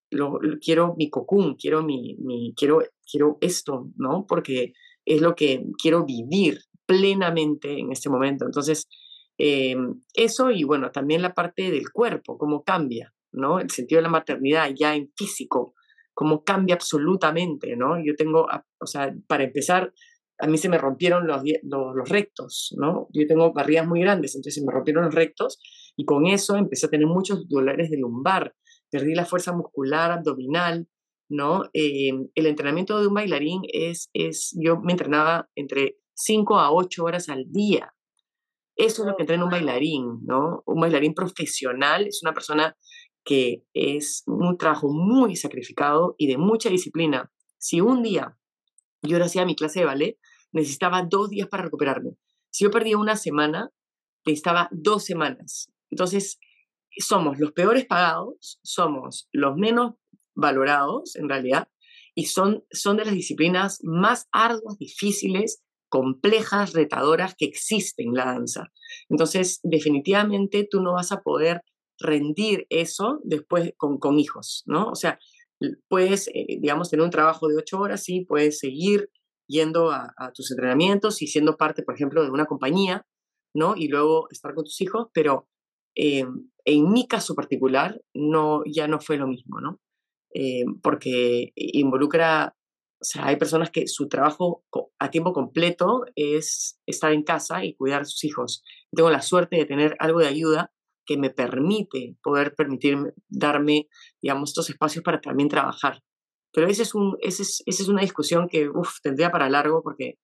lo, 0.10 0.40
lo, 0.42 0.60
quiero 0.60 0.96
mi 0.98 1.10
cocún, 1.10 1.56
quiero, 1.56 1.84
mi, 1.84 2.16
mi, 2.20 2.54
quiero, 2.56 2.84
quiero 3.10 3.38
esto, 3.42 3.90
¿no? 3.98 4.26
Porque 4.28 4.74
es 5.06 5.22
lo 5.22 5.36
que 5.36 5.64
quiero 5.82 6.06
vivir 6.06 6.60
plenamente 6.86 7.80
en 7.80 7.92
este 7.92 8.10
momento. 8.10 8.46
Entonces, 8.46 8.88
eh, 9.38 9.76
eso 10.14 10.52
y 10.52 10.64
bueno, 10.64 10.92
también 10.92 11.22
la 11.22 11.34
parte 11.34 11.72
del 11.72 11.92
cuerpo, 11.92 12.38
cómo 12.38 12.64
cambia, 12.64 13.14
¿no? 13.32 13.60
El 13.60 13.70
sentido 13.70 14.00
de 14.00 14.04
la 14.04 14.10
maternidad 14.10 14.70
ya 14.76 14.96
en 14.96 15.12
físico, 15.16 15.74
cómo 16.14 16.44
cambia 16.44 16.76
absolutamente, 16.76 17.76
¿no? 17.76 18.04
Yo 18.04 18.16
tengo, 18.16 18.48
o 18.80 18.86
sea, 18.86 19.14
para 19.28 19.44
empezar, 19.44 19.94
a 20.40 20.48
mí 20.48 20.58
se 20.58 20.70
me 20.70 20.78
rompieron 20.78 21.28
los, 21.28 21.42
los, 21.64 21.96
los 21.96 22.10
rectos, 22.10 22.76
¿no? 22.78 23.08
Yo 23.12 23.26
tengo 23.28 23.54
barrigas 23.54 23.88
muy 23.88 24.02
grandes, 24.02 24.36
entonces 24.36 24.56
se 24.56 24.66
me 24.66 24.72
rompieron 24.72 25.06
los 25.06 25.16
rectos 25.16 25.60
y 25.96 26.06
con 26.06 26.28
eso 26.28 26.56
empecé 26.58 26.86
a 26.86 26.90
tener 26.90 27.08
muchos 27.08 27.48
dolores 27.48 27.90
de 27.90 27.98
lumbar, 27.98 28.56
perdí 28.90 29.16
la 29.16 29.26
fuerza 29.26 29.54
muscular 29.54 30.12
abdominal, 30.12 30.88
¿no? 31.30 31.64
Eh, 31.74 32.12
el 32.36 32.46
entrenamiento 32.46 33.00
de 33.00 33.08
un 33.08 33.14
bailarín 33.14 33.62
es, 33.72 34.10
es, 34.14 34.56
yo 34.60 34.80
me 34.82 34.94
entrenaba 34.94 35.50
entre 35.56 35.98
5 36.14 36.60
a 36.60 36.72
8 36.72 37.04
horas 37.04 37.30
al 37.30 37.46
día, 37.52 37.94
eso 38.76 39.04
es 39.04 39.08
lo 39.08 39.16
que 39.16 39.24
entrena 39.24 39.44
un 39.44 39.52
bailarín, 39.52 40.26
¿no? 40.26 40.64
Un 40.66 40.82
bailarín 40.82 41.14
profesional 41.14 42.08
es 42.08 42.22
una 42.24 42.34
persona 42.34 42.76
que 43.24 43.64
es 43.74 44.24
un 44.26 44.58
trabajo 44.58 44.90
muy 44.92 45.36
sacrificado 45.36 46.16
y 46.18 46.28
de 46.28 46.38
mucha 46.38 46.70
disciplina. 46.70 47.32
Si 47.58 47.82
un 47.82 48.02
día 48.02 48.38
yo 49.02 49.20
no 49.20 49.26
hacía 49.26 49.46
mi 49.46 49.56
clase 49.56 49.80
de 49.80 49.86
ballet, 49.86 50.18
necesitaba 50.52 51.04
dos 51.04 51.30
días 51.30 51.48
para 51.48 51.64
recuperarme. 51.64 52.12
Si 52.50 52.64
yo 52.64 52.72
perdía 52.72 52.98
una 52.98 53.16
semana, 53.16 53.70
necesitaba 54.26 54.70
dos 54.72 55.06
semanas. 55.06 55.72
Entonces, 55.90 56.40
somos 56.98 57.40
los 57.40 57.52
peores 57.52 57.86
pagados, 57.86 58.60
somos 58.64 59.30
los 59.32 59.56
menos 59.56 59.96
valorados 60.36 61.16
en 61.16 61.30
realidad, 61.30 61.68
y 62.16 62.26
son, 62.26 62.64
son 62.72 62.98
de 62.98 63.06
las 63.06 63.14
disciplinas 63.14 63.80
más 63.84 64.28
arduas, 64.32 64.78
difíciles 64.78 65.64
complejas, 65.90 66.74
retadoras 66.74 67.36
que 67.38 67.46
existen 67.46 68.10
en 68.10 68.14
la 68.16 68.26
danza. 68.26 68.72
Entonces, 69.10 69.60
definitivamente 69.64 70.68
tú 70.70 70.82
no 70.82 70.94
vas 70.94 71.12
a 71.12 71.22
poder 71.22 71.62
rendir 72.00 72.66
eso 72.70 73.20
después 73.24 73.74
con, 73.78 74.00
con 74.00 74.20
hijos, 74.20 74.64
¿no? 74.66 74.90
O 74.90 74.96
sea, 74.96 75.20
puedes, 75.88 76.28
eh, 76.30 76.58
digamos, 76.60 76.90
tener 76.90 77.04
un 77.04 77.12
trabajo 77.12 77.48
de 77.48 77.58
ocho 77.58 77.80
horas, 77.80 78.04
sí, 78.04 78.26
puedes 78.26 78.60
seguir 78.60 79.10
yendo 79.48 79.92
a, 79.92 80.14
tus 80.34 80.52
entrenamientos 80.52 81.22
y 81.22 81.28
siendo 81.28 81.58
parte, 81.58 81.84
por 81.84 81.96
ejemplo, 81.96 82.24
de 82.24 82.32
una 82.32 82.46
compañía, 82.46 83.06
¿no? 83.54 83.76
Y 83.76 83.88
luego 83.88 84.28
estar 84.32 84.54
con 84.56 84.64
tus 84.64 84.80
hijos, 84.82 85.08
pero 85.14 85.48
eh, 85.96 86.26
en 86.66 86.92
mi 86.92 87.08
caso 87.08 87.36
particular 87.36 88.02
no, 88.14 88.64
ya 88.66 88.88
no 88.88 89.00
fue 89.00 89.18
lo 89.18 89.28
mismo, 89.28 89.60
¿no? 89.60 89.80
Eh, 90.34 90.66
porque 90.82 91.52
involucra, 91.56 92.56
o 93.00 93.04
sea, 93.04 93.28
hay 93.28 93.36
personas 93.36 93.70
que 93.70 93.88
su 93.88 94.08
trabajo 94.08 94.64
a 94.98 95.12
tiempo 95.12 95.32
completo 95.32 96.06
es 96.16 96.80
estar 96.88 97.12
en 97.12 97.24
casa 97.24 97.64
y 97.64 97.76
cuidar 97.76 98.02
a 98.02 98.06
sus 98.06 98.24
hijos. 98.24 98.64
Tengo 98.92 99.12
la 99.12 99.22
suerte 99.22 99.58
de 99.58 99.66
tener 99.66 99.96
algo 100.00 100.20
de 100.20 100.28
ayuda 100.28 100.72
que 101.06 101.18
me 101.18 101.30
permite 101.30 102.18
poder 102.24 102.56
permitirme, 102.56 103.12
darme, 103.28 103.88
digamos, 104.22 104.52
estos 104.52 104.70
espacios 104.70 105.04
para 105.04 105.22
también 105.22 105.50
trabajar. 105.50 106.02
Pero 106.54 106.68
ese 106.68 106.84
es 106.84 106.96
un, 106.96 107.18
ese 107.22 107.44
es, 107.44 107.64
esa 107.66 107.84
es 107.84 107.90
una 107.90 108.02
discusión 108.02 108.48
que, 108.48 108.70
uf, 108.70 109.02
tendría 109.02 109.32
para 109.32 109.50
largo 109.50 109.82
porque 109.84 110.18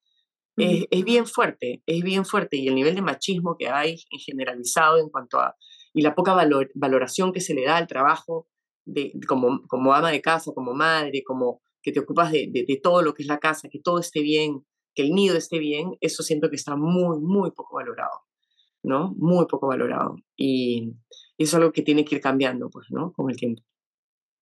es, 0.58 0.86
es, 0.90 1.04
bien 1.04 1.26
fuerte, 1.26 1.84
es 1.86 2.04
bien 2.04 2.26
fuerte 2.26 2.58
y 2.58 2.68
el 2.68 2.76
nivel 2.76 2.96
de 2.96 3.02
machismo 3.02 3.56
que 3.58 3.70
hay 3.70 3.98
en 4.12 4.20
generalizado 4.20 4.98
en 4.98 5.10
cuanto 5.10 5.40
a, 5.40 5.56
y 5.94 6.02
la 6.02 6.16
poca 6.16 6.34
valor, 6.34 6.70
valoración 6.76 7.32
que 7.32 7.42
se 7.42 7.54
le 7.54 7.66
da 7.66 7.78
al 7.78 7.88
trabajo 7.88 8.48
de, 8.92 9.14
como, 9.28 9.62
como 9.68 9.94
ama 9.94 10.12
de 10.12 10.22
casa, 10.22 10.52
como 10.54 10.74
madre, 10.74 11.24
como 11.24 11.62
que 11.82 11.92
te 11.92 12.00
ocupas 12.00 12.32
de, 12.32 12.50
de, 12.52 12.66
de 12.68 12.78
todo 12.78 13.02
lo 13.02 13.14
que 13.14 13.24
es 13.24 13.28
la 13.28 13.40
casa, 13.40 13.70
que 13.70 13.80
todo 13.80 14.00
esté 14.00 14.22
bien, 14.22 14.66
que 14.96 15.04
el 15.04 15.12
nido 15.12 15.38
esté 15.38 15.60
bien, 15.60 15.98
eso 16.02 16.24
siento 16.24 16.50
que 16.50 16.56
está 16.56 16.76
muy, 16.76 17.20
muy 17.20 17.52
poco 17.52 17.76
valorado. 17.76 18.30
¿no? 18.84 19.14
Muy 19.18 19.46
poco 19.46 19.68
valorado. 19.68 20.16
Y, 20.36 20.94
eso 21.38 21.52
es 21.52 21.54
algo 21.56 21.72
que 21.72 21.82
tiene 21.82 22.04
que 22.04 22.16
ir 22.16 22.22
cambiando, 22.22 22.70
pues, 22.70 22.88
¿no? 22.90 23.14
Con 23.14 23.30
el 23.30 23.38
tiempo. 23.38 23.64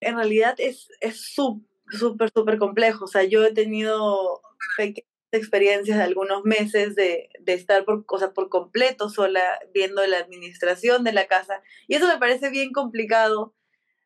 En 0.00 0.16
realidad 0.16 0.56
es 0.58 0.88
súper, 1.12 2.30
súper 2.34 2.58
complejo. 2.58 3.04
O 3.04 3.08
sea, 3.08 3.24
yo 3.24 3.44
he 3.44 3.52
tenido 3.52 4.40
pequeñas 4.76 5.06
experiencias 5.30 5.98
de 5.98 6.02
algunos 6.02 6.44
meses 6.44 6.96
de, 6.96 7.28
de 7.40 7.52
estar 7.52 7.84
por, 7.84 8.04
o 8.08 8.34
por 8.34 8.48
completo 8.48 9.10
sola 9.10 9.42
viendo 9.72 10.04
la 10.06 10.18
administración 10.18 11.04
de 11.04 11.12
la 11.12 11.26
casa. 11.26 11.62
Y 11.86 11.94
eso 11.94 12.08
me 12.08 12.18
parece 12.18 12.50
bien 12.50 12.72
complicado. 12.72 13.54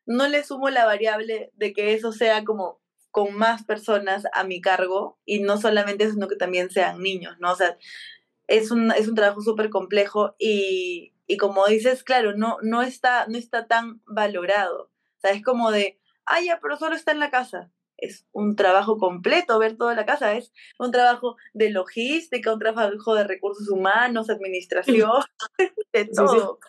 No 0.05 0.27
le 0.27 0.43
sumo 0.43 0.69
la 0.69 0.85
variable 0.85 1.51
de 1.55 1.73
que 1.73 1.93
eso 1.93 2.11
sea 2.11 2.43
como 2.43 2.81
con 3.11 3.35
más 3.35 3.63
personas 3.63 4.25
a 4.33 4.43
mi 4.43 4.59
cargo 4.59 5.19
y 5.23 5.39
no 5.39 5.57
solamente 5.57 6.03
eso, 6.03 6.13
sino 6.13 6.27
que 6.27 6.35
también 6.35 6.71
sean 6.71 7.01
niños, 7.01 7.35
¿no? 7.39 7.51
O 7.51 7.55
sea, 7.55 7.77
es 8.47 8.71
un, 8.71 8.91
es 8.91 9.07
un 9.07 9.15
trabajo 9.15 9.41
súper 9.41 9.69
complejo 9.69 10.35
y, 10.39 11.13
y, 11.27 11.37
como 11.37 11.67
dices, 11.67 12.03
claro, 12.03 12.33
no, 12.35 12.57
no, 12.63 12.81
está, 12.81 13.27
no 13.27 13.37
está 13.37 13.67
tan 13.67 14.01
valorado. 14.07 14.85
O 15.17 15.19
sea, 15.19 15.31
es 15.31 15.43
como 15.43 15.71
de, 15.71 15.99
ah, 16.25 16.41
ya, 16.41 16.59
pero 16.59 16.75
solo 16.77 16.95
está 16.95 17.11
en 17.11 17.19
la 17.19 17.29
casa. 17.29 17.71
Es 17.97 18.25
un 18.31 18.55
trabajo 18.55 18.97
completo 18.97 19.59
ver 19.59 19.77
toda 19.77 19.95
la 19.95 20.05
casa, 20.05 20.33
es 20.33 20.51
un 20.79 20.91
trabajo 20.91 21.37
de 21.53 21.69
logística, 21.69 22.51
un 22.51 22.59
trabajo 22.59 23.15
de 23.15 23.23
recursos 23.23 23.69
humanos, 23.69 24.29
administración, 24.29 25.21
de 25.93 26.05
todo. 26.05 26.59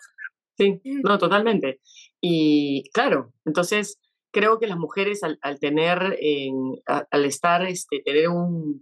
Sí, 0.57 0.79
no, 0.83 1.17
totalmente. 1.17 1.81
Y 2.27 2.89
claro, 2.91 3.31
entonces 3.45 3.99
creo 4.31 4.57
que 4.57 4.65
las 4.65 4.79
mujeres 4.79 5.21
al, 5.21 5.37
al 5.43 5.59
tener, 5.59 6.17
al 6.87 7.25
estar, 7.25 7.63
este, 7.67 8.01
tener 8.03 8.29
un, 8.29 8.81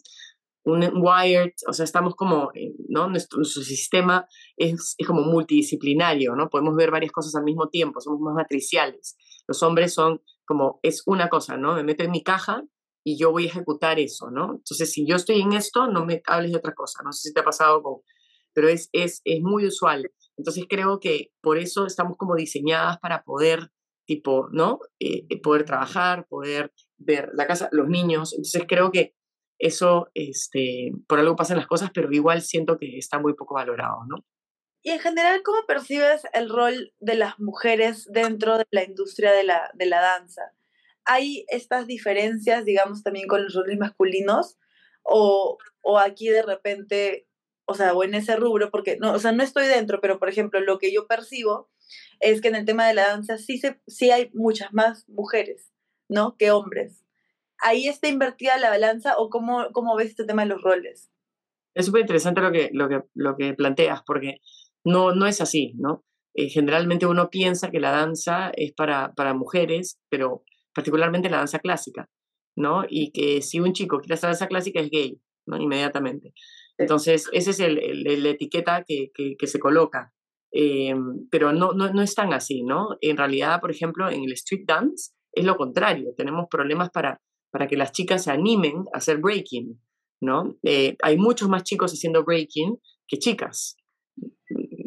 un 0.63 0.89
wired, 0.95 1.51
o 1.67 1.73
sea, 1.73 1.83
estamos 1.83 2.15
como, 2.15 2.51
¿no? 2.87 3.09
Nuestro, 3.09 3.43
sistema 3.43 4.25
es, 4.55 4.95
es, 4.97 5.05
como 5.05 5.23
multidisciplinario, 5.23 6.37
¿no? 6.37 6.49
Podemos 6.49 6.73
ver 6.77 6.89
varias 6.89 7.11
cosas 7.11 7.35
al 7.35 7.43
mismo 7.43 7.67
tiempo, 7.67 7.99
somos 7.99 8.21
más 8.21 8.33
matriciales. 8.33 9.17
Los 9.45 9.61
hombres 9.61 9.93
son 9.93 10.21
como, 10.45 10.79
es 10.81 11.03
una 11.05 11.27
cosa, 11.27 11.57
¿no? 11.57 11.75
Me 11.75 11.83
meto 11.83 12.05
en 12.05 12.11
mi 12.11 12.23
caja 12.23 12.63
y 13.03 13.17
yo 13.17 13.31
voy 13.31 13.43
a 13.43 13.47
ejecutar 13.47 13.99
eso, 13.99 14.31
¿no? 14.31 14.53
Entonces, 14.53 14.89
si 14.89 15.05
yo 15.05 15.17
estoy 15.17 15.41
en 15.41 15.51
esto, 15.51 15.87
no 15.87 16.05
me 16.05 16.21
hables 16.27 16.51
de 16.53 16.59
otra 16.59 16.73
cosa, 16.73 17.03
no 17.03 17.11
sé 17.11 17.27
si 17.27 17.33
te 17.33 17.41
ha 17.41 17.43
pasado 17.43 17.83
con, 17.83 17.95
pero 18.53 18.69
es, 18.69 18.87
es, 18.93 19.19
es 19.25 19.41
muy 19.41 19.65
usual. 19.65 20.09
Entonces, 20.37 20.65
creo 20.69 20.99
que 20.99 21.31
por 21.41 21.57
eso 21.57 21.85
estamos 21.85 22.17
como 22.17 22.35
diseñadas 22.35 22.99
para 22.99 23.23
poder, 23.23 23.71
tipo, 24.05 24.49
¿no? 24.51 24.79
Eh, 24.99 25.41
poder 25.41 25.65
trabajar, 25.65 26.27
poder 26.27 26.73
ver 26.97 27.29
la 27.33 27.47
casa, 27.47 27.69
los 27.71 27.87
niños. 27.87 28.33
Entonces, 28.33 28.63
creo 28.67 28.91
que 28.91 29.15
eso, 29.59 30.09
este, 30.13 30.91
por 31.07 31.19
algo 31.19 31.35
pasan 31.35 31.57
las 31.57 31.67
cosas, 31.67 31.91
pero 31.93 32.11
igual 32.11 32.41
siento 32.41 32.77
que 32.77 32.97
está 32.97 33.19
muy 33.19 33.33
poco 33.33 33.55
valorado, 33.55 33.99
¿no? 34.07 34.25
Y 34.85 34.91
en 34.91 34.99
general, 34.99 35.41
¿cómo 35.43 35.65
percibes 35.65 36.23
el 36.33 36.49
rol 36.49 36.93
de 36.99 37.15
las 37.15 37.39
mujeres 37.39 38.05
dentro 38.11 38.57
de 38.57 38.65
la 38.69 38.83
industria 38.83 39.31
de 39.31 39.45
la, 39.45 39.71
de 39.73 39.85
la 39.85 40.01
danza? 40.01 40.41
¿Hay 41.05 41.45
estas 41.47 41.87
diferencias, 41.87 42.65
digamos, 42.65 43.01
también 43.01 43.27
con 43.27 43.45
los 43.45 43.53
roles 43.53 43.77
masculinos? 43.77 44.57
¿O, 45.01 45.57
o 45.81 45.99
aquí 45.99 46.27
de 46.27 46.41
repente, 46.41 47.27
o 47.65 47.73
sea, 47.73 47.93
o 47.93 48.03
en 48.03 48.15
ese 48.15 48.35
rubro, 48.35 48.71
porque, 48.71 48.97
no, 48.99 49.13
o 49.13 49.19
sea, 49.19 49.31
no 49.31 49.43
estoy 49.43 49.67
dentro, 49.67 50.01
pero 50.01 50.19
por 50.19 50.29
ejemplo, 50.29 50.59
lo 50.59 50.79
que 50.79 50.93
yo 50.93 51.07
percibo 51.07 51.69
es 52.19 52.41
que 52.41 52.49
en 52.49 52.55
el 52.55 52.65
tema 52.65 52.87
de 52.87 52.93
la 52.93 53.07
danza 53.07 53.37
sí, 53.37 53.57
se, 53.57 53.79
sí 53.87 54.11
hay 54.11 54.29
muchas 54.33 54.73
más 54.73 55.07
mujeres, 55.09 55.71
¿no? 56.09 56.35
Que 56.37 56.51
hombres 56.51 57.03
ahí 57.63 57.87
está 57.87 58.07
invertida 58.07 58.57
la 58.57 58.69
balanza 58.69 59.17
o 59.17 59.29
cómo, 59.29 59.67
cómo 59.71 59.95
ves 59.95 60.09
este 60.09 60.25
tema 60.25 60.43
de 60.43 60.49
los 60.49 60.61
roles? 60.61 61.09
Es 61.73 61.87
súper 61.87 62.01
interesante 62.01 62.41
lo 62.41 62.51
que, 62.51 62.69
lo, 62.71 62.87
que, 62.87 63.01
lo 63.15 63.35
que 63.35 63.53
planteas, 63.53 64.03
porque 64.05 64.37
no, 64.83 65.15
no 65.15 65.25
es 65.25 65.41
así, 65.41 65.73
¿no? 65.77 66.03
Eh, 66.35 66.49
generalmente 66.49 67.05
uno 67.05 67.29
piensa 67.29 67.71
que 67.71 67.79
la 67.79 67.91
danza 67.91 68.51
es 68.55 68.73
para, 68.73 69.13
para 69.13 69.33
mujeres, 69.33 69.99
pero 70.09 70.43
particularmente 70.73 71.29
la 71.29 71.37
danza 71.37 71.59
clásica, 71.59 72.09
¿no? 72.55 72.85
Y 72.87 73.11
que 73.11 73.41
si 73.41 73.59
un 73.59 73.73
chico 73.73 73.99
quiere 73.99 74.15
hacer 74.15 74.29
danza 74.29 74.47
clásica 74.47 74.81
es 74.81 74.89
gay, 74.89 75.19
¿no? 75.45 75.57
Inmediatamente. 75.57 76.33
Entonces, 76.77 77.29
esa 77.31 77.51
es 77.51 77.59
el, 77.59 77.77
el, 77.79 78.23
la 78.23 78.29
etiqueta 78.29 78.83
que, 78.87 79.11
que, 79.13 79.47
se 79.47 79.59
coloca. 79.59 80.13
Eh, 80.51 80.95
pero 81.29 81.53
no, 81.53 81.73
no, 81.73 81.93
no 81.93 82.01
es 82.01 82.15
tan 82.15 82.33
así, 82.33 82.63
¿no? 82.63 82.97
En 83.01 83.17
realidad, 83.17 83.61
por 83.61 83.71
ejemplo, 83.71 84.09
en 84.09 84.23
el 84.23 84.33
street 84.33 84.65
dance 84.67 85.11
es 85.31 85.45
lo 85.45 85.55
contrario. 85.55 86.13
Tenemos 86.15 86.47
problemas 86.49 86.89
para 86.89 87.21
para 87.53 87.67
que 87.67 87.77
las 87.77 87.91
chicas 87.91 88.23
se 88.23 88.31
animen 88.31 88.85
a 88.93 88.97
hacer 88.97 89.19
breaking, 89.19 89.79
¿no? 90.19 90.57
Eh, 90.63 90.97
hay 91.03 91.17
muchos 91.17 91.47
más 91.49 91.63
chicos 91.63 91.93
haciendo 91.93 92.23
breaking 92.23 92.79
que 93.07 93.19
chicas, 93.19 93.77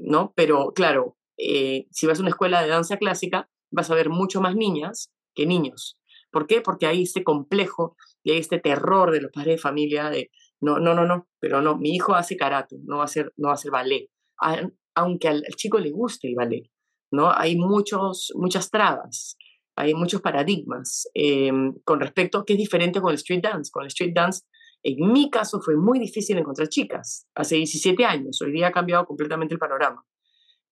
¿no? 0.02 0.32
Pero 0.34 0.72
claro, 0.74 1.16
eh, 1.38 1.86
si 1.92 2.08
vas 2.08 2.18
a 2.18 2.22
una 2.22 2.30
escuela 2.30 2.60
de 2.60 2.68
danza 2.68 2.96
clásica, 2.96 3.48
vas 3.70 3.88
a 3.88 3.94
ver 3.94 4.10
mucho 4.10 4.40
más 4.40 4.56
niñas 4.56 5.12
que 5.36 5.46
niños. 5.46 5.96
¿Por 6.32 6.48
qué? 6.48 6.60
Porque 6.60 6.86
hay 6.86 7.04
este 7.04 7.22
complejo 7.22 7.96
y 8.24 8.32
hay 8.32 8.38
este 8.38 8.58
terror 8.58 9.12
de 9.12 9.20
los 9.20 9.30
padres 9.30 9.54
de 9.54 9.62
familia 9.62 10.10
de, 10.10 10.32
no, 10.74 10.80
no, 10.80 10.94
no, 10.94 11.06
no, 11.06 11.28
pero 11.40 11.62
no, 11.62 11.76
mi 11.76 11.94
hijo 11.94 12.14
hace 12.14 12.36
karate, 12.36 12.76
no 12.84 12.96
va 12.96 13.02
a 13.02 13.06
hacer, 13.06 13.32
no 13.36 13.48
va 13.48 13.52
a 13.52 13.54
hacer 13.54 13.70
ballet, 13.70 14.08
aunque 14.94 15.28
al, 15.28 15.42
chico 15.56 15.78
le 15.78 15.90
guste 15.90 16.28
el 16.28 16.34
ballet, 16.34 16.70
¿no? 17.10 17.30
Hay 17.32 17.56
muchos, 17.56 18.32
muchas 18.34 18.70
trabas 18.70 19.36
hay 19.76 19.94
muchos 19.94 20.22
paradigmas 20.22 21.08
em, 21.12 21.74
con 21.84 22.00
respecto 22.00 22.38
a 22.38 22.44
qué 22.46 22.54
es 22.54 22.58
diferente 22.58 23.00
con 23.00 23.10
el 23.10 23.16
street 23.16 23.42
dance. 23.42 23.70
Con 23.70 23.82
el 23.82 23.88
street 23.88 24.14
dance, 24.14 24.42
en 24.82 25.12
mi 25.12 25.30
caso, 25.30 25.60
fue 25.60 25.76
muy 25.76 25.98
difícil 25.98 26.38
encontrar 26.38 26.68
chicas. 26.68 27.28
Hace 27.34 27.56
17 27.56 28.04
años, 28.04 28.40
hoy 28.40 28.52
día 28.52 28.68
ha 28.68 28.72
cambiado 28.72 29.04
completamente 29.04 29.54
el 29.54 29.58
panorama. 29.58 30.04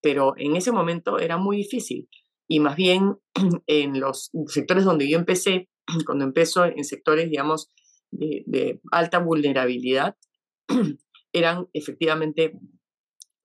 Pero 0.00 0.34
en 0.38 0.56
ese 0.56 0.72
momento 0.72 1.18
era 1.18 1.36
muy 1.36 1.58
difícil. 1.58 2.08
Y 2.48 2.60
más 2.60 2.76
bien 2.76 3.16
en 3.66 4.00
los 4.00 4.30
sectores 4.46 4.84
donde 4.84 5.08
yo 5.08 5.18
empecé, 5.18 5.68
cuando 6.06 6.24
empezó 6.24 6.64
en 6.64 6.84
sectores, 6.84 7.28
digamos, 7.28 7.70
de, 8.18 8.80
alta 8.90 9.18
vulnerabilidad, 9.18 10.16
eran 11.32 11.68
efectivamente 11.72 12.58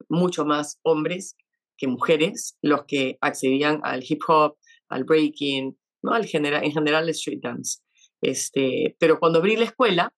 mucho 0.07 0.45
más 0.45 0.79
hombres 0.83 1.35
que 1.77 1.87
mujeres 1.87 2.57
los 2.61 2.85
que 2.85 3.17
accedían 3.21 3.79
al 3.83 4.03
hip 4.07 4.21
hop, 4.27 4.57
al 4.89 5.03
breaking, 5.03 5.77
¿no? 6.01 6.13
Al 6.13 6.25
general, 6.25 6.63
en 6.63 6.71
general 6.71 7.05
el 7.05 7.11
street 7.11 7.39
dance. 7.41 7.79
Este, 8.21 8.95
pero 8.99 9.19
cuando 9.19 9.39
abrí 9.39 9.55
la 9.55 9.65
escuela, 9.65 10.13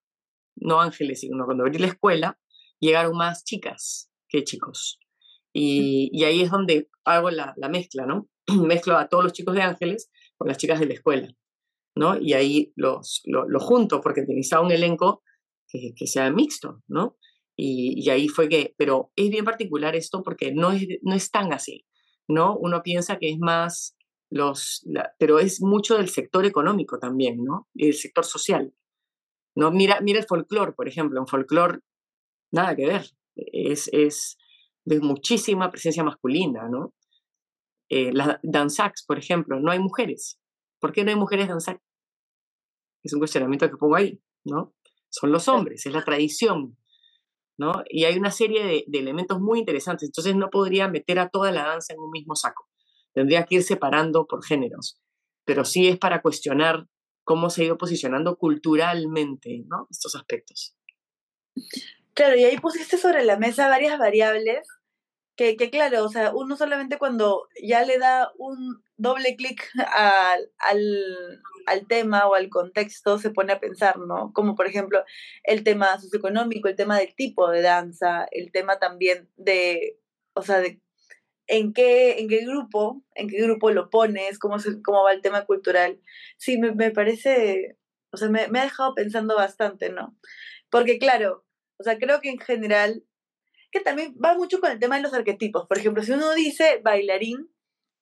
no 0.55 0.81
ángeles, 0.81 1.21
sino 1.21 1.45
cuando 1.45 1.63
abrí 1.63 1.77
la 1.77 1.87
escuela, 1.87 2.39
llegaron 2.79 3.15
más 3.15 3.43
chicas 3.43 4.09
que 4.27 4.43
chicos. 4.43 4.99
Y, 5.53 6.09
y 6.13 6.23
ahí 6.23 6.41
es 6.41 6.51
donde 6.51 6.89
hago 7.03 7.29
la, 7.29 7.53
la, 7.57 7.69
mezcla, 7.69 8.05
¿no? 8.05 8.29
Mezclo 8.47 8.97
a 8.97 9.07
todos 9.07 9.23
los 9.23 9.33
chicos 9.33 9.55
de 9.55 9.61
ángeles 9.61 10.09
con 10.37 10.47
las 10.47 10.57
chicas 10.57 10.79
de 10.79 10.87
la 10.87 10.93
escuela, 10.93 11.27
¿no? 11.95 12.17
Y 12.19 12.33
ahí 12.33 12.71
los, 12.75 13.21
lo, 13.25 13.47
lo 13.47 13.59
junto 13.59 14.01
porque 14.01 14.21
necesitaba 14.21 14.65
un 14.65 14.71
elenco 14.71 15.23
que, 15.67 16.07
sea 16.07 16.29
mixto, 16.31 16.81
¿no? 16.87 17.17
Y, 17.55 17.93
y, 18.01 18.09
ahí 18.09 18.27
fue 18.27 18.49
que, 18.49 18.73
pero 18.77 19.11
es 19.15 19.29
bien 19.29 19.45
particular 19.45 19.95
esto 19.95 20.23
porque 20.23 20.53
no 20.53 20.71
es, 20.71 20.85
no 21.01 21.15
es 21.15 21.31
tan 21.31 21.53
así, 21.53 21.85
¿no? 22.27 22.57
Uno 22.57 22.81
piensa 22.83 23.19
que 23.19 23.29
es 23.29 23.39
más 23.39 23.95
los, 24.29 24.85
pero 25.19 25.39
es 25.39 25.61
mucho 25.61 25.97
del 25.97 26.09
sector 26.09 26.45
económico 26.45 26.99
también, 26.99 27.43
¿no? 27.43 27.67
Y 27.73 27.85
del 27.85 27.95
sector 27.95 28.25
social. 28.25 28.73
¿no? 29.55 29.71
Mira, 29.71 29.99
mira 30.01 30.19
el 30.19 30.25
folclore, 30.25 30.73
por 30.73 30.87
ejemplo, 30.87 31.19
en 31.19 31.27
folclore 31.27 31.79
nada 32.51 32.75
que 32.75 32.85
ver, 32.85 33.05
es, 33.35 33.89
es 33.93 34.37
de 34.85 34.99
muchísima 34.99 35.69
presencia 35.71 36.03
masculina, 36.03 36.67
¿no? 36.69 36.93
Eh, 37.89 38.11
las 38.13 38.39
danzacs, 38.43 39.05
por 39.05 39.19
ejemplo, 39.19 39.59
no 39.59 39.71
hay 39.71 39.79
mujeres. 39.79 40.39
¿Por 40.81 40.91
qué 40.91 41.03
no 41.05 41.11
hay 41.11 41.15
mujeres 41.15 41.47
danzacs? 41.47 41.79
Es 43.03 43.13
un 43.13 43.19
cuestionamiento 43.19 43.69
que 43.69 43.77
pongo 43.77 43.95
ahí, 43.95 44.21
¿no? 44.43 44.73
Son 45.09 45.31
los 45.31 45.47
hombres, 45.47 45.85
es 45.85 45.93
la 45.93 46.03
tradición, 46.03 46.77
¿no? 47.57 47.83
Y 47.87 48.05
hay 48.05 48.17
una 48.17 48.31
serie 48.31 48.65
de, 48.65 48.83
de 48.87 48.99
elementos 48.99 49.39
muy 49.39 49.59
interesantes, 49.59 50.09
entonces 50.09 50.35
no 50.35 50.49
podría 50.49 50.87
meter 50.87 51.19
a 51.19 51.29
toda 51.29 51.51
la 51.51 51.65
danza 51.65 51.93
en 51.93 51.99
un 51.99 52.09
mismo 52.09 52.35
saco. 52.35 52.67
Tendría 53.13 53.45
que 53.45 53.55
ir 53.55 53.63
separando 53.63 54.25
por 54.25 54.43
géneros, 54.43 54.99
pero 55.45 55.65
sí 55.65 55.87
es 55.87 55.97
para 55.97 56.21
cuestionar 56.21 56.87
cómo 57.23 57.49
se 57.49 57.61
ha 57.61 57.65
ido 57.65 57.77
posicionando 57.77 58.35
culturalmente, 58.37 59.63
¿no? 59.67 59.87
Estos 59.91 60.15
aspectos. 60.15 60.75
Claro, 62.13 62.35
y 62.37 62.43
ahí 62.43 62.57
pusiste 62.57 62.97
sobre 62.97 63.23
la 63.23 63.37
mesa 63.37 63.69
varias 63.69 63.99
variables 63.99 64.67
que, 65.35 65.55
que, 65.57 65.69
claro, 65.69 66.05
o 66.05 66.09
sea, 66.09 66.33
uno 66.33 66.55
solamente 66.57 66.97
cuando 66.97 67.47
ya 67.61 67.83
le 67.85 67.97
da 67.97 68.31
un 68.37 68.83
doble 68.97 69.35
clic 69.35 69.67
al, 69.95 70.51
al, 71.65 71.87
tema 71.87 72.27
o 72.27 72.35
al 72.35 72.49
contexto 72.49 73.17
se 73.17 73.31
pone 73.31 73.53
a 73.53 73.59
pensar, 73.59 73.97
¿no? 73.97 74.31
Como 74.33 74.55
por 74.55 74.67
ejemplo 74.67 75.03
el 75.43 75.63
tema 75.63 75.99
socioeconómico, 75.99 76.67
el 76.67 76.75
tema 76.75 76.99
del 76.99 77.15
tipo 77.15 77.49
de 77.49 77.61
danza, 77.61 78.27
el 78.31 78.51
tema 78.51 78.77
también 78.79 79.29
de, 79.37 79.99
o 80.33 80.41
sea, 80.43 80.59
de 80.59 80.81
en 81.47 81.73
qué, 81.73 82.19
en 82.19 82.29
qué 82.29 82.45
grupo, 82.45 83.03
en 83.15 83.27
qué 83.27 83.41
grupo 83.41 83.71
lo 83.71 83.89
pones, 83.89 84.39
cómo, 84.39 84.59
se, 84.59 84.81
cómo 84.81 85.03
va 85.03 85.13
el 85.13 85.21
tema 85.21 85.45
cultural. 85.45 85.99
Sí, 86.37 86.57
me, 86.57 86.73
me 86.73 86.91
parece, 86.91 87.77
o 88.11 88.17
sea, 88.17 88.29
me, 88.29 88.47
me 88.47 88.59
ha 88.59 88.63
dejado 88.63 88.95
pensando 88.95 89.35
bastante, 89.35 89.89
¿no? 89.89 90.17
Porque 90.69 90.99
claro, 90.99 91.45
o 91.77 91.83
sea, 91.83 91.97
creo 91.97 92.21
que 92.21 92.29
en 92.29 92.39
general 92.39 93.03
que 93.71 93.79
también 93.79 94.15
va 94.23 94.35
mucho 94.35 94.59
con 94.59 94.71
el 94.71 94.79
tema 94.79 94.97
de 94.97 95.03
los 95.03 95.13
arquetipos. 95.13 95.67
Por 95.67 95.77
ejemplo, 95.77 96.03
si 96.03 96.11
uno 96.11 96.33
dice 96.33 96.81
bailarín, 96.83 97.49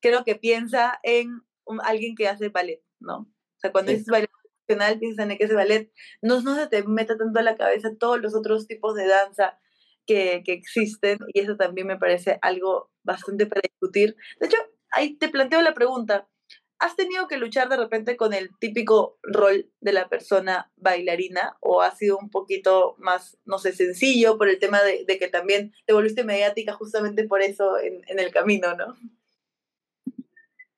creo 0.02 0.24
que 0.24 0.36
piensa 0.36 1.00
en 1.04 1.42
un, 1.66 1.80
alguien 1.84 2.16
que 2.16 2.28
hace 2.28 2.50
ballet, 2.50 2.82
¿no? 3.00 3.20
O 3.20 3.60
sea, 3.60 3.72
cuando 3.72 3.92
sí. 3.92 3.98
dices 3.98 4.12
bailarín 4.12 4.36
profesional, 4.66 5.00
piensan 5.00 5.32
en 5.32 5.38
que 5.38 5.46
hace 5.46 5.56
ballet. 5.56 5.92
No, 6.22 6.42
no 6.42 6.56
se 6.56 6.68
te 6.68 6.84
meta 6.84 7.18
tanto 7.18 7.40
a 7.40 7.44
la 7.44 7.56
cabeza 7.56 7.90
todos 8.00 8.20
los 8.20 8.36
otros 8.36 8.68
tipos 8.68 8.96
de 8.96 9.08
danza 9.08 9.60
que, 10.06 10.42
que 10.44 10.54
existen 10.54 11.20
y 11.34 11.42
eso 11.42 11.56
también 11.56 11.88
me 11.88 11.98
parece 11.98 12.40
algo 12.42 12.92
bastante 13.04 13.46
para 13.46 13.62
discutir. 13.62 14.16
De 14.40 14.48
hecho, 14.48 14.58
ahí 14.92 15.18
te 15.18 15.30
planteo 15.30 15.62
la 15.62 15.74
pregunta. 15.74 16.28
¿Has 16.80 16.96
tenido 16.96 17.28
que 17.28 17.38
luchar 17.38 17.68
de 17.68 17.76
repente 17.76 18.16
con 18.16 18.34
el 18.34 18.52
típico 18.58 19.20
rol 19.22 19.70
de 19.82 19.92
la 19.92 20.08
persona 20.08 20.72
bailarina 20.78 21.58
o 21.60 21.82
ha 21.82 21.92
sido 21.94 22.18
un 22.18 22.30
poquito 22.30 22.96
más, 23.00 23.38
no 23.44 23.60
sé, 23.60 23.74
sencillo 23.74 24.38
por 24.38 24.48
el 24.48 24.60
tema 24.60 24.82
de, 24.82 25.06
que 25.06 25.28
también 25.28 25.74
te 25.86 25.92
volviste 25.92 26.24
mediática 26.24 26.72
justamente 26.74 27.28
por 27.28 27.42
eso 27.42 27.78
en, 27.78 28.02
en, 28.08 28.20
el 28.20 28.32
camino, 28.32 28.78
¿no? 28.78 28.96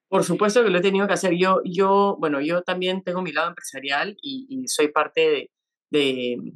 Por 0.08 0.24
supuesto 0.24 0.64
que 0.64 0.72
lo 0.72 0.80
he 0.80 0.82
tenido 0.82 1.06
que 1.06 1.14
hacer. 1.14 1.36
Yo, 1.38 1.62
yo 1.64 2.18
bueno, 2.20 2.42
yo 2.42 2.64
también 2.64 3.04
tengo 3.04 3.22
mi 3.22 3.32
lado 3.32 3.50
empresarial 3.50 4.18
y, 4.24 4.48
y 4.50 4.68
soy 4.70 4.88
parte 4.88 5.22
de, 5.22 5.52
de, 5.92 6.54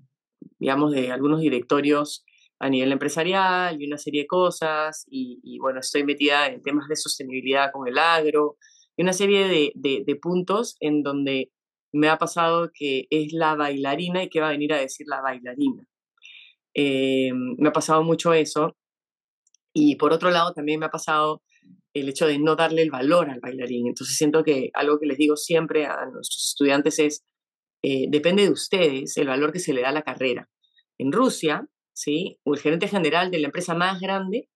digamos, 0.58 0.92
de 0.92 1.12
algunos 1.12 1.40
directorios 1.40 2.26
a 2.58 2.68
nivel 2.68 2.92
empresarial 2.92 3.80
y 3.80 3.86
una 3.86 4.00
serie 4.00 4.24
de 4.24 4.28
cosas 4.28 5.06
y, 5.08 5.40
y 5.44 5.60
bueno, 5.60 5.82
estoy 5.82 6.04
metida 6.04 6.48
en 6.48 6.64
temas 6.64 6.88
de 6.88 6.96
sostenibilidad 6.96 7.72
con 7.72 7.88
el 7.88 8.00
agro 8.00 8.58
y 8.98 9.04
una 9.04 9.14
serie 9.14 9.48
de, 9.48 10.04
de, 10.06 10.16
puntos 10.16 10.78
en 10.80 11.04
donde 11.04 11.52
me 11.94 12.10
ha 12.10 12.18
pasado 12.18 12.72
que 12.74 13.08
es 13.10 13.34
la 13.34 13.56
bailarina 13.56 14.24
y 14.24 14.30
que 14.30 14.42
va 14.42 14.48
a 14.48 14.52
venir 14.52 14.74
a 14.74 14.80
decir 14.80 15.08
la 15.08 15.22
bailarina. 15.22 15.86
Eh, 16.74 17.32
me 17.34 17.70
ha 17.70 17.74
pasado 17.74 18.04
mucho 18.04 18.34
eso. 18.34 18.76
Y 19.74 19.96
por 19.96 20.14
otro 20.14 20.30
lado, 20.32 20.54
también 20.54 20.80
me 20.80 20.86
ha 20.86 20.92
pasado 20.92 21.42
el 21.94 22.10
hecho 22.10 22.28
de 22.28 22.40
no 22.40 22.56
darle 22.56 22.82
el 22.82 22.92
valor 22.92 23.30
al 23.30 23.40
bailarín. 23.40 23.88
Entonces 23.88 24.18
siento 24.18 24.44
que 24.44 24.70
algo 24.74 25.00
que 25.00 25.06
les 25.06 25.18
digo 25.18 25.38
siempre 25.38 25.86
a 25.86 26.06
nuestros 26.06 26.46
estudiantes 26.46 27.00
es, 27.00 27.26
eh, 27.82 28.08
depende 28.10 28.44
de 28.44 28.52
ustedes 28.52 29.18
el 29.18 29.28
valor 29.28 29.52
que 29.54 29.60
se 29.60 29.74
le 29.74 29.82
da 29.82 29.90
a 29.90 29.94
la 29.94 30.02
carrera. 30.02 30.50
En 30.98 31.12
Rusia, 31.12 31.68
¿sí? 31.94 32.40
El 32.46 32.60
gerente 32.60 32.88
general 32.88 33.32
de 33.32 33.40
la 33.40 33.48
empresa 33.48 33.74
más 33.76 34.00
grande, 34.00 34.50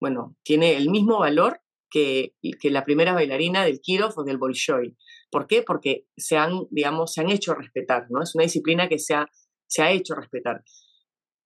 bueno, 0.00 0.36
tiene 0.44 0.76
el 0.76 0.90
mismo 0.90 1.18
valor 1.18 1.60
que, 1.94 2.34
que 2.60 2.70
la 2.72 2.84
primera 2.84 3.12
bailarina 3.12 3.64
del 3.64 3.80
Kirov 3.80 4.14
o 4.16 4.24
del 4.24 4.36
Bolshoi. 4.36 4.96
¿Por 5.30 5.46
qué? 5.46 5.62
Porque 5.62 6.06
se 6.16 6.36
han, 6.36 6.62
digamos, 6.70 7.12
se 7.12 7.20
han 7.20 7.30
hecho 7.30 7.54
respetar, 7.54 8.06
¿no? 8.10 8.20
Es 8.20 8.34
una 8.34 8.42
disciplina 8.42 8.88
que 8.88 8.98
se 8.98 9.14
ha, 9.14 9.28
se 9.68 9.82
ha 9.82 9.92
hecho 9.92 10.16
respetar. 10.16 10.64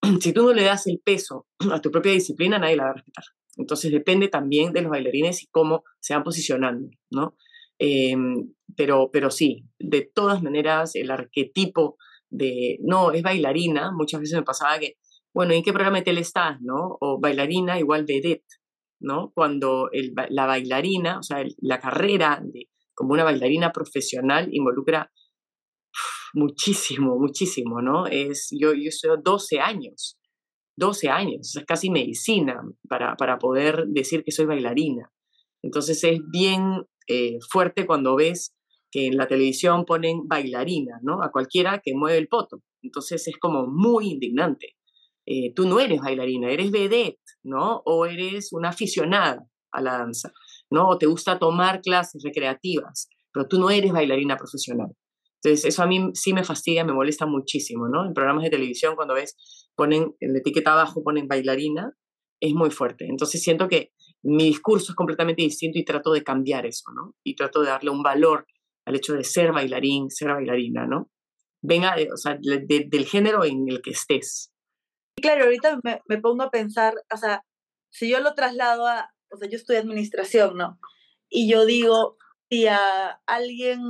Si 0.22 0.32
tú 0.32 0.44
no 0.44 0.54
le 0.54 0.62
das 0.62 0.86
el 0.86 1.02
peso 1.04 1.46
a 1.70 1.82
tu 1.82 1.90
propia 1.90 2.12
disciplina, 2.12 2.58
nadie 2.58 2.76
la 2.76 2.84
va 2.84 2.90
a 2.90 2.94
respetar. 2.94 3.24
Entonces 3.58 3.92
depende 3.92 4.28
también 4.28 4.72
de 4.72 4.80
los 4.80 4.90
bailarines 4.90 5.42
y 5.42 5.48
cómo 5.48 5.84
se 6.00 6.14
van 6.14 6.24
posicionando, 6.24 6.88
¿no? 7.10 7.36
Eh, 7.78 8.16
pero, 8.74 9.10
pero 9.12 9.30
sí, 9.30 9.66
de 9.78 10.10
todas 10.14 10.42
maneras, 10.42 10.94
el 10.94 11.10
arquetipo 11.10 11.98
de, 12.30 12.78
no, 12.80 13.12
es 13.12 13.22
bailarina, 13.22 13.90
muchas 13.92 14.20
veces 14.20 14.36
me 14.36 14.44
pasaba 14.44 14.78
que, 14.78 14.94
bueno, 15.34 15.52
¿en 15.52 15.62
qué 15.62 15.72
programa 15.74 15.98
de 15.98 16.04
tele 16.04 16.20
estás, 16.20 16.58
no? 16.62 16.96
O 17.00 17.20
bailarina 17.20 17.78
igual 17.78 18.06
vedette, 18.06 18.46
¿no? 19.00 19.32
Cuando 19.34 19.90
la 20.30 20.46
bailarina, 20.46 21.18
o 21.18 21.22
sea, 21.22 21.44
la 21.58 21.80
carrera 21.80 22.40
de, 22.42 22.68
como 22.94 23.12
una 23.12 23.24
bailarina 23.24 23.72
profesional 23.72 24.48
involucra 24.52 25.10
muchísimo, 26.34 27.18
muchísimo, 27.18 27.80
¿no? 27.80 28.06
Es, 28.06 28.48
yo, 28.50 28.72
yo 28.74 28.88
estoy 28.88 29.16
12 29.22 29.60
años, 29.60 30.18
12 30.76 31.08
años, 31.08 31.56
es 31.56 31.64
casi 31.64 31.90
medicina 31.90 32.60
para, 32.88 33.16
para 33.16 33.38
poder 33.38 33.86
decir 33.88 34.22
que 34.24 34.32
soy 34.32 34.46
bailarina. 34.46 35.10
Entonces 35.62 36.02
es 36.04 36.20
bien 36.30 36.84
eh, 37.08 37.38
fuerte 37.50 37.86
cuando 37.86 38.16
ves 38.16 38.54
que 38.90 39.06
en 39.06 39.16
la 39.16 39.26
televisión 39.26 39.84
ponen 39.84 40.26
bailarina, 40.26 40.98
¿no? 41.02 41.22
A 41.22 41.30
cualquiera 41.30 41.80
que 41.84 41.94
mueve 41.94 42.18
el 42.18 42.28
poto. 42.28 42.62
Entonces 42.82 43.26
es 43.28 43.36
como 43.38 43.66
muy 43.66 44.12
indignante. 44.12 44.76
Eh, 45.26 45.52
tú 45.54 45.68
no 45.68 45.78
eres 45.78 46.00
bailarina, 46.00 46.50
eres 46.50 46.70
vedette, 46.70 47.20
¿no? 47.42 47.82
O 47.84 48.06
eres 48.06 48.52
una 48.52 48.70
aficionada 48.70 49.46
a 49.72 49.80
la 49.80 49.98
danza, 49.98 50.32
¿no? 50.70 50.88
O 50.88 50.98
te 50.98 51.06
gusta 51.06 51.38
tomar 51.38 51.80
clases 51.80 52.22
recreativas, 52.22 53.08
pero 53.32 53.46
tú 53.46 53.58
no 53.58 53.70
eres 53.70 53.92
bailarina 53.92 54.36
profesional. 54.36 54.88
Entonces, 55.42 55.64
eso 55.66 55.82
a 55.82 55.86
mí 55.86 56.10
sí 56.14 56.32
me 56.32 56.44
fastidia, 56.44 56.84
me 56.84 56.92
molesta 56.92 57.26
muchísimo, 57.26 57.88
¿no? 57.88 58.04
En 58.06 58.12
programas 58.12 58.44
de 58.44 58.50
televisión, 58.50 58.96
cuando 58.96 59.14
ves, 59.14 59.36
ponen 59.76 60.14
en 60.20 60.32
la 60.32 60.40
etiqueta 60.40 60.72
abajo, 60.72 61.02
ponen 61.04 61.28
bailarina, 61.28 61.92
es 62.40 62.54
muy 62.54 62.70
fuerte. 62.70 63.06
Entonces, 63.06 63.42
siento 63.42 63.68
que 63.68 63.92
mi 64.22 64.44
discurso 64.44 64.92
es 64.92 64.96
completamente 64.96 65.42
distinto 65.42 65.78
y 65.78 65.84
trato 65.84 66.12
de 66.12 66.24
cambiar 66.24 66.66
eso, 66.66 66.90
¿no? 66.92 67.14
Y 67.24 67.36
trato 67.36 67.62
de 67.62 67.68
darle 67.68 67.90
un 67.90 68.02
valor 68.02 68.46
al 68.84 68.96
hecho 68.96 69.14
de 69.14 69.22
ser 69.22 69.52
bailarín, 69.52 70.10
ser 70.10 70.28
bailarina, 70.28 70.86
¿no? 70.86 71.10
Venga, 71.62 71.96
o 72.12 72.16
sea, 72.16 72.38
de, 72.40 72.86
del 72.88 73.06
género 73.06 73.44
en 73.44 73.68
el 73.68 73.80
que 73.80 73.90
estés. 73.90 74.52
Claro, 75.20 75.44
ahorita 75.44 75.80
me, 75.82 76.02
me, 76.06 76.18
pongo 76.18 76.42
a 76.42 76.50
pensar, 76.50 76.94
o 77.12 77.16
sea, 77.16 77.44
si 77.90 78.08
yo 78.10 78.20
lo 78.20 78.34
traslado 78.34 78.86
a, 78.86 79.14
o 79.30 79.36
sea, 79.36 79.48
yo 79.48 79.56
estudio 79.56 79.80
administración, 79.80 80.56
¿no? 80.56 80.78
Y 81.28 81.50
yo 81.50 81.66
digo, 81.66 82.16
si 82.48 82.66
a 82.66 83.20
alguien 83.26 83.80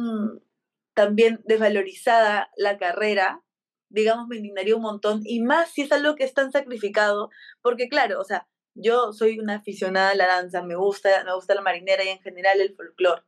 también 0.94 1.40
desvalorizada 1.44 2.50
la 2.56 2.78
carrera, 2.78 3.44
digamos, 3.88 4.26
me 4.28 4.36
indignaría 4.36 4.76
un 4.76 4.82
montón, 4.82 5.22
y 5.24 5.40
más 5.40 5.70
si 5.70 5.82
es 5.82 5.92
algo 5.92 6.16
que 6.16 6.24
es 6.24 6.34
tan 6.34 6.52
sacrificado, 6.52 7.30
porque 7.62 7.88
claro, 7.88 8.20
o 8.20 8.24
sea, 8.24 8.48
yo 8.74 9.12
soy 9.12 9.38
una 9.38 9.56
aficionada 9.56 10.10
a 10.10 10.14
la 10.14 10.26
danza, 10.26 10.62
me 10.62 10.76
gusta, 10.76 11.24
me 11.24 11.34
gusta 11.34 11.54
la 11.54 11.62
marinera 11.62 12.04
y 12.04 12.08
en 12.08 12.20
general 12.20 12.60
el 12.60 12.74
folclore, 12.74 13.22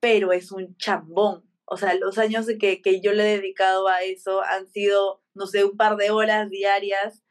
pero 0.00 0.32
es 0.32 0.52
un 0.52 0.76
chambón. 0.76 1.44
O 1.64 1.76
sea, 1.76 1.94
los 1.94 2.18
años 2.18 2.46
que, 2.60 2.82
que 2.82 3.00
yo 3.00 3.12
le 3.12 3.24
he 3.24 3.36
dedicado 3.36 3.88
a 3.88 4.02
eso 4.02 4.42
han 4.42 4.68
sido, 4.68 5.22
no 5.34 5.46
sé, 5.46 5.64
un 5.64 5.76
par 5.76 5.96
de 5.96 6.10
horas 6.10 6.50
diarias 6.50 7.24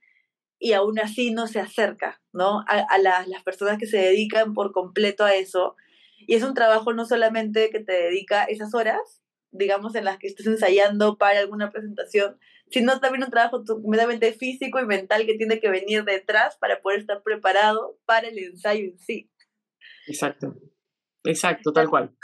y 0.60 0.74
aún 0.74 1.00
así 1.00 1.32
no 1.32 1.48
se 1.48 1.60
acerca, 1.60 2.22
¿no? 2.32 2.62
A, 2.62 2.86
a 2.90 2.98
la, 2.98 3.26
las 3.28 3.44
personas 3.44 3.78
que 3.78 3.86
se 3.86 3.98
dedican 3.98 4.54
por 4.54 4.72
completo 4.72 5.26
a 5.26 5.36
eso. 5.36 5.76
Y 6.26 6.36
es 6.36 6.44
un 6.44 6.54
trabajo 6.54 6.94
no 6.94 7.06
solamente 7.06 7.70
que 7.70 7.80
te 7.82 7.92
dedica 7.92 8.46
esas 8.46 8.74
horas, 8.74 9.22
digamos, 9.52 9.94
en 9.96 10.06
las 10.06 10.18
que 10.18 10.28
estés 10.28 10.48
ensayando 10.48 11.18
para 11.18 11.40
alguna 11.40 11.70
presentación, 11.70 12.40
sino 12.70 13.00
también 13.00 13.24
un 13.24 13.30
trabajo 13.30 13.64
completamente 13.66 14.34
físico 14.34 14.80
y 14.80 14.86
mental 14.86 15.26
que 15.26 15.36
tiene 15.36 15.60
que 15.60 15.70
venir 15.70 16.06
detrás 16.06 16.58
para 16.58 16.82
poder 16.82 17.00
estar 17.00 17.22
preparado 17.24 18.00
para 18.06 18.30
el 18.30 18.40
ensayo 18.40 18.86
en 18.86 18.98
sí. 18.98 19.30
Exacto, 20.08 20.56
exacto, 21.24 21.72
tal 21.72 21.90
cual. 21.90 22.16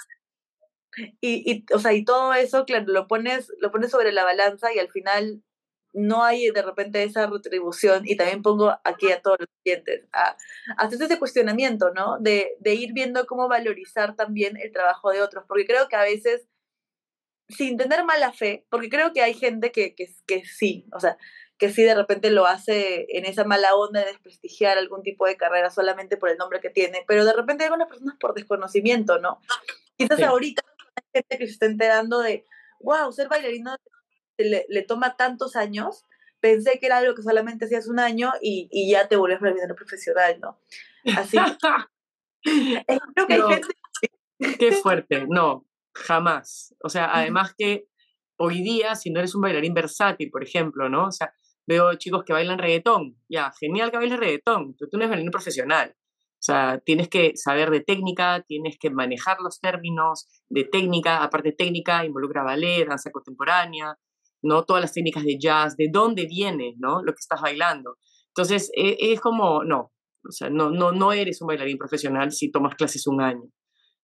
Y, 1.22 1.52
y, 1.52 1.66
o 1.74 1.80
sea, 1.80 1.94
y 1.94 2.04
todo 2.04 2.34
eso, 2.34 2.66
claro, 2.66 2.86
lo 2.88 3.08
pones, 3.08 3.54
lo 3.60 3.72
pones 3.72 3.92
sobre 3.92 4.12
la 4.12 4.24
balanza 4.24 4.74
y 4.74 4.80
al 4.80 4.90
final 4.90 5.44
no 5.94 6.24
hay 6.24 6.50
de 6.52 6.62
repente 6.62 7.04
esa 7.04 7.28
retribución 7.28 8.04
y 8.06 8.16
también 8.16 8.42
pongo 8.42 8.78
aquí 8.84 9.12
a 9.12 9.22
todos 9.22 9.38
los 9.40 9.50
clientes 9.64 10.06
a, 10.14 10.38
hacer 10.78 11.02
ese 11.02 11.20
cuestionamiento, 11.20 11.92
¿no? 11.94 12.20
De, 12.20 12.56
de 12.60 12.76
ir 12.76 12.94
viendo 12.94 13.26
cómo 13.26 13.48
valorizar 13.48 14.16
también 14.16 14.58
el 14.58 14.72
trabajo 14.72 15.12
de 15.12 15.22
otros, 15.22 15.46
porque 15.48 15.66
creo 15.66 15.88
que 15.88 15.96
a 15.96 16.04
veces 16.04 16.48
sin 17.50 17.78
tener 17.78 18.04
mala 18.04 18.32
fe, 18.32 18.66
porque 18.70 18.90
creo 18.90 19.12
que 19.12 19.24
hay 19.24 19.34
gente 19.34 19.72
que, 19.72 19.96
que, 19.96 20.08
que 20.28 20.46
sí, 20.46 20.86
o 20.94 21.00
sea, 21.00 21.18
que 21.58 21.70
sí 21.70 21.84
de 21.84 21.96
repente 21.96 22.30
lo 22.30 22.46
hace 22.46 23.06
en 23.10 23.26
esa 23.26 23.44
mala 23.44 23.76
onda 23.76 24.00
de 24.00 24.08
desprestigiar 24.08 24.78
algún 24.78 25.04
tipo 25.04 25.26
de 25.26 25.36
carrera 25.36 25.70
solamente 25.70 26.16
por 26.16 26.30
el 26.30 26.38
nombre 26.38 26.62
que 26.62 26.70
tiene, 26.70 27.04
pero 27.08 27.26
de 27.26 27.34
repente 27.34 27.64
hay 27.64 27.68
algunas 27.68 27.90
personas 27.90 28.16
por 28.20 28.34
desconocimiento, 28.34 29.20
¿no? 29.20 29.42
Quizás 29.98 30.22
ahorita 30.22 30.64
hay 30.96 31.22
gente 31.22 31.38
que 31.38 31.48
se 31.48 31.54
está 31.54 31.66
enterando 31.66 32.20
de, 32.20 32.46
wow, 32.80 33.12
ser 33.12 33.28
bailarino 33.28 33.76
le, 34.44 34.66
le, 34.70 34.82
toma 34.84 35.16
tantos 35.16 35.56
años, 35.56 36.06
pensé 36.40 36.80
que 36.80 36.86
era 36.86 36.98
algo 36.98 37.16
que 37.16 37.22
solamente 37.22 37.66
hacías 37.66 37.88
un 37.88 38.00
año 38.00 38.32
y, 38.42 38.68
y 38.72 38.92
ya 38.92 39.08
te 39.08 39.16
volvías 39.16 39.42
bailarino 39.42 39.76
profesional, 39.76 40.40
¿no? 40.40 40.60
Así 41.16 41.38
creo 41.38 41.68
que 43.28 43.34
hay 43.34 43.42
gente... 43.42 43.68
Qué 44.58 44.72
fuerte, 44.84 45.26
no, 45.28 45.66
jamás. 45.94 46.76
O 46.84 46.90
sea, 46.90 47.14
además 47.14 47.54
que 47.58 47.88
hoy 48.38 48.62
día, 48.62 48.96
si 48.96 49.12
no 49.12 49.20
eres 49.20 49.36
un 49.36 49.42
bailarín 49.42 49.74
versátil, 49.74 50.30
por 50.32 50.44
ejemplo, 50.44 50.90
¿no? 50.90 51.08
O 51.08 51.12
sea, 51.12 51.34
veo 51.68 51.94
chicos 51.96 52.24
que 52.24 52.34
bailan 52.34 52.58
reggaetón, 52.58 53.18
ya, 53.28 53.52
genial 53.60 53.92
que 53.92 53.98
bailes 53.98 54.20
reggaetón, 54.20 54.76
pero 54.78 54.90
tú 54.90 54.98
no 54.98 55.04
eres 55.04 55.10
bailarín 55.10 55.32
profesional. 55.32 55.96
O 56.40 56.42
sea, 56.42 56.80
tienes 56.80 57.10
que 57.10 57.34
saber 57.36 57.70
de 57.70 57.82
técnica, 57.82 58.46
tienes 58.48 58.78
que 58.80 58.90
manejar 58.90 59.42
los 59.42 59.60
términos 59.60 60.26
de 60.48 60.64
técnica, 60.64 61.22
aparte 61.22 61.52
técnica 61.52 62.06
involucra 62.06 62.44
ballet, 62.44 62.88
danza 62.88 63.12
contemporánea, 63.12 63.98
¿no? 64.42 64.64
Todas 64.64 64.82
las 64.82 64.94
técnicas 64.94 65.24
de 65.24 65.38
jazz, 65.38 65.76
de 65.76 65.90
dónde 65.92 66.26
viene, 66.26 66.76
¿no? 66.78 67.04
Lo 67.04 67.14
que 67.14 67.20
estás 67.20 67.42
bailando. 67.42 67.98
Entonces, 68.28 68.72
e, 68.76 68.98
es, 69.00 69.20
como, 69.20 69.64
no, 69.64 69.92
o 70.28 70.32
sea, 70.32 70.50
no, 70.50 70.70
no, 70.70 70.92
no 70.92 71.12
eres 71.12 71.42
un 71.42 71.48
bailarín 71.48 71.78
profesional 71.78 72.32
si 72.32 72.52
tomas 72.52 72.76
clases 72.76 73.08
un 73.08 73.22
año, 73.22 73.50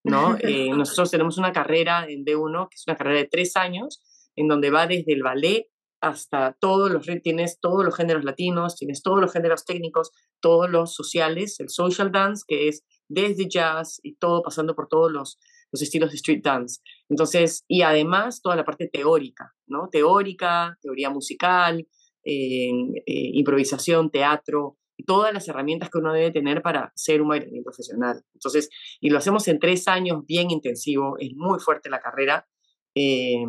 ¿no? 0.03 0.37
Eh, 0.41 0.69
nosotros 0.69 1.11
tenemos 1.11 1.37
una 1.37 1.51
carrera 1.51 2.05
en 2.07 2.25
D1, 2.25 2.69
que 2.69 2.75
es 2.75 2.83
una 2.87 2.97
carrera 2.97 3.19
de 3.19 3.27
tres 3.27 3.55
años, 3.55 4.01
en 4.35 4.47
donde 4.47 4.69
va 4.69 4.87
desde 4.87 5.13
el 5.13 5.23
ballet 5.23 5.67
hasta 6.01 6.55
todos 6.59 6.91
los, 6.91 7.05
tienes 7.23 7.59
todos 7.59 7.83
los 7.83 7.95
géneros 7.95 8.23
latinos, 8.23 8.75
tienes 8.75 9.01
todos 9.01 9.19
los 9.19 9.31
géneros 9.31 9.65
técnicos, 9.65 10.11
todos 10.39 10.69
los 10.69 10.93
sociales, 10.93 11.59
el 11.59 11.69
social 11.69 12.11
dance, 12.11 12.43
que 12.47 12.67
es 12.67 12.83
desde 13.07 13.47
jazz 13.47 13.99
y 14.03 14.15
todo 14.15 14.43
pasando 14.43 14.75
por 14.75 14.87
todos 14.87 15.11
los, 15.11 15.39
los 15.75 15.81
estilos 15.81 16.11
de 16.11 16.15
street 16.15 16.41
dance. 16.41 16.81
Entonces, 17.09 17.63
y 17.67 17.81
además 17.81 18.41
toda 18.41 18.55
la 18.55 18.65
parte 18.65 18.87
teórica, 18.87 19.53
¿no? 19.67 19.89
Teórica, 19.91 20.77
teoría 20.81 21.09
musical, 21.09 21.85
eh, 22.23 22.71
improvisación, 23.05 24.09
teatro, 24.09 24.77
todas 25.05 25.33
las 25.33 25.47
herramientas 25.47 25.89
que 25.89 25.97
uno 25.97 26.13
debe 26.13 26.31
tener 26.31 26.61
para 26.61 26.91
ser 26.95 27.21
un 27.21 27.27
bailarín 27.27 27.63
profesional. 27.63 28.23
Entonces, 28.33 28.69
y 29.01 29.09
lo 29.09 29.17
hacemos 29.17 29.47
en 29.47 29.59
tres 29.59 29.87
años, 29.87 30.25
bien 30.25 30.49
intensivo, 30.49 31.17
es 31.19 31.31
muy 31.35 31.59
fuerte 31.59 31.89
la 31.89 31.99
carrera. 31.99 32.47
Eh, 32.95 33.43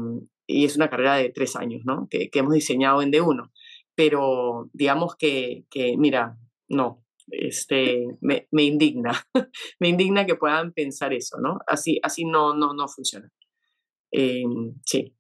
y 0.49 0.65
es 0.65 0.77
una 0.77 0.91
carrera 0.91 1.17
de 1.17 1.31
tres 1.31 1.57
años, 1.57 1.83
¿no? 1.85 2.09
Que, 2.11 2.31
hemos 2.33 2.55
diseñado 2.55 3.03
en 3.03 3.13
D1. 3.13 3.51
Pero 3.95 4.69
digamos 4.73 5.17
que, 5.17 5.65
que 5.71 5.97
mira, 5.97 6.39
no, 6.69 7.06
este, 7.29 8.07
me, 8.21 8.49
me, 8.51 8.65
indigna, 8.65 9.13
me 9.79 9.89
indigna 9.89 10.27
que 10.27 10.37
puedan 10.37 10.73
pensar 10.73 11.13
eso, 11.13 11.39
¿no? 11.41 11.59
Así, 11.67 11.99
así 12.03 12.25
no, 12.25 12.55
no, 12.55 12.75
no 12.75 12.89
funciona. 12.89 13.31
Em, 14.11 14.75
sí. 14.85 15.15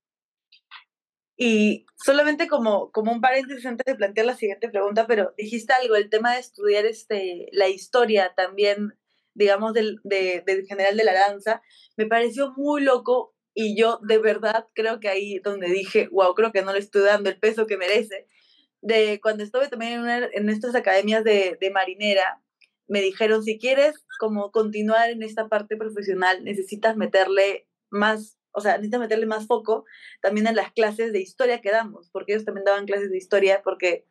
Y 1.36 1.84
solamente 1.96 2.48
como, 2.48 2.90
como 2.92 3.12
un 3.12 3.20
paréntesis 3.20 3.66
antes 3.66 3.84
de 3.84 3.94
plantear 3.94 4.26
la 4.26 4.36
siguiente 4.36 4.70
pregunta, 4.70 5.06
pero 5.06 5.34
dijiste 5.36 5.72
algo, 5.74 5.94
el 5.96 6.08
tema 6.08 6.34
de 6.34 6.40
estudiar 6.40 6.86
este, 6.86 7.48
la 7.52 7.68
historia 7.68 8.32
también, 8.34 8.94
digamos, 9.34 9.74
del, 9.74 10.00
de, 10.02 10.42
del 10.46 10.66
general 10.66 10.96
de 10.96 11.04
la 11.04 11.12
danza, 11.12 11.62
me 11.96 12.06
pareció 12.06 12.54
muy 12.56 12.82
loco 12.82 13.34
y 13.52 13.76
yo 13.76 13.98
de 14.02 14.18
verdad 14.18 14.66
creo 14.74 15.00
que 15.00 15.08
ahí 15.08 15.38
donde 15.40 15.68
dije, 15.68 16.08
wow, 16.10 16.34
creo 16.34 16.52
que 16.52 16.62
no 16.62 16.72
le 16.72 16.78
estoy 16.78 17.02
dando 17.02 17.28
el 17.28 17.38
peso 17.38 17.66
que 17.66 17.76
merece. 17.76 18.28
De 18.82 19.20
cuando 19.22 19.42
estuve 19.42 19.68
también 19.68 20.08
en, 20.08 20.28
en 20.32 20.48
estas 20.48 20.74
academias 20.74 21.24
de, 21.24 21.56
de 21.60 21.70
marinera, 21.70 22.42
me 22.88 23.00
dijeron, 23.00 23.42
si 23.42 23.58
quieres 23.58 24.04
como 24.18 24.50
continuar 24.52 25.10
en 25.10 25.22
esta 25.22 25.48
parte 25.48 25.76
profesional, 25.76 26.44
necesitas 26.44 26.96
meterle 26.96 27.66
más, 27.90 28.38
o 28.52 28.60
sea, 28.60 28.72
necesitas 28.76 29.00
meterle 29.00 29.26
más 29.26 29.46
foco 29.46 29.84
también 30.22 30.46
en 30.46 30.56
las 30.56 30.72
clases 30.72 31.12
de 31.12 31.20
historia 31.20 31.60
que 31.60 31.70
damos, 31.70 32.10
porque 32.10 32.32
ellos 32.32 32.44
también 32.44 32.64
daban 32.64 32.86
clases 32.86 33.10
de 33.10 33.18
historia, 33.18 33.62
porque 33.62 34.06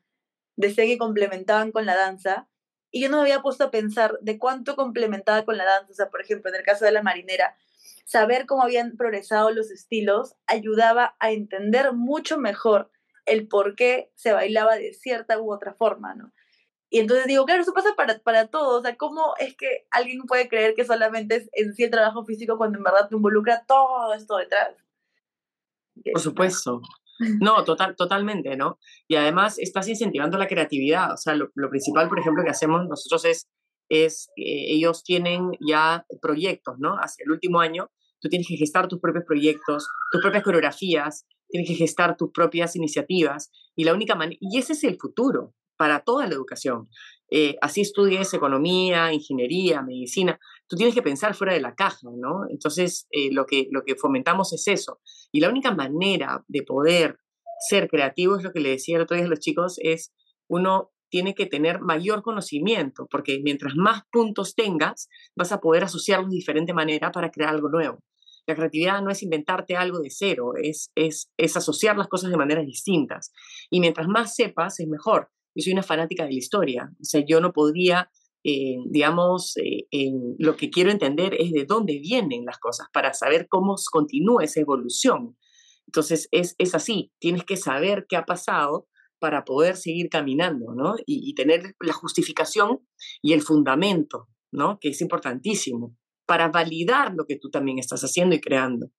decía 0.58 0.86
que 0.86 0.98
complementaban 0.98 1.72
con 1.72 1.86
la 1.86 1.96
danza, 1.96 2.50
y 2.92 3.02
yo 3.02 3.10
no 3.10 3.18
me 3.18 3.24
había 3.24 3.42
puesto 3.42 3.66
a 3.66 3.72
pensar 3.72 4.18
de 4.22 4.38
cuánto 4.38 4.76
complementaba 4.76 5.44
con 5.44 5.58
la 5.58 5.66
danza, 5.66 5.92
o 5.92 5.96
sea, 5.96 6.10
por 6.10 6.22
ejemplo, 6.22 6.50
en 6.50 6.58
el 6.58 6.64
caso 6.64 6.86
de 6.86 6.92
la 6.92 7.04
marinera, 7.04 7.58
saber 8.06 8.46
cómo 8.46 8.64
habían 8.64 8.96
progresado 8.96 9.52
los 9.52 9.72
estilos 9.72 10.36
ayudaba 10.48 11.16
a 11.20 11.32
entender 11.32 11.94
mucho 11.94 12.38
mejor 12.38 12.92
el 13.26 13.48
por 13.48 13.76
qué 13.76 14.12
se 14.16 14.34
bailaba 14.34 14.76
de 14.76 14.94
cierta 14.94 15.40
u 15.40 15.54
otra 15.54 15.74
forma, 15.74 16.16
¿no? 16.16 16.32
Y 16.90 17.00
entonces 17.00 17.26
digo, 17.26 17.46
claro, 17.46 17.62
eso 17.62 17.74
pasa 17.74 17.94
para, 17.96 18.20
para 18.20 18.48
todos. 18.48 18.80
O 18.80 18.82
sea, 18.84 18.96
¿cómo 18.96 19.34
es 19.40 19.56
que 19.58 19.86
alguien 19.92 20.22
puede 20.24 20.48
creer 20.48 20.76
que 20.76 20.86
solamente 20.86 21.36
es 21.38 21.50
en 21.54 21.74
sí 21.74 21.84
el 21.84 21.92
trabajo 21.92 22.24
físico 22.24 22.58
cuando 22.58 22.78
en 22.78 22.84
verdad 22.84 23.10
te 23.10 23.16
involucra 23.16 23.66
todo 23.68 24.14
esto 24.14 24.38
detrás? 24.38 24.76
Por 26.12 26.22
supuesto. 26.22 26.82
No, 27.40 27.64
total, 27.64 27.96
totalmente, 27.96 28.58
¿no? 28.58 28.78
Y 29.08 29.16
además 29.16 29.58
estás 29.58 29.88
incentivando 29.88 30.38
la 30.38 30.50
creatividad. 30.50 31.14
O 31.14 31.18
sea, 31.18 31.34
lo, 31.34 31.50
lo 31.56 31.70
principal, 31.70 32.10
por 32.10 32.20
ejemplo, 32.20 32.44
que 32.44 32.50
hacemos 32.50 32.86
nosotros 32.90 33.24
es 33.24 33.48
es 33.90 34.30
que 34.36 34.74
ellos 34.74 35.04
tienen 35.04 35.52
ya 35.66 36.06
proyectos, 36.22 36.76
¿no? 36.80 36.96
Hacia 36.96 37.24
el 37.24 37.32
último 37.32 37.60
año, 37.60 37.92
tú 38.20 38.30
tienes 38.30 38.48
que 38.48 38.58
gestar 38.58 38.88
tus 38.88 39.00
propios 39.00 39.26
proyectos, 39.26 39.88
tus 40.12 40.22
propias 40.22 40.44
coreografías, 40.44 41.26
tienes 41.48 41.70
que 41.70 41.76
gestar 41.76 42.18
tus 42.18 42.32
propias 42.32 42.76
iniciativas 42.76 43.52
y 43.76 43.84
la 43.84 43.94
única 43.94 44.18
y 44.40 44.58
ese 44.58 44.74
es 44.74 44.84
el 44.84 44.98
futuro 44.98 45.54
para 45.78 46.02
toda 46.02 46.28
la 46.28 46.34
educación. 46.34 46.90
Eh, 47.32 47.58
así 47.62 47.82
estudies 47.82 48.34
economía, 48.34 49.12
ingeniería, 49.12 49.82
medicina, 49.82 50.40
tú 50.68 50.76
tienes 50.76 50.94
que 50.94 51.02
pensar 51.02 51.34
fuera 51.34 51.54
de 51.54 51.62
la 51.62 51.76
caja, 51.76 52.08
¿no? 52.16 52.44
Entonces, 52.50 53.08
eh, 53.12 53.32
lo, 53.32 53.46
que, 53.46 53.68
lo 53.72 53.84
que 53.84 53.96
fomentamos 53.96 54.54
es 54.54 54.68
eso. 54.68 55.02
Y 55.32 55.40
la 55.40 55.50
única 55.50 55.74
manera 55.74 56.44
de 56.48 56.62
poder 56.62 57.18
ser 57.68 57.88
creativo, 57.90 58.38
es 58.38 58.44
lo 58.44 58.52
que 58.52 58.60
le 58.60 58.70
decía 58.70 58.98
el 58.98 59.08
a 59.10 59.28
los 59.28 59.40
chicos, 59.40 59.78
es 59.80 60.14
uno 60.48 60.92
tiene 61.10 61.34
que 61.34 61.46
tener 61.46 61.80
mayor 61.80 62.22
conocimiento, 62.24 63.08
porque 63.10 63.40
mientras 63.44 63.76
más 63.76 64.04
puntos 64.12 64.56
tengas, 64.56 65.08
vas 65.36 65.52
a 65.52 65.62
poder 65.62 65.84
asociarlos 65.84 66.30
de 66.30 66.36
diferente 66.36 66.74
manera 66.74 67.12
para 67.12 67.32
crear 67.32 67.52
algo 67.52 67.70
nuevo. 67.70 68.00
La 68.48 68.56
creatividad 68.56 69.02
no 69.02 69.10
es 69.10 69.24
inventarte 69.24 69.76
algo 69.76 70.00
de 70.00 70.10
cero, 70.10 70.54
es, 70.62 70.92
es, 70.96 71.32
es 71.38 71.58
asociar 71.58 71.98
las 71.98 72.08
cosas 72.08 72.30
de 72.30 72.38
maneras 72.38 72.66
distintas. 72.66 73.32
Y 73.70 73.80
mientras 73.80 74.08
más 74.08 74.36
sepas, 74.36 74.80
es 74.80 74.88
mejor. 74.88 75.30
Yo 75.56 75.64
soy 75.64 75.74
una 75.74 75.84
fanática 75.84 76.24
de 76.24 76.32
la 76.32 76.38
historia, 76.38 76.92
o 77.00 77.04
sea, 77.04 77.24
yo 77.26 77.40
no 77.40 77.54
podría, 77.54 78.12
eh, 78.44 78.76
digamos, 78.88 79.56
eh, 79.58 80.12
lo 80.38 80.58
que 80.58 80.70
quiero 80.70 80.92
entender 80.92 81.34
es 81.40 81.52
de 81.52 81.66
dónde 81.66 81.98
vienen 82.00 82.46
las 82.46 82.60
cosas 82.60 82.88
para 82.94 83.14
saber 83.14 83.48
cómo 83.50 83.76
continúa 83.92 84.44
esa 84.44 84.60
evolución. 84.60 85.38
Entonces, 85.88 86.28
es, 86.32 86.56
es 86.58 86.76
así, 86.76 87.12
tienes 87.20 87.46
que 87.46 87.58
saber 87.58 88.06
qué 88.10 88.18
ha 88.18 88.26
pasado 88.26 88.88
para 89.20 89.46
poder 89.46 89.78
seguir 89.78 90.10
caminando, 90.10 90.74
¿no? 90.76 90.96
Y, 91.06 91.34
tener 91.36 91.76
la 91.80 91.94
justificación 91.94 92.86
y 93.22 93.34
el 93.34 93.42
fundamento, 93.42 94.28
¿no? 94.52 94.78
Que 94.80 94.90
es 94.90 95.02
importantísimo 95.02 95.96
para 96.26 96.50
validar 96.50 97.14
lo 97.14 97.26
que 97.26 97.38
tú 97.38 97.50
también 97.50 97.80
estás 97.80 98.02
haciendo 98.02 98.36
y 98.36 98.42
creando. 98.42 98.90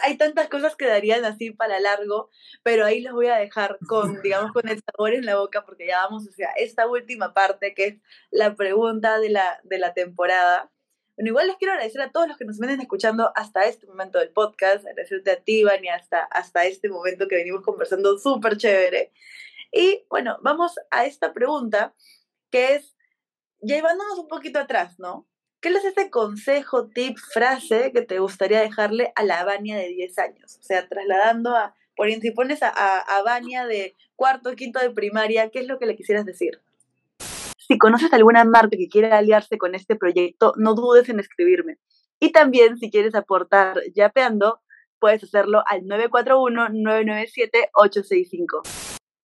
Hay 0.00 0.16
tantas 0.16 0.48
cosas 0.48 0.76
que 0.76 0.86
darían 0.86 1.24
así 1.24 1.50
para 1.50 1.80
largo, 1.80 2.30
pero 2.62 2.84
ahí 2.84 3.00
los 3.00 3.14
voy 3.14 3.26
a 3.26 3.36
dejar 3.36 3.78
con, 3.88 4.22
digamos, 4.22 4.52
con 4.54 4.68
el 4.68 4.80
sabor 4.80 5.12
en 5.12 5.26
la 5.26 5.36
boca 5.36 5.64
porque 5.64 5.86
ya 5.86 6.02
vamos 6.04 6.26
hacia 6.28 6.50
esta 6.56 6.86
última 6.86 7.34
parte 7.34 7.74
que 7.74 7.86
es 7.86 7.94
la 8.30 8.54
pregunta 8.54 9.18
de 9.18 9.30
la, 9.30 9.60
de 9.64 9.78
la 9.78 9.92
temporada. 9.92 10.70
Bueno, 11.16 11.28
igual 11.28 11.48
les 11.48 11.56
quiero 11.56 11.74
agradecer 11.74 12.00
a 12.00 12.10
todos 12.10 12.28
los 12.28 12.38
que 12.38 12.44
nos 12.44 12.58
vienen 12.58 12.80
escuchando 12.80 13.32
hasta 13.34 13.64
este 13.64 13.86
momento 13.86 14.18
del 14.18 14.30
podcast, 14.30 14.86
agradecerte 14.86 15.30
a 15.30 15.42
ti, 15.42 15.62
Vani, 15.64 15.88
hasta, 15.88 16.22
hasta 16.24 16.64
este 16.64 16.88
momento 16.88 17.28
que 17.28 17.36
venimos 17.36 17.62
conversando 17.62 18.18
súper 18.18 18.56
chévere. 18.56 19.12
Y 19.72 20.06
bueno, 20.08 20.38
vamos 20.42 20.74
a 20.90 21.04
esta 21.06 21.32
pregunta 21.32 21.94
que 22.50 22.76
es, 22.76 22.96
llevándonos 23.60 24.18
un 24.18 24.28
poquito 24.28 24.58
atrás, 24.58 24.98
¿no? 24.98 25.28
¿Qué 25.62 25.68
es 25.68 25.84
este 25.84 26.10
consejo, 26.10 26.88
tip, 26.88 27.16
frase 27.18 27.92
que 27.92 28.02
te 28.02 28.18
gustaría 28.18 28.60
dejarle 28.60 29.12
a 29.14 29.22
la 29.22 29.44
Vania 29.44 29.76
de 29.76 29.86
10 29.86 30.18
años? 30.18 30.58
O 30.58 30.62
sea, 30.64 30.88
trasladando 30.88 31.54
a, 31.54 31.76
por 31.94 32.08
ejemplo, 32.08 32.28
si 32.28 32.34
pones 32.34 32.64
a, 32.64 32.72
a, 32.74 33.40
de 33.68 33.94
cuarto, 34.16 34.56
quinto 34.56 34.80
de 34.80 34.90
primaria, 34.90 35.50
¿qué 35.50 35.60
es 35.60 35.68
lo 35.68 35.78
que 35.78 35.86
le 35.86 35.94
quisieras 35.94 36.26
decir? 36.26 36.60
Si 37.56 37.78
conoces 37.78 38.12
alguna 38.12 38.42
marca 38.42 38.76
que 38.76 38.88
quiera 38.88 39.16
aliarse 39.16 39.56
con 39.56 39.76
este 39.76 39.94
proyecto, 39.94 40.52
no 40.56 40.74
dudes 40.74 41.08
en 41.08 41.20
escribirme. 41.20 41.78
Y 42.18 42.32
también, 42.32 42.76
si 42.76 42.90
quieres 42.90 43.14
aportar 43.14 43.82
yapeando, 43.94 44.60
puedes 44.98 45.22
hacerlo 45.22 45.62
al 45.68 45.82
941-997-865. 45.82 48.62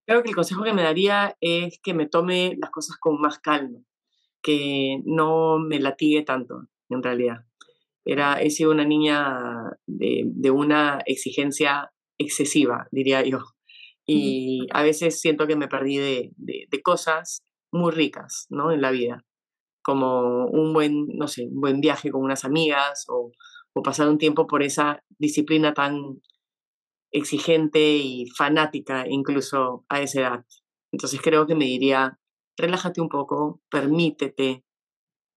Creo 0.07 0.23
que 0.23 0.29
el 0.29 0.37
consejo 0.37 0.63
que 0.63 0.73
me 0.73 0.85
daría 0.85 1.37
es 1.41 1.81
que 1.83 1.95
me 1.95 2.07
tome 2.07 2.55
las 2.61 2.71
cosas 2.71 2.97
con 2.97 3.21
más 3.21 3.41
calma, 3.41 3.81
que 4.49 5.03
no 5.05 5.59
me 5.59 5.79
latigue 5.79 6.23
tanto, 6.23 6.69
en 6.89 7.03
realidad. 7.03 7.45
Era, 8.07 8.41
he 8.41 8.49
sido 8.49 8.71
una 8.71 8.87
niña 8.87 9.77
de, 9.87 10.51
una 10.51 11.01
exigencia 11.05 11.93
excesiva, 12.17 12.89
diría 12.91 13.23
yo. 13.27 13.41
Y 14.07 14.67
a 14.73 14.83
veces 14.83 15.21
siento 15.21 15.47
que 15.47 15.55
me 15.55 15.69
perdí 15.69 15.99
de, 15.99 16.33
de, 16.39 16.83
cosas 16.83 17.43
muy 17.71 17.93
ricas, 17.93 18.47
¿no? 18.49 18.73
En 18.73 18.81
la 18.81 18.91
vida, 18.91 19.27
como 19.83 20.47
un 20.47 20.73
buen, 20.73 21.09
no 21.09 21.29
sé, 21.29 21.45
un 21.45 21.61
buen 21.61 21.83
viaje 21.83 22.11
con 22.11 22.23
unas 22.23 22.47
amigas 22.47 23.05
o, 23.09 23.33
o 23.75 23.83
pasar 23.83 24.09
un 24.09 24.17
tiempo 24.17 24.47
por 24.47 24.63
esa 24.63 25.05
disciplina 25.19 25.75
tan 25.75 26.23
exigente 27.13 27.99
y 27.99 28.25
fanática 28.35 29.05
incluso 29.07 29.85
a 29.91 30.01
esa 30.01 30.21
edad. 30.21 30.45
Entonces 30.91 31.21
creo 31.23 31.47
que 31.47 31.55
me 31.55 31.67
diría, 31.67 32.19
relájate 32.59 33.01
un 33.01 33.09
poco, 33.09 33.63
permítete, 33.71 34.65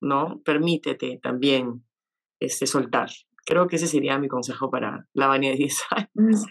¿no? 0.01 0.41
Permítete 0.43 1.19
también 1.21 1.85
este, 2.39 2.65
soltar. 2.67 3.09
Creo 3.45 3.67
que 3.67 3.77
ese 3.77 3.87
sería 3.87 4.19
mi 4.19 4.27
consejo 4.27 4.69
para 4.69 5.07
la 5.13 5.27
Vania 5.27 5.51
de 5.51 5.57
10 5.57 5.81
años. 5.91 6.45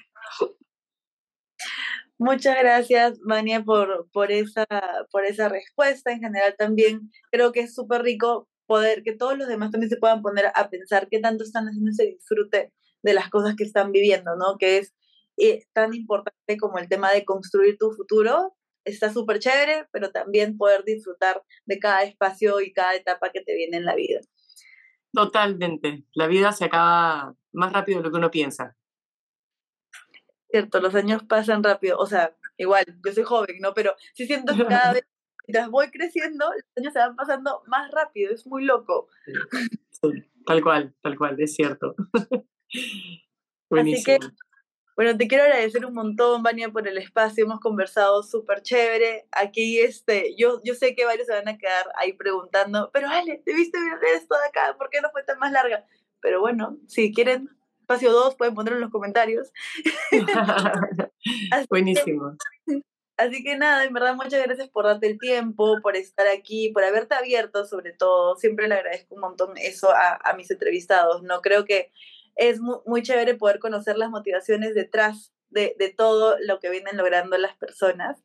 Muchas 2.18 2.57
gracias, 2.61 3.18
Vania, 3.27 3.64
por, 3.64 4.09
por, 4.12 4.31
esa, 4.31 4.66
por 5.11 5.25
esa 5.25 5.49
respuesta. 5.49 6.12
En 6.12 6.21
general 6.21 6.55
también 6.57 7.11
creo 7.31 7.51
que 7.51 7.61
es 7.61 7.75
súper 7.75 8.03
rico 8.03 8.49
poder 8.66 9.03
que 9.03 9.16
todos 9.16 9.37
los 9.37 9.49
demás 9.49 9.71
también 9.71 9.91
se 9.91 9.97
puedan 9.97 10.23
poner 10.23 10.47
a 10.55 10.68
pensar 10.68 11.09
qué 11.11 11.18
tanto 11.18 11.43
están 11.43 11.66
haciendo 11.66 11.91
ese 11.91 12.05
disfrute 12.05 12.73
de 13.03 13.14
las 13.14 13.31
cosas 13.31 13.57
que 13.57 13.64
están 13.64 13.91
viviendo, 13.91 14.37
¿no? 14.37 14.59
Que 14.59 14.79
es 14.79 14.95
eh, 15.39 15.64
tan 15.73 15.95
importante 15.95 16.59
como 16.59 16.79
el 16.79 16.89
tema 16.89 17.11
de 17.11 17.25
construir 17.25 17.79
tu 17.79 17.91
futuro. 17.93 18.55
Está 18.85 19.12
súper 19.12 19.39
chévere, 19.39 19.87
pero 19.93 20.11
también 20.11 20.57
poder 20.57 20.85
disfrutar 20.85 21.43
de 21.66 21.78
cada 21.78 22.03
espacio 22.03 22.61
y 22.61 22.72
cada 22.72 22.95
etapa 22.95 23.31
que 23.31 23.43
te 23.43 23.55
viene 23.55 23.76
en 23.76 23.85
la 23.85 23.95
vida. 23.95 24.20
Totalmente. 25.12 26.05
La 26.14 26.26
vida 26.26 26.53
se 26.53 26.66
acaba 26.66 27.35
más 27.53 27.72
rápido 27.72 27.99
de 27.99 28.05
lo 28.05 28.11
que 28.11 28.18
uno 28.18 28.31
piensa. 28.31 28.76
Cierto, 30.51 30.81
los 30.81 30.95
años 30.95 31.22
pasan 31.24 31.62
rápido. 31.62 31.99
O 31.99 32.07
sea, 32.07 32.35
igual, 32.57 32.85
yo 33.05 33.12
soy 33.12 33.24
joven, 33.24 33.57
¿no? 33.61 33.74
Pero 33.74 33.95
sí 34.14 34.26
siento 34.26 34.57
que 34.57 34.66
cada 34.66 34.93
vez, 34.95 35.05
mientras 35.47 35.70
voy 35.70 35.91
creciendo, 35.91 36.47
los 36.47 36.64
años 36.76 36.93
se 36.93 36.99
van 36.99 37.16
pasando 37.16 37.62
más 37.66 37.91
rápido. 37.91 38.33
Es 38.33 38.47
muy 38.47 38.64
loco. 38.64 39.09
tal 40.47 40.62
cual, 40.62 40.95
tal 41.03 41.16
cual, 41.16 41.41
es 41.41 41.55
cierto. 41.55 41.95
Buenísimo. 43.68 44.16
Así 44.20 44.26
que 44.26 44.49
bueno, 45.01 45.16
te 45.16 45.28
quiero 45.28 45.44
agradecer 45.44 45.86
un 45.86 45.94
montón, 45.94 46.42
Vania, 46.42 46.68
por 46.68 46.86
el 46.86 46.98
espacio. 46.98 47.46
Hemos 47.46 47.61
conversado 47.61 48.22
súper 48.22 48.61
chévere. 48.61 49.26
Aquí, 49.32 49.80
este, 49.80 50.34
yo, 50.36 50.61
yo 50.62 50.74
sé 50.74 50.94
que 50.94 51.07
varios 51.07 51.26
se 51.26 51.32
van 51.32 51.48
a 51.48 51.57
quedar 51.57 51.86
ahí 51.96 52.12
preguntando, 52.12 52.90
pero 52.92 53.09
Ale, 53.09 53.40
¿te 53.42 53.55
viste 53.55 53.80
bien 53.80 53.96
esto 54.14 54.34
de 54.34 54.46
acá? 54.46 54.76
¿Por 54.76 54.90
qué 54.90 55.01
no 55.01 55.09
fue 55.11 55.22
tan 55.22 55.38
más 55.38 55.53
larga? 55.53 55.86
Pero 56.20 56.40
bueno, 56.40 56.76
si 56.86 57.14
quieren 57.14 57.48
espacio 57.80 58.12
2, 58.12 58.34
pueden 58.34 58.55
ponerlo 58.55 58.76
en 58.76 58.82
los 58.82 58.90
comentarios. 58.90 59.51
Buenísimo. 61.70 62.36
así 63.16 63.42
que 63.42 63.57
nada, 63.57 63.84
en 63.86 63.94
verdad, 63.94 64.16
muchas 64.16 64.44
gracias 64.44 64.68
por 64.68 64.84
darte 64.84 65.07
el 65.07 65.18
tiempo, 65.18 65.78
por 65.80 65.96
estar 65.96 66.26
aquí, 66.26 66.72
por 66.74 66.84
haberte 66.84 67.14
abierto 67.14 67.64
sobre 67.64 67.94
todo. 67.94 68.36
Siempre 68.36 68.68
le 68.68 68.74
agradezco 68.74 69.14
un 69.14 69.22
montón 69.22 69.57
eso 69.57 69.90
a, 69.90 70.20
a 70.22 70.34
mis 70.34 70.51
entrevistados. 70.51 71.22
No 71.22 71.40
creo 71.40 71.64
que 71.64 71.90
es 72.37 72.61
muy, 72.61 73.03
chévere 73.03 73.35
poder 73.35 73.59
conocer 73.59 73.97
las 73.97 74.11
motivaciones 74.11 74.74
detrás 74.74 75.33
de, 75.51 75.74
todo 75.97 76.37
lo 76.47 76.61
que 76.61 76.70
vienen 76.70 76.97
logrando 76.97 77.37
las 77.39 77.57
personas. 77.57 78.22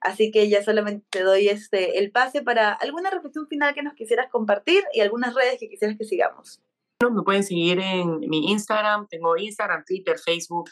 Así 0.00 0.30
que 0.30 0.48
ya 0.48 0.62
solamente 0.62 1.06
te 1.10 1.22
doy 1.22 1.48
este, 1.48 1.98
el 1.98 2.12
pase 2.12 2.42
para 2.42 2.72
alguna 2.72 3.10
reflexión 3.10 3.48
final 3.48 3.74
que 3.74 3.82
nos 3.82 3.94
quisieras 3.94 4.28
compartir 4.30 4.84
y 4.92 5.00
algunas 5.00 5.34
redes 5.34 5.58
que 5.58 5.68
quisieras 5.68 5.96
que 5.96 6.04
sigamos. 6.04 6.62
me 7.00 7.22
pueden 7.22 7.42
seguir 7.42 7.80
en 7.80 8.20
mi 8.20 8.50
Instagram, 8.50 9.08
tengo 9.08 9.36
Instagram, 9.36 9.84
Twitter, 9.86 10.18
Facebook, 10.18 10.68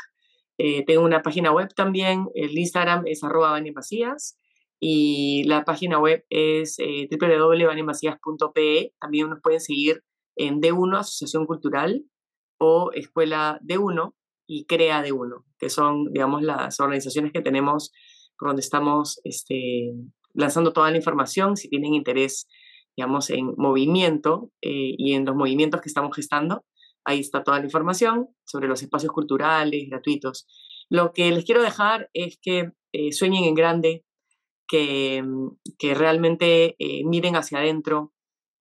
eh, 0.58 0.84
tengo 0.84 1.04
una 1.04 1.22
página 1.22 1.52
web 1.52 1.68
también, 1.74 2.28
el 2.34 2.56
Instagram 2.56 3.04
es 3.06 3.24
arroba 3.24 3.60
y 4.78 5.44
la 5.44 5.64
página 5.64 5.98
web 5.98 6.24
es 6.28 6.78
eh, 6.78 7.08
también 9.00 9.30
nos 9.30 9.40
pueden 9.40 9.60
seguir 9.60 10.04
en 10.36 10.60
D1 10.60 10.98
Asociación 10.98 11.46
Cultural, 11.46 12.04
o 12.58 12.90
Escuela 12.92 13.58
de 13.62 13.78
Uno 13.78 14.14
y 14.46 14.66
Crea 14.66 15.02
de 15.02 15.12
Uno, 15.12 15.44
que 15.58 15.70
son, 15.70 16.12
digamos, 16.12 16.42
las 16.42 16.80
organizaciones 16.80 17.32
que 17.32 17.40
tenemos 17.40 17.92
por 18.38 18.48
donde 18.48 18.60
estamos 18.60 19.20
este, 19.24 19.92
lanzando 20.32 20.72
toda 20.72 20.90
la 20.90 20.96
información. 20.96 21.56
Si 21.56 21.68
tienen 21.68 21.94
interés, 21.94 22.46
digamos, 22.96 23.30
en 23.30 23.54
movimiento 23.56 24.50
eh, 24.62 24.94
y 24.96 25.14
en 25.14 25.24
los 25.24 25.36
movimientos 25.36 25.80
que 25.80 25.88
estamos 25.88 26.14
gestando, 26.14 26.64
ahí 27.04 27.20
está 27.20 27.42
toda 27.42 27.58
la 27.58 27.64
información 27.64 28.28
sobre 28.44 28.68
los 28.68 28.82
espacios 28.82 29.12
culturales 29.12 29.88
gratuitos. 29.88 30.46
Lo 30.90 31.12
que 31.12 31.30
les 31.30 31.44
quiero 31.44 31.62
dejar 31.62 32.10
es 32.12 32.38
que 32.40 32.70
eh, 32.92 33.12
sueñen 33.12 33.44
en 33.44 33.54
grande, 33.54 34.04
que, 34.66 35.22
que 35.78 35.94
realmente 35.94 36.74
eh, 36.78 37.02
miren 37.04 37.36
hacia 37.36 37.58
adentro, 37.58 38.13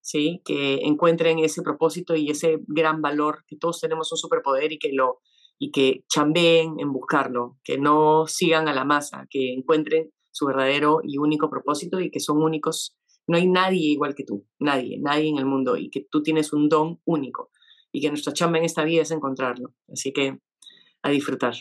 ¿sí? 0.04 0.42
que 0.44 0.80
encuentren 0.82 1.38
ese 1.38 1.62
propósito 1.62 2.14
y 2.14 2.30
ese 2.30 2.58
gran 2.66 3.00
valor, 3.00 3.44
que 3.48 3.56
todos 3.56 3.80
tenemos 3.80 4.12
un 4.12 4.18
superpoder 4.18 4.70
y 4.72 4.78
que 4.78 4.92
lo 4.92 5.20
y 5.58 5.70
que 5.70 6.04
chambeen 6.08 6.78
en 6.78 6.92
buscarlo, 6.92 7.58
que 7.64 7.78
no 7.78 8.26
sigan 8.26 8.68
a 8.68 8.74
la 8.74 8.84
masa, 8.84 9.26
que 9.30 9.52
encuentren 9.52 10.12
su 10.30 10.46
verdadero 10.46 11.00
y 11.02 11.16
único 11.16 11.48
propósito 11.48 12.00
y 12.00 12.10
que 12.10 12.20
son 12.20 12.42
únicos. 12.42 12.98
No 13.26 13.38
hay 13.38 13.48
nadie 13.48 13.92
igual 13.92 14.14
que 14.14 14.24
tú, 14.24 14.46
nadie, 14.58 14.98
nadie 15.00 15.28
en 15.28 15.38
el 15.38 15.46
mundo 15.46 15.76
y 15.76 15.90
que 15.90 16.06
tú 16.10 16.22
tienes 16.22 16.52
un 16.52 16.68
don 16.68 17.00
único 17.04 17.50
y 17.92 18.00
que 18.00 18.08
nuestra 18.08 18.32
chamba 18.32 18.58
en 18.58 18.64
esta 18.64 18.84
vida 18.84 19.02
es 19.02 19.10
encontrarlo. 19.12 19.72
Así 19.90 20.12
que 20.12 20.38
a 21.02 21.10
disfrutar. 21.10 21.54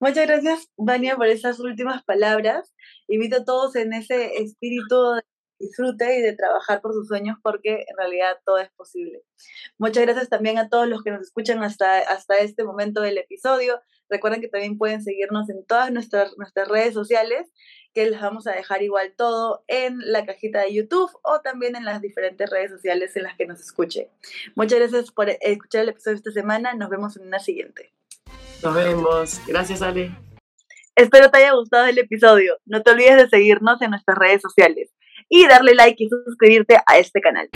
Muchas 0.00 0.26
gracias, 0.26 0.70
Vania, 0.78 1.16
por 1.16 1.26
esas 1.26 1.58
últimas 1.58 2.04
palabras. 2.04 2.72
Invito 3.08 3.38
a 3.38 3.44
todos 3.44 3.74
en 3.74 3.92
ese 3.92 4.36
espíritu 4.36 5.14
de 5.14 5.22
disfrute 5.58 6.18
y 6.18 6.22
de 6.22 6.34
trabajar 6.34 6.80
por 6.80 6.92
sus 6.92 7.08
sueños 7.08 7.36
porque 7.42 7.84
en 7.88 7.96
realidad 7.96 8.38
todo 8.44 8.58
es 8.58 8.70
posible. 8.70 9.22
Muchas 9.78 10.04
gracias 10.04 10.28
también 10.28 10.58
a 10.58 10.68
todos 10.68 10.88
los 10.88 11.02
que 11.02 11.10
nos 11.10 11.22
escuchan 11.22 11.62
hasta, 11.62 11.98
hasta 11.98 12.38
este 12.38 12.64
momento 12.64 13.00
del 13.00 13.18
episodio. 13.18 13.80
Recuerden 14.08 14.40
que 14.40 14.48
también 14.48 14.78
pueden 14.78 15.02
seguirnos 15.02 15.50
en 15.50 15.64
todas 15.66 15.92
nuestras, 15.92 16.36
nuestras 16.38 16.68
redes 16.68 16.94
sociales, 16.94 17.50
que 17.92 18.08
les 18.08 18.20
vamos 18.20 18.46
a 18.46 18.52
dejar 18.52 18.82
igual 18.82 19.14
todo 19.16 19.64
en 19.66 19.98
la 20.00 20.24
cajita 20.24 20.60
de 20.60 20.74
YouTube 20.74 21.10
o 21.22 21.40
también 21.40 21.76
en 21.76 21.84
las 21.84 22.00
diferentes 22.00 22.48
redes 22.48 22.70
sociales 22.70 23.16
en 23.16 23.24
las 23.24 23.36
que 23.36 23.46
nos 23.46 23.60
escuche. 23.60 24.10
Muchas 24.54 24.78
gracias 24.78 25.10
por 25.10 25.28
escuchar 25.28 25.82
el 25.82 25.90
episodio 25.90 26.14
de 26.14 26.18
esta 26.18 26.30
semana. 26.32 26.74
Nos 26.74 26.88
vemos 26.88 27.16
en 27.16 27.26
una 27.26 27.38
siguiente. 27.38 27.92
Nos 28.62 28.74
vemos. 28.74 29.40
Gracias, 29.46 29.82
Ale. 29.82 30.16
Espero 30.94 31.30
te 31.30 31.38
haya 31.38 31.52
gustado 31.52 31.86
el 31.86 31.98
episodio. 31.98 32.56
No 32.66 32.82
te 32.82 32.90
olvides 32.90 33.16
de 33.16 33.28
seguirnos 33.28 33.80
en 33.82 33.90
nuestras 33.90 34.18
redes 34.18 34.42
sociales 34.42 34.90
y 35.28 35.46
darle 35.46 35.74
like 35.74 36.02
y 36.02 36.08
suscribirte 36.08 36.78
a 36.86 36.98
este 36.98 37.20
canal. 37.20 37.48